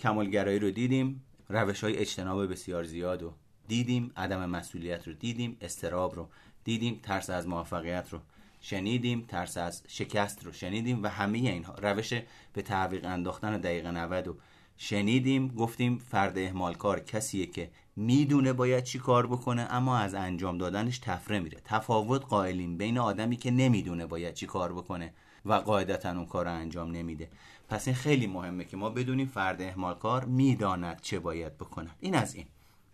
کمالگرایی 0.00 0.58
رو 0.58 0.70
دیدیم. 0.70 1.24
روش 1.48 1.84
های 1.84 1.96
اجتناب 1.96 2.50
بسیار 2.50 2.84
زیاد 2.84 3.22
رو 3.22 3.32
دیدیم 3.68 4.12
عدم 4.16 4.50
مسئولیت 4.50 5.08
رو 5.08 5.14
دیدیم 5.14 5.56
استراب 5.60 6.14
رو 6.14 6.28
دیدیم 6.64 7.00
ترس 7.02 7.30
از 7.30 7.48
موفقیت 7.48 8.08
رو 8.10 8.18
شنیدیم 8.60 9.24
ترس 9.28 9.56
از 9.56 9.82
شکست 9.88 10.44
رو 10.44 10.52
شنیدیم 10.52 11.02
و 11.02 11.06
همه 11.06 11.38
اینها. 11.38 11.74
روش 11.74 12.12
به 12.52 12.62
تعویق 12.62 13.04
انداختن 13.04 13.60
دقیقه 13.60 13.90
90 13.90 14.26
رو 14.26 14.36
شنیدیم 14.76 15.48
گفتیم 15.48 15.98
فرد 15.98 16.38
اهمال 16.38 16.74
کار 16.74 17.00
کسیه 17.00 17.46
که 17.46 17.70
می‌دونه 17.96 18.52
باید 18.52 18.84
چی 18.84 18.98
کار 18.98 19.26
بکنه 19.26 19.66
اما 19.70 19.98
از 19.98 20.14
انجام 20.14 20.58
دادنش 20.58 20.98
طفره 20.98 21.40
میره. 21.40 21.60
تفاوت 21.64 22.24
قائلیم 22.24 22.76
بین 22.76 22.98
آدمی 22.98 23.36
که 23.36 23.50
نمی‌دونه 23.50 24.06
باید 24.06 24.34
چی 24.34 24.46
کار 24.46 24.72
بکنه. 24.72 25.14
و 25.44 25.52
قاعدتا 25.52 26.10
اون 26.10 26.26
کار 26.26 26.44
رو 26.44 26.52
انجام 26.52 26.90
نمیده. 26.90 27.28
پس 27.68 27.88
این 27.88 27.96
خیلی 27.96 28.26
مهمه 28.26 28.64
که 28.64 28.76
ما 28.76 28.90
بدونیم 28.90 29.26
فرد 29.26 29.62
اهمال 29.62 29.94
کار 29.94 30.24
می‌داند 30.24 31.00
چه 31.00 31.18
باید 31.18 31.58
بکنه 31.58 31.90
این 32.00 32.14
از 32.14 32.34
این. 32.34 32.46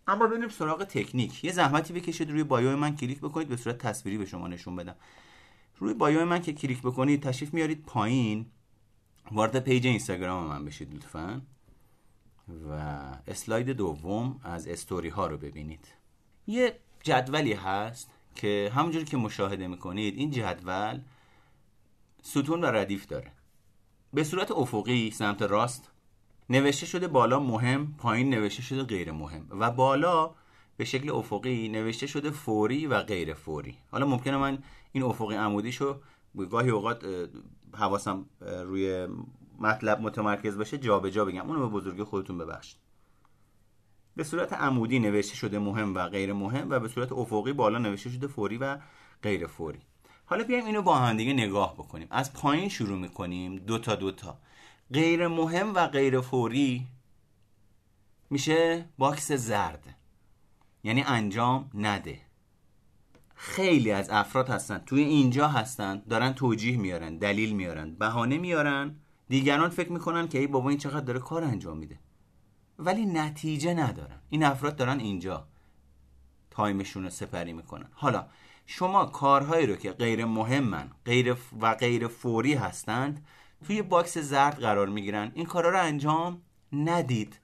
اما 0.07 0.27
بریم 0.27 0.49
سراغ 0.49 0.85
تکنیک. 0.85 1.45
یه 1.45 1.53
زحمتی 1.53 1.93
بکشید 1.93 2.31
روی 2.31 2.45
bio 2.45 2.77
من 2.77 2.97
کلیک 2.97 3.19
بکنید 3.19 3.49
به 3.49 3.57
صورت 3.57 3.79
تصویری 3.79 4.19
به 4.19 4.27
شما 4.27 4.49
نشون 4.49 4.77
بدم. 4.77 4.95
روی 5.79 5.95
bio 5.95 6.25
من 6.25 6.43
که 6.43 6.53
کلیک 6.53 6.83
بکنید 6.83 7.23
تشریف 7.23 7.55
میارید 7.55 7.83
پایین. 7.83 8.47
وارد 9.33 9.59
page 9.59 9.87
اینستاگرام 9.87 10.47
من 10.47 10.65
بشید 10.65 10.95
لطفا. 10.95 11.41
و 12.69 12.73
اسلاید 13.27 13.71
دوم 13.71 14.41
از 14.45 14.69
استوری 14.69 15.09
ها 15.09 15.27
رو 15.27 15.39
ببینید. 15.39 15.89
یه 16.47 16.79
جدولی 17.03 17.53
هست 17.53 18.11
که 18.35 18.73
همونجوری 18.75 19.05
که 19.05 19.17
مشاهده 19.17 19.69
می‌کنید 19.69 20.17
این 20.17 20.31
جدول 20.31 21.01
ستون 22.23 22.61
و 22.61 22.67
ردیف 22.67 23.07
داره. 23.07 23.33
به 24.13 24.25
صورت 24.25 24.51
افقی 24.51 25.11
سمت 25.11 25.43
راست 25.43 25.91
نوشته 26.51 26.87
شده 26.87 27.09
بالا 27.09 27.41
مهم 27.41 27.95
پایین 27.99 28.31
نوشته 28.31 28.63
شده 28.63 28.83
غیر 28.83 29.13
مهم 29.13 29.47
و 29.51 29.71
بالا 29.71 30.35
به 30.77 30.85
شکل 30.85 31.11
افقی 31.11 31.69
نوشته 31.69 32.07
شده 32.07 32.31
فوری 32.31 32.87
و 32.87 33.03
غیر 33.03 33.35
فوری. 33.35 33.79
حالا 33.91 34.07
ممکنه 34.07 34.37
من 34.37 34.59
این 34.93 35.03
افقی 35.03 35.35
عمودیشو 35.35 36.01
گاهی 36.51 36.71
اوقات 36.71 37.05
حواسم 37.75 38.27
روی 38.41 39.09
مطلب 39.59 40.01
متمرکز 40.01 40.59
باشه 40.59 40.79
جابجا 40.79 41.11
جا 41.11 41.25
بگم. 41.25 41.51
اونو 41.51 41.61
به 41.61 41.67
بزرگی 41.67 42.03
خودتون 42.03 42.39
ببخشید. 42.39 42.79
به 44.17 44.25
صورت 44.25 44.53
عمودی 44.53 44.99
نوشته 44.99 45.37
شده 45.37 45.59
مهم 45.59 45.95
و 45.95 46.09
غیر 46.09 46.33
مهم 46.33 46.71
و 46.71 46.79
به 46.79 46.89
صورت 46.89 47.13
افقی 47.13 47.53
بالا 47.53 47.79
نوشته 47.79 48.11
شده 48.11 48.27
فوری 48.27 48.59
و 48.59 48.79
غیر 49.23 49.47
فوری. 49.47 49.81
حالا 50.31 50.45
بیایم 50.45 50.67
اینو 50.67 50.83
با 50.83 50.99
هم 50.99 51.17
دیگه 51.17 51.33
نگاه 51.33 51.75
بکنیم. 51.75 52.07
از 52.11 52.33
پایین 52.33 52.69
شروع 52.69 52.99
می‌کنیم. 52.99 53.57
دو 53.57 53.79
تا 53.79 53.95
دو 53.95 54.13
تا. 54.13 54.39
غیر 54.93 55.29
مهم 55.29 55.75
و 55.75 55.87
غیر 55.87 56.21
فوری 56.21 56.87
میشه 58.31 58.89
box 58.99 59.33
زرد. 59.33 59.97
یعنی 60.85 61.03
انجام 61.03 61.71
نده. 61.75 62.21
خیلی 63.35 63.91
از 63.91 64.11
افراد 64.11 64.49
هستن. 64.49 64.79
توی 64.79 65.03
اینجا 65.03 65.49
هستن. 65.49 66.03
دارن 66.09 66.33
توجیه 66.33 66.77
میارن 66.77 67.17
دلیل 67.17 67.53
میارن 67.53 67.95
بهانه 67.95 68.39
میارن. 68.39 68.97
دیگران 69.29 69.71
فکر 69.71 69.93
می‌کنن 69.93 70.29
که 70.29 70.39
ای 70.39 70.47
بابا 70.47 70.69
این 70.69 70.79
چقدر 70.79 71.05
داره 71.05 71.19
کار 71.19 71.45
انجام 71.45 71.79
میده. 71.79 71.99
ولی 72.79 73.07
نتیجه 73.07 73.75
ندارن. 73.75 74.19
این 74.29 74.45
افراد 74.45 74.77
دارن 74.77 75.01
اینجا 75.01 75.47
time 76.51 76.78
شون 76.78 77.05
رو 77.05 77.11
سپری 77.11 77.53
می‌کنن. 77.53 77.89
حالا 77.93 78.27
شما 78.73 79.05
کارهایی 79.05 79.67
رو 79.67 79.77
که 79.77 79.93
غیر 79.93 80.25
مهمن 80.25 80.91
غیر 81.05 81.37
و 81.61 81.75
غیر 81.75 82.07
فوری 82.07 82.55
هستند 82.55 83.27
توی 83.67 83.83
box 83.83 84.19
زرد 84.19 84.59
قرار 84.59 84.89
می‌گیرن. 84.89 85.33
این 85.35 85.47
کارا 85.47 85.71
رو 85.71 85.81
انجام 85.81 86.43
ندید. 86.73 87.41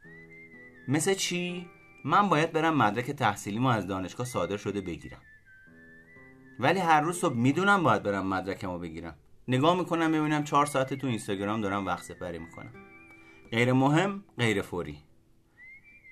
مثل 0.89 1.15
چی؟ 1.15 1.67
من 2.05 2.29
باید 2.29 2.53
برم 2.53 2.77
مدرک 2.77 3.11
تحصیلیمو 3.11 3.69
از 3.69 3.87
دانشگاه 3.87 4.27
صادر 4.27 4.57
شده 4.57 4.81
بگیرم. 4.81 5.21
ولی 6.59 6.81
هر 6.81 7.01
روز 7.01 7.19
صبح 7.19 7.35
می‌دونم 7.35 7.83
باید 7.83 8.03
برم 8.03 8.27
مدرکمو 8.27 8.79
بگیرم. 8.79 9.17
نگاه 9.49 9.79
می‌کنم 9.79 10.13
ببینم 10.13 10.45
چهار 10.45 10.67
ساعت 10.67 10.95
تو 10.95 11.07
اینستاگرام 11.07 11.61
دارم 11.61 11.87
وقت 11.87 12.03
سپری 12.05 12.39
می‌کنم. 12.39 12.73
غیر 13.51 13.73
مهم 13.73 14.25
غیر 14.39 14.63
فوری. 14.63 14.99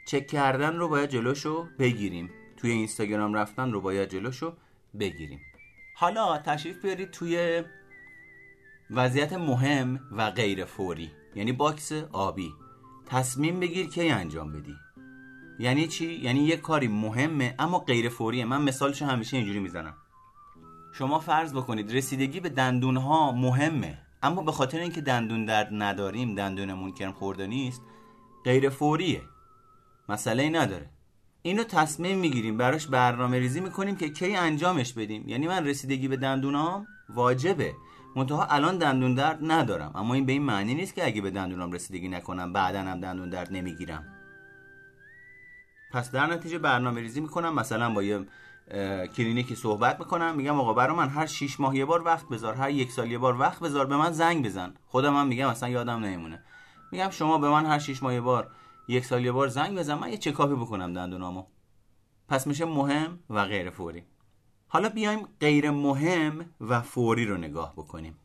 چک 0.07 0.27
کردن 0.27 0.77
رو 0.77 0.89
باید 0.89 1.11
جلوشو 1.11 1.67
بگیریم. 1.79 2.31
توی 2.57 2.71
اینستاگرام 2.71 3.35
رفتن 3.35 3.73
رو 3.73 3.81
باید 3.81 4.09
جلوشو 4.09 4.57
بگیریم. 5.01 5.41
حالا 5.97 6.39
تشریف 6.39 6.83
بیارید 6.83 7.11
توی 7.11 7.63
وضعیت 8.91 9.33
مهم 9.33 10.01
و 10.13 10.31
غیر 10.31 10.65
فوری 10.65 11.11
یعنی 11.35 11.53
box 11.53 11.93
آبی. 12.13 12.53
تصمیم 13.07 13.61
بگیر 13.61 13.87
کی 13.87 14.09
انجام 14.09 14.53
بدی. 14.53 14.75
یعنی 15.59 15.89
چی؟ 15.89 16.13
یعنی 16.13 16.41
یه 16.41 16.57
کاری 16.57 16.89
مهمه 16.89 17.55
اما 17.59 17.79
غیر 17.79 18.09
فوریه. 18.09 18.45
من 18.45 18.63
مثالش 18.63 19.03
همیشه 19.03 19.37
اینجوری 19.37 19.59
می‌زنم. 19.59 19.95
شما 20.93 21.19
فرض 21.19 21.55
بکنید 21.55 21.93
رسیدگی 21.93 22.41
به 22.41 22.49
دندون 22.49 22.97
ها 22.97 23.33
مهمه 23.33 23.99
اما 24.23 24.43
به 24.43 24.53
خاطر 24.53 24.79
اینکه 24.79 25.01
دندون 25.01 25.45
درد 25.45 25.69
نداریم 25.73 26.35
دندونمون 26.35 26.93
کرم 26.93 27.13
خورده 27.13 27.47
نیست 27.47 27.83
غیر 28.45 28.69
فوریه. 28.69 29.23
مسئله 30.09 30.49
نداره. 30.49 30.91
اینو 31.47 31.65
تصمیم 31.65 32.19
می‌گیریم. 32.19 32.57
براش 32.57 32.87
برنامه 32.87 33.39
ریزی 33.39 33.61
می‌کنیم 33.61 33.97
که 33.97 34.09
کی 34.09 34.37
انجامش 34.37 34.93
بدیم. 34.93 35.29
یعنی 35.29 35.49
من 35.49 35.67
رسیدگی 35.67 36.09
به 36.09 36.17
دندونام 36.17 36.87
واجبه. 37.09 37.75
منتها 38.17 38.45
الان 38.45 38.79
دندون 38.79 39.15
درد 39.15 39.39
ندارم. 39.43 39.93
اما 39.95 40.15
این 40.15 40.27
به 40.27 40.33
این 40.33 40.43
معنی 40.43 40.75
نیست 40.75 40.95
که 40.95 41.07
اگه 41.07 41.21
به 41.21 41.31
دندونام 41.31 41.73
رسیدگی 41.73 42.09
نکنم 42.09 42.53
بعدا 42.53 42.81
هم 42.81 43.01
دندون 43.01 43.31
درد 43.31 43.53
نمی‌گیرم. 43.53 44.05
پس 45.93 46.11
در 46.11 46.27
نتیجه 46.27 46.59
برنامه 46.59 47.01
ریزی 47.01 47.21
می‌کنم. 47.21 47.55
مثلا 47.55 47.91
با 47.91 48.03
یه 48.03 48.27
کلینیکی 49.17 49.55
صحبت 49.55 50.01
می‌کنم. 50.01 50.35
میگم 50.37 50.61
آقا 50.61 50.73
برای 50.73 50.97
من 50.97 51.09
هر 51.09 51.27
6 51.27 51.61
ماه 51.61 51.77
یه 51.77 51.85
بار 51.85 52.05
وقت 52.05 52.29
بذار 52.29 52.55
هر 52.55 52.71
یک 52.71 52.93
سال 52.93 53.11
یه 53.11 53.19
بار 53.19 53.41
وقت 53.41 53.61
بذار 53.61 53.87
به 53.87 53.97
من 53.97 54.13
زنگ 54.13 54.45
بزن. 54.45 54.75
خودم 54.87 55.17
هم 55.17 55.27
میگم 55.27 55.49
اصلا 55.49 55.69
یادم 55.69 56.05
نمیمونه. 56.05 56.43
میگم 56.93 57.11
شما 57.11 57.39
به 57.39 57.49
من 57.49 57.67
هر 57.67 57.79
6 57.79 58.03
ماه 58.03 58.15
یه 58.15 58.21
بار 58.21 58.51
یک 58.89 59.05
سال 59.05 59.25
یه 59.25 59.33
بار 59.33 59.49
زنگ 59.49 59.79
بزن 59.79 59.95
من 59.95 60.11
یه 60.11 60.17
چکاپی 60.17 60.55
بکنم 60.55 60.93
دندونامو. 60.93 61.45
پس 62.29 62.47
میشه 62.47 62.65
مهم 62.65 63.19
و 63.31 63.45
غیر 63.45 63.71
فوری. 63.71 64.03
حالا 64.69 64.89
بیایم 64.89 65.29
غیر 65.41 65.71
مهم 65.71 66.51
و 66.61 66.81
فوری 66.81 67.27
رو 67.27 67.37
نگاه 67.37 67.73
بکنیم. 67.73 68.19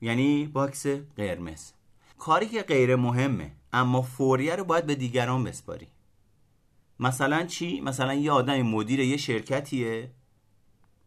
یعنی 0.00 0.46
box 0.46 0.86
قرمز. 1.16 1.72
کاری 2.18 2.46
که 2.46 2.62
غیر 2.62 2.96
مهمه 2.96 3.52
اما 3.72 4.02
فوریه 4.02 4.56
رو 4.56 4.64
باید 4.64 4.86
به 4.86 4.94
دیگران 4.94 5.44
بسپاری. 5.44 5.88
مثلا 7.00 7.46
چی؟ 7.46 7.80
مثلا 7.80 8.14
یه 8.14 8.32
آدم 8.32 8.62
مدیر 8.62 9.00
یه 9.00 9.16
شرکتیه. 9.16 10.10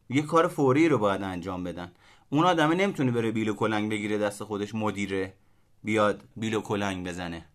یه 0.10 0.22
کار 0.22 0.48
فوری 0.48 0.90
رو 0.90 0.98
باید 0.98 1.22
انجام 1.22 1.64
بدن. 1.64 1.92
اون 2.30 2.46
آدمه 2.46 2.76
نمی‌تونه 2.76 3.12
بره 3.12 3.32
بیل 3.32 3.54
کلنگ 3.54 3.92
بگیره 3.92 4.18
دست 4.18 4.44
خودش 4.44 4.76
مدیره. 4.76 5.34
بیاد 5.84 6.24
بیل 6.36 6.60
کلنگ 6.60 7.08
بزنه. 7.08 7.46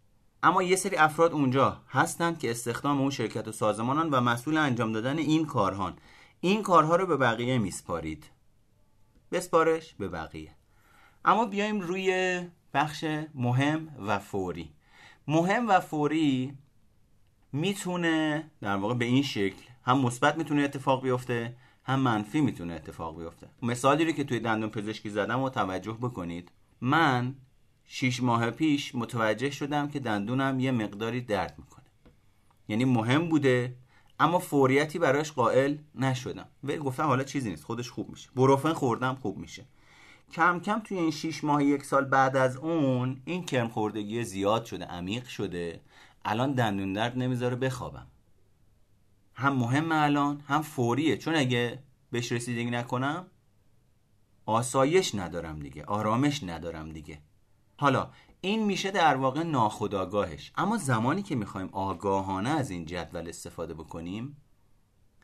اما 0.42 0.62
یه 0.62 0.76
سری 0.76 0.96
افراد 0.96 1.32
اونجا 1.32 1.82
هستند 1.88 2.38
که 2.38 2.50
استخدام 2.50 3.00
اون 3.00 3.10
شرکت 3.10 3.48
و 3.48 3.52
سازمانان 3.52 4.10
و 4.10 4.20
مسئول 4.20 4.56
انجام 4.56 4.92
دادن 4.92 5.18
این 5.18 5.46
کارهان. 5.46 5.98
این 6.40 6.62
کارها 6.62 6.96
رو 6.96 7.06
به 7.06 7.16
بقیه 7.16 7.58
میسپارید. 7.58 8.24
بسپارش 9.32 9.94
به 9.94 10.08
بقیه. 10.08 10.50
اما 11.24 11.44
بیایم 11.44 11.80
روی 11.80 12.40
بخش 12.74 13.04
مهم 13.34 13.88
و 14.06 14.18
فوری. 14.18 14.72
مهم 15.28 15.68
و 15.68 15.80
فوری 15.80 16.58
می‌تونه 17.52 18.50
در 18.60 18.76
واقع 18.76 18.94
به 18.94 19.04
این 19.04 19.22
شکل 19.22 19.62
هم 19.84 19.98
مثبت 19.98 20.36
می‌تونه 20.36 20.62
اتفاق 20.62 21.02
بیفته 21.02 21.56
هم 21.84 22.00
منفی 22.00 22.40
می‌تونه 22.40 22.74
اتفاق 22.74 23.18
بیفته. 23.18 23.48
مثالی 23.62 24.04
رو 24.04 24.12
که 24.12 24.24
توی 24.24 24.40
دندون 24.40 24.70
پزشکی 24.70 25.10
زدم 25.10 25.40
و 25.40 25.50
توجه 25.50 25.92
بکنید. 25.92 26.50
من 26.80 27.34
شیش 27.86 28.22
ماه 28.22 28.50
پیش 28.50 28.94
متوجه 28.94 29.50
شدم 29.50 29.88
که 29.88 30.00
دندونم 30.00 30.60
یه 30.60 30.70
مقداری 30.70 31.20
درد 31.20 31.54
می‌کنه. 31.58 31.84
یعنی 32.68 32.84
مهم 32.84 33.28
بوده 33.28 33.76
اما 34.20 34.38
فوریتی 34.38 34.98
براش 34.98 35.32
قائل 35.32 35.76
نشدم. 35.94 36.48
و 36.64 36.76
گفتم 36.76 37.06
حالا 37.06 37.24
چیزی 37.24 37.50
نیست 37.50 37.64
خودش 37.64 37.90
خوب 37.90 38.10
میشه. 38.10 38.30
بروفن 38.36 38.72
خوردم 38.72 39.14
خوب 39.14 39.38
میشه. 39.38 39.64
کم 40.32 40.60
کم 40.60 40.80
توی 40.80 40.98
این 40.98 41.10
شیش 41.10 41.44
ماه 41.44 41.64
یک 41.64 41.84
سال 41.84 42.04
بعد 42.04 42.36
از 42.36 42.56
اون 42.56 43.22
این 43.24 43.44
کرم 43.44 43.68
خوردگی 43.68 44.24
زیاد 44.24 44.64
شده 44.64 44.84
عمیق 44.84 45.26
شده. 45.26 45.80
الان 46.24 46.52
دندون 46.52 46.92
درد 46.92 47.18
نمی‌ذاره 47.18 47.56
بخوابم. 47.56 48.06
هم 49.34 49.52
مهم 49.52 49.92
الان 49.92 50.40
هم 50.46 50.62
فوریه. 50.62 51.16
چون 51.16 51.36
اگه 51.36 51.82
بهش 52.10 52.32
رسیدگی 52.32 52.70
نکنم 52.70 53.26
آسایش 54.46 55.14
ندارم 55.14 55.58
دیگه 55.58 55.84
آرامش 55.84 56.42
ندارم 56.42 56.92
دیگه. 56.92 57.18
حالا 57.78 58.10
این 58.40 58.64
میشه 58.64 58.90
در 58.90 59.16
واقع 59.16 59.42
ناخداگاهش 59.42 60.52
اما 60.56 60.76
زمانی 60.76 61.22
که 61.22 61.34
می‌خوایم 61.34 61.68
آگاهانه 61.72 62.50
از 62.50 62.70
این 62.70 62.84
جدول 62.84 63.28
استفاده 63.28 63.74
بکنیم 63.74 64.36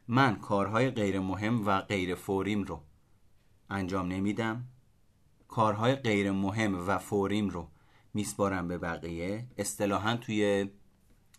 من 0.08 0.36
کارهای 0.36 0.90
غیر 0.90 1.20
مهم 1.20 1.66
و 1.66 1.80
غیر 1.80 2.14
فوریم 2.14 2.62
رو 2.62 2.82
انجام 3.70 4.08
نمیدم. 4.08 4.64
کارهای 5.48 5.94
غیر 5.94 6.32
مهم 6.32 6.88
و 6.88 6.98
فوریم 6.98 7.48
رو 7.48 7.68
میسپارم 8.14 8.68
به 8.68 8.78
بقیه. 8.78 9.46
اصطلاحا 9.58 10.16
توی 10.16 10.70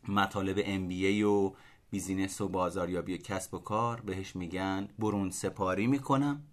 مطالب 0.07 0.61
MBA 0.61 1.23
و 1.23 1.55
بیزینس 1.89 2.41
و 2.41 2.47
بازاریابی 2.47 3.17
کسب 3.17 3.53
و 3.53 3.59
کار 3.59 4.01
بهش 4.01 4.35
میگن 4.35 4.87
برون 4.99 5.29
سپاری 5.29 5.87
می‌کنم. 5.87 6.43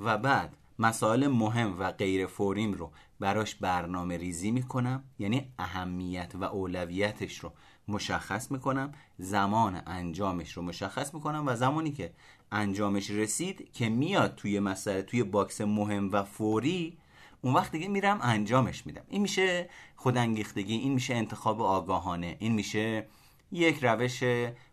و 0.00 0.18
بعد 0.18 0.56
مسائل 0.78 1.26
مهم 1.26 1.78
و 1.78 1.92
غیر 1.92 2.26
فوریم 2.26 2.72
رو 2.72 2.92
براش 3.20 3.54
برنامه 3.54 4.16
ریزی 4.16 4.50
می‌کنم 4.50 5.04
یعنی 5.18 5.52
اهمیت 5.58 6.32
و 6.34 6.44
اولویتش 6.44 7.38
رو 7.38 7.52
مشخص 7.88 8.50
می‌کنم 8.50 8.92
زمان 9.18 9.82
انجامش 9.86 10.52
رو 10.52 10.62
مشخص 10.62 11.14
می‌کنم 11.14 11.44
و 11.46 11.56
زمانی 11.56 11.92
که 11.92 12.12
انجامش 12.52 13.10
رسید 13.10 13.72
که 13.72 13.88
میاد 13.88 14.34
توی 14.34 14.60
مسئله 14.60 15.02
توی 15.02 15.22
box 15.22 15.60
مهم 15.60 16.12
و 16.12 16.24
فوری 16.24 16.98
اون 17.42 17.54
وقت 17.54 17.72
دیگه 17.72 17.88
میرم 17.88 18.18
انجامش 18.22 18.86
میدم. 18.86 19.02
این 19.08 19.22
میشه 19.22 19.68
خودانگیختگی 19.96 20.74
این 20.74 20.92
میشه 20.92 21.14
انتخاب 21.14 21.62
آگاهانه 21.62 22.36
این 22.38 22.52
میشه 22.52 23.06
یک 23.52 23.84
روش 23.84 24.22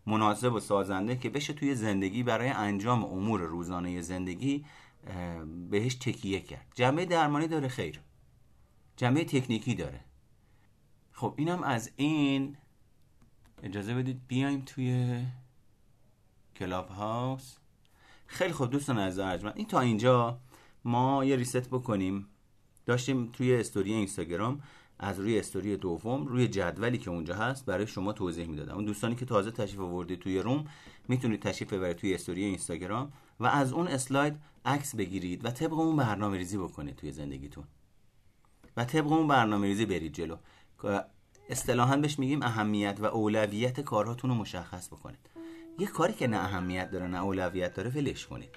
مناسب 0.06 0.52
و 0.52 0.60
سازنده 0.60 1.16
که 1.16 1.30
بشه 1.30 1.52
توی 1.52 1.74
زندگی 1.74 2.22
برای 2.22 2.48
انجام 2.48 3.04
امور 3.04 3.40
روزانه 3.40 4.00
زندگی 4.00 4.64
بهش 5.70 5.94
تکیه 5.94 6.40
کرد. 6.40 6.66
جنبه 6.74 7.04
درمانی 7.04 7.48
داره 7.48 7.68
خیر. 7.68 8.00
جنبه 8.98 9.24
تکنیکی 9.24 9.74
داره. 9.74 10.00
خب 11.12 11.34
اینم 11.36 11.62
از 11.62 11.90
این. 11.96 12.56
اجازه 13.62 13.94
بدید 13.94 14.20
بیایم 14.28 14.62
توی 14.66 15.22
کلاب 16.56 16.88
هاوس 16.88 17.56
خیلی 18.26 18.52
خوب 18.52 18.70
دوستان 18.70 18.98
از 18.98 19.18
ارجمند 19.18 19.56
این 19.56 19.66
تا 19.66 19.80
اینجا 19.80 20.40
ما 20.84 21.24
یه 21.24 21.36
ریست 21.36 21.70
بکنیم. 21.70 22.26
داشتیم 22.86 23.26
توی 23.32 23.56
استوری 23.56 23.92
اینستاگرام 23.92 24.62
از 24.98 25.20
روی 25.20 25.38
استوری 25.38 25.76
دوم 25.76 26.26
روی 26.26 26.48
جدولی 26.48 26.98
که 26.98 27.10
اونجا 27.10 27.34
هست 27.34 27.66
برای 27.66 27.86
شما 27.86 28.12
توضیح 28.12 28.46
می‌دادم. 28.46 28.74
اون 28.74 28.84
دوستانی 28.84 29.14
که 29.14 29.24
تازه 29.24 29.50
تشریف 29.50 29.80
آورده 29.80 30.16
توی 30.16 30.38
روم 30.38 30.64
می‌تونید 31.08 31.42
تشریف 31.42 31.72
ببرید 31.72 31.96
توی 31.96 32.14
استوری 32.14 32.44
اینستاگرام 32.44 33.12
و 33.40 33.46
از 33.46 33.72
اون 33.72 33.88
اسلاید 33.88 34.36
عکس 34.64 34.96
بگیرید 34.96 35.44
و 35.44 35.50
طبق 35.50 35.72
اون 35.72 35.96
برنامه 35.96 36.38
ریزی 36.38 36.58
بکنید 36.58 36.96
توی 36.96 37.12
زندگیتون. 37.12 37.64
و 38.78 38.84
طبق 38.84 39.12
اون 39.12 39.28
برنامه 39.28 39.66
ریزی 39.66 39.86
برید 39.86 40.12
جلو. 40.12 40.36
اصطلاحا 41.48 41.96
بهش 41.96 42.18
میگیم 42.18 42.42
اهمیت 42.42 42.96
و 43.00 43.04
اولویت 43.04 43.80
کارهاتون 43.80 44.30
رو 44.30 44.36
مشخص 44.36 44.88
بکنید. 44.88 45.30
یه 45.78 45.86
کاری 45.86 46.12
که 46.12 46.26
نه 46.26 46.36
اهمیت 46.36 46.90
داره 46.90 47.06
نه 47.06 47.22
اولویت 47.22 47.74
داره 47.74 47.90
ولش 47.90 48.26
کنید. 48.26 48.50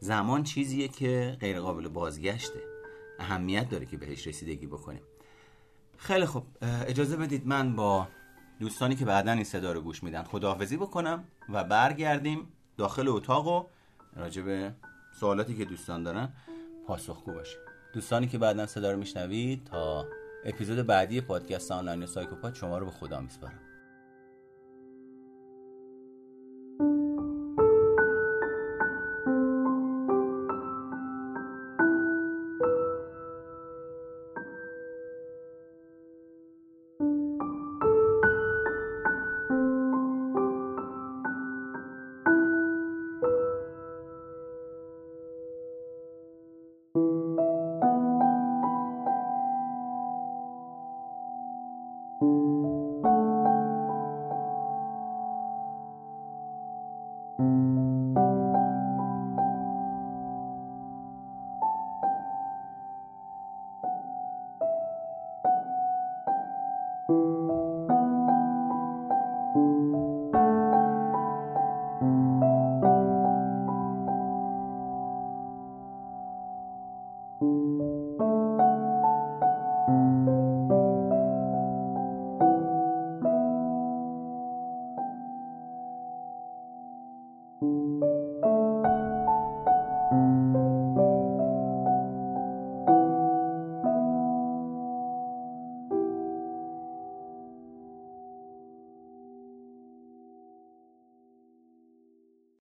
زمان 0.00 0.42
چیزیه 0.42 0.88
که 0.88 1.36
غیر 1.40 1.60
قابل 1.60 1.88
بازگشته. 1.88 2.60
اهمیت 3.18 3.68
داره 3.68 3.86
که 3.86 3.96
بهش 3.96 4.26
رسیدگی 4.26 4.66
بکنیم. 4.66 5.02
خیلی 5.96 6.26
خوب. 6.26 6.46
اجازه 6.62 7.16
بدید 7.16 7.46
من 7.46 7.76
با 7.76 8.08
دوستانی 8.60 8.96
که 8.96 9.04
بعدا 9.04 9.32
این 9.32 9.44
صدا 9.44 9.72
رو 9.72 9.80
گوش 9.80 10.02
میدن 10.02 10.22
خداحافظی 10.22 10.76
بکنم 10.76 11.24
و 11.48 11.64
برگردیم 11.64 12.52
داخل 12.76 13.08
اتاق 13.08 13.46
و 13.46 13.64
راجع 14.16 14.42
به 14.42 14.74
سوالاتی 15.20 15.56
که 15.56 15.64
دوستان 15.64 16.02
دارن 16.02 16.32
پاسخگو 16.86 17.32
باشیم. 17.32 17.65
دوستانی 17.96 18.26
که 18.26 18.38
بعدا 18.38 18.66
صدا 18.66 18.92
رو 18.92 18.98
میشنوید 18.98 19.64
تا 19.64 20.06
اپیزود 20.44 20.86
بعدی 20.86 21.20
پادکست 21.20 21.72
آنلاین 21.72 22.06
سایکوپات 22.06 22.54
شما 22.54 22.78
رو 22.78 22.86
به 22.86 22.92
خدا 22.92 23.20
میسپارم. 23.20 23.65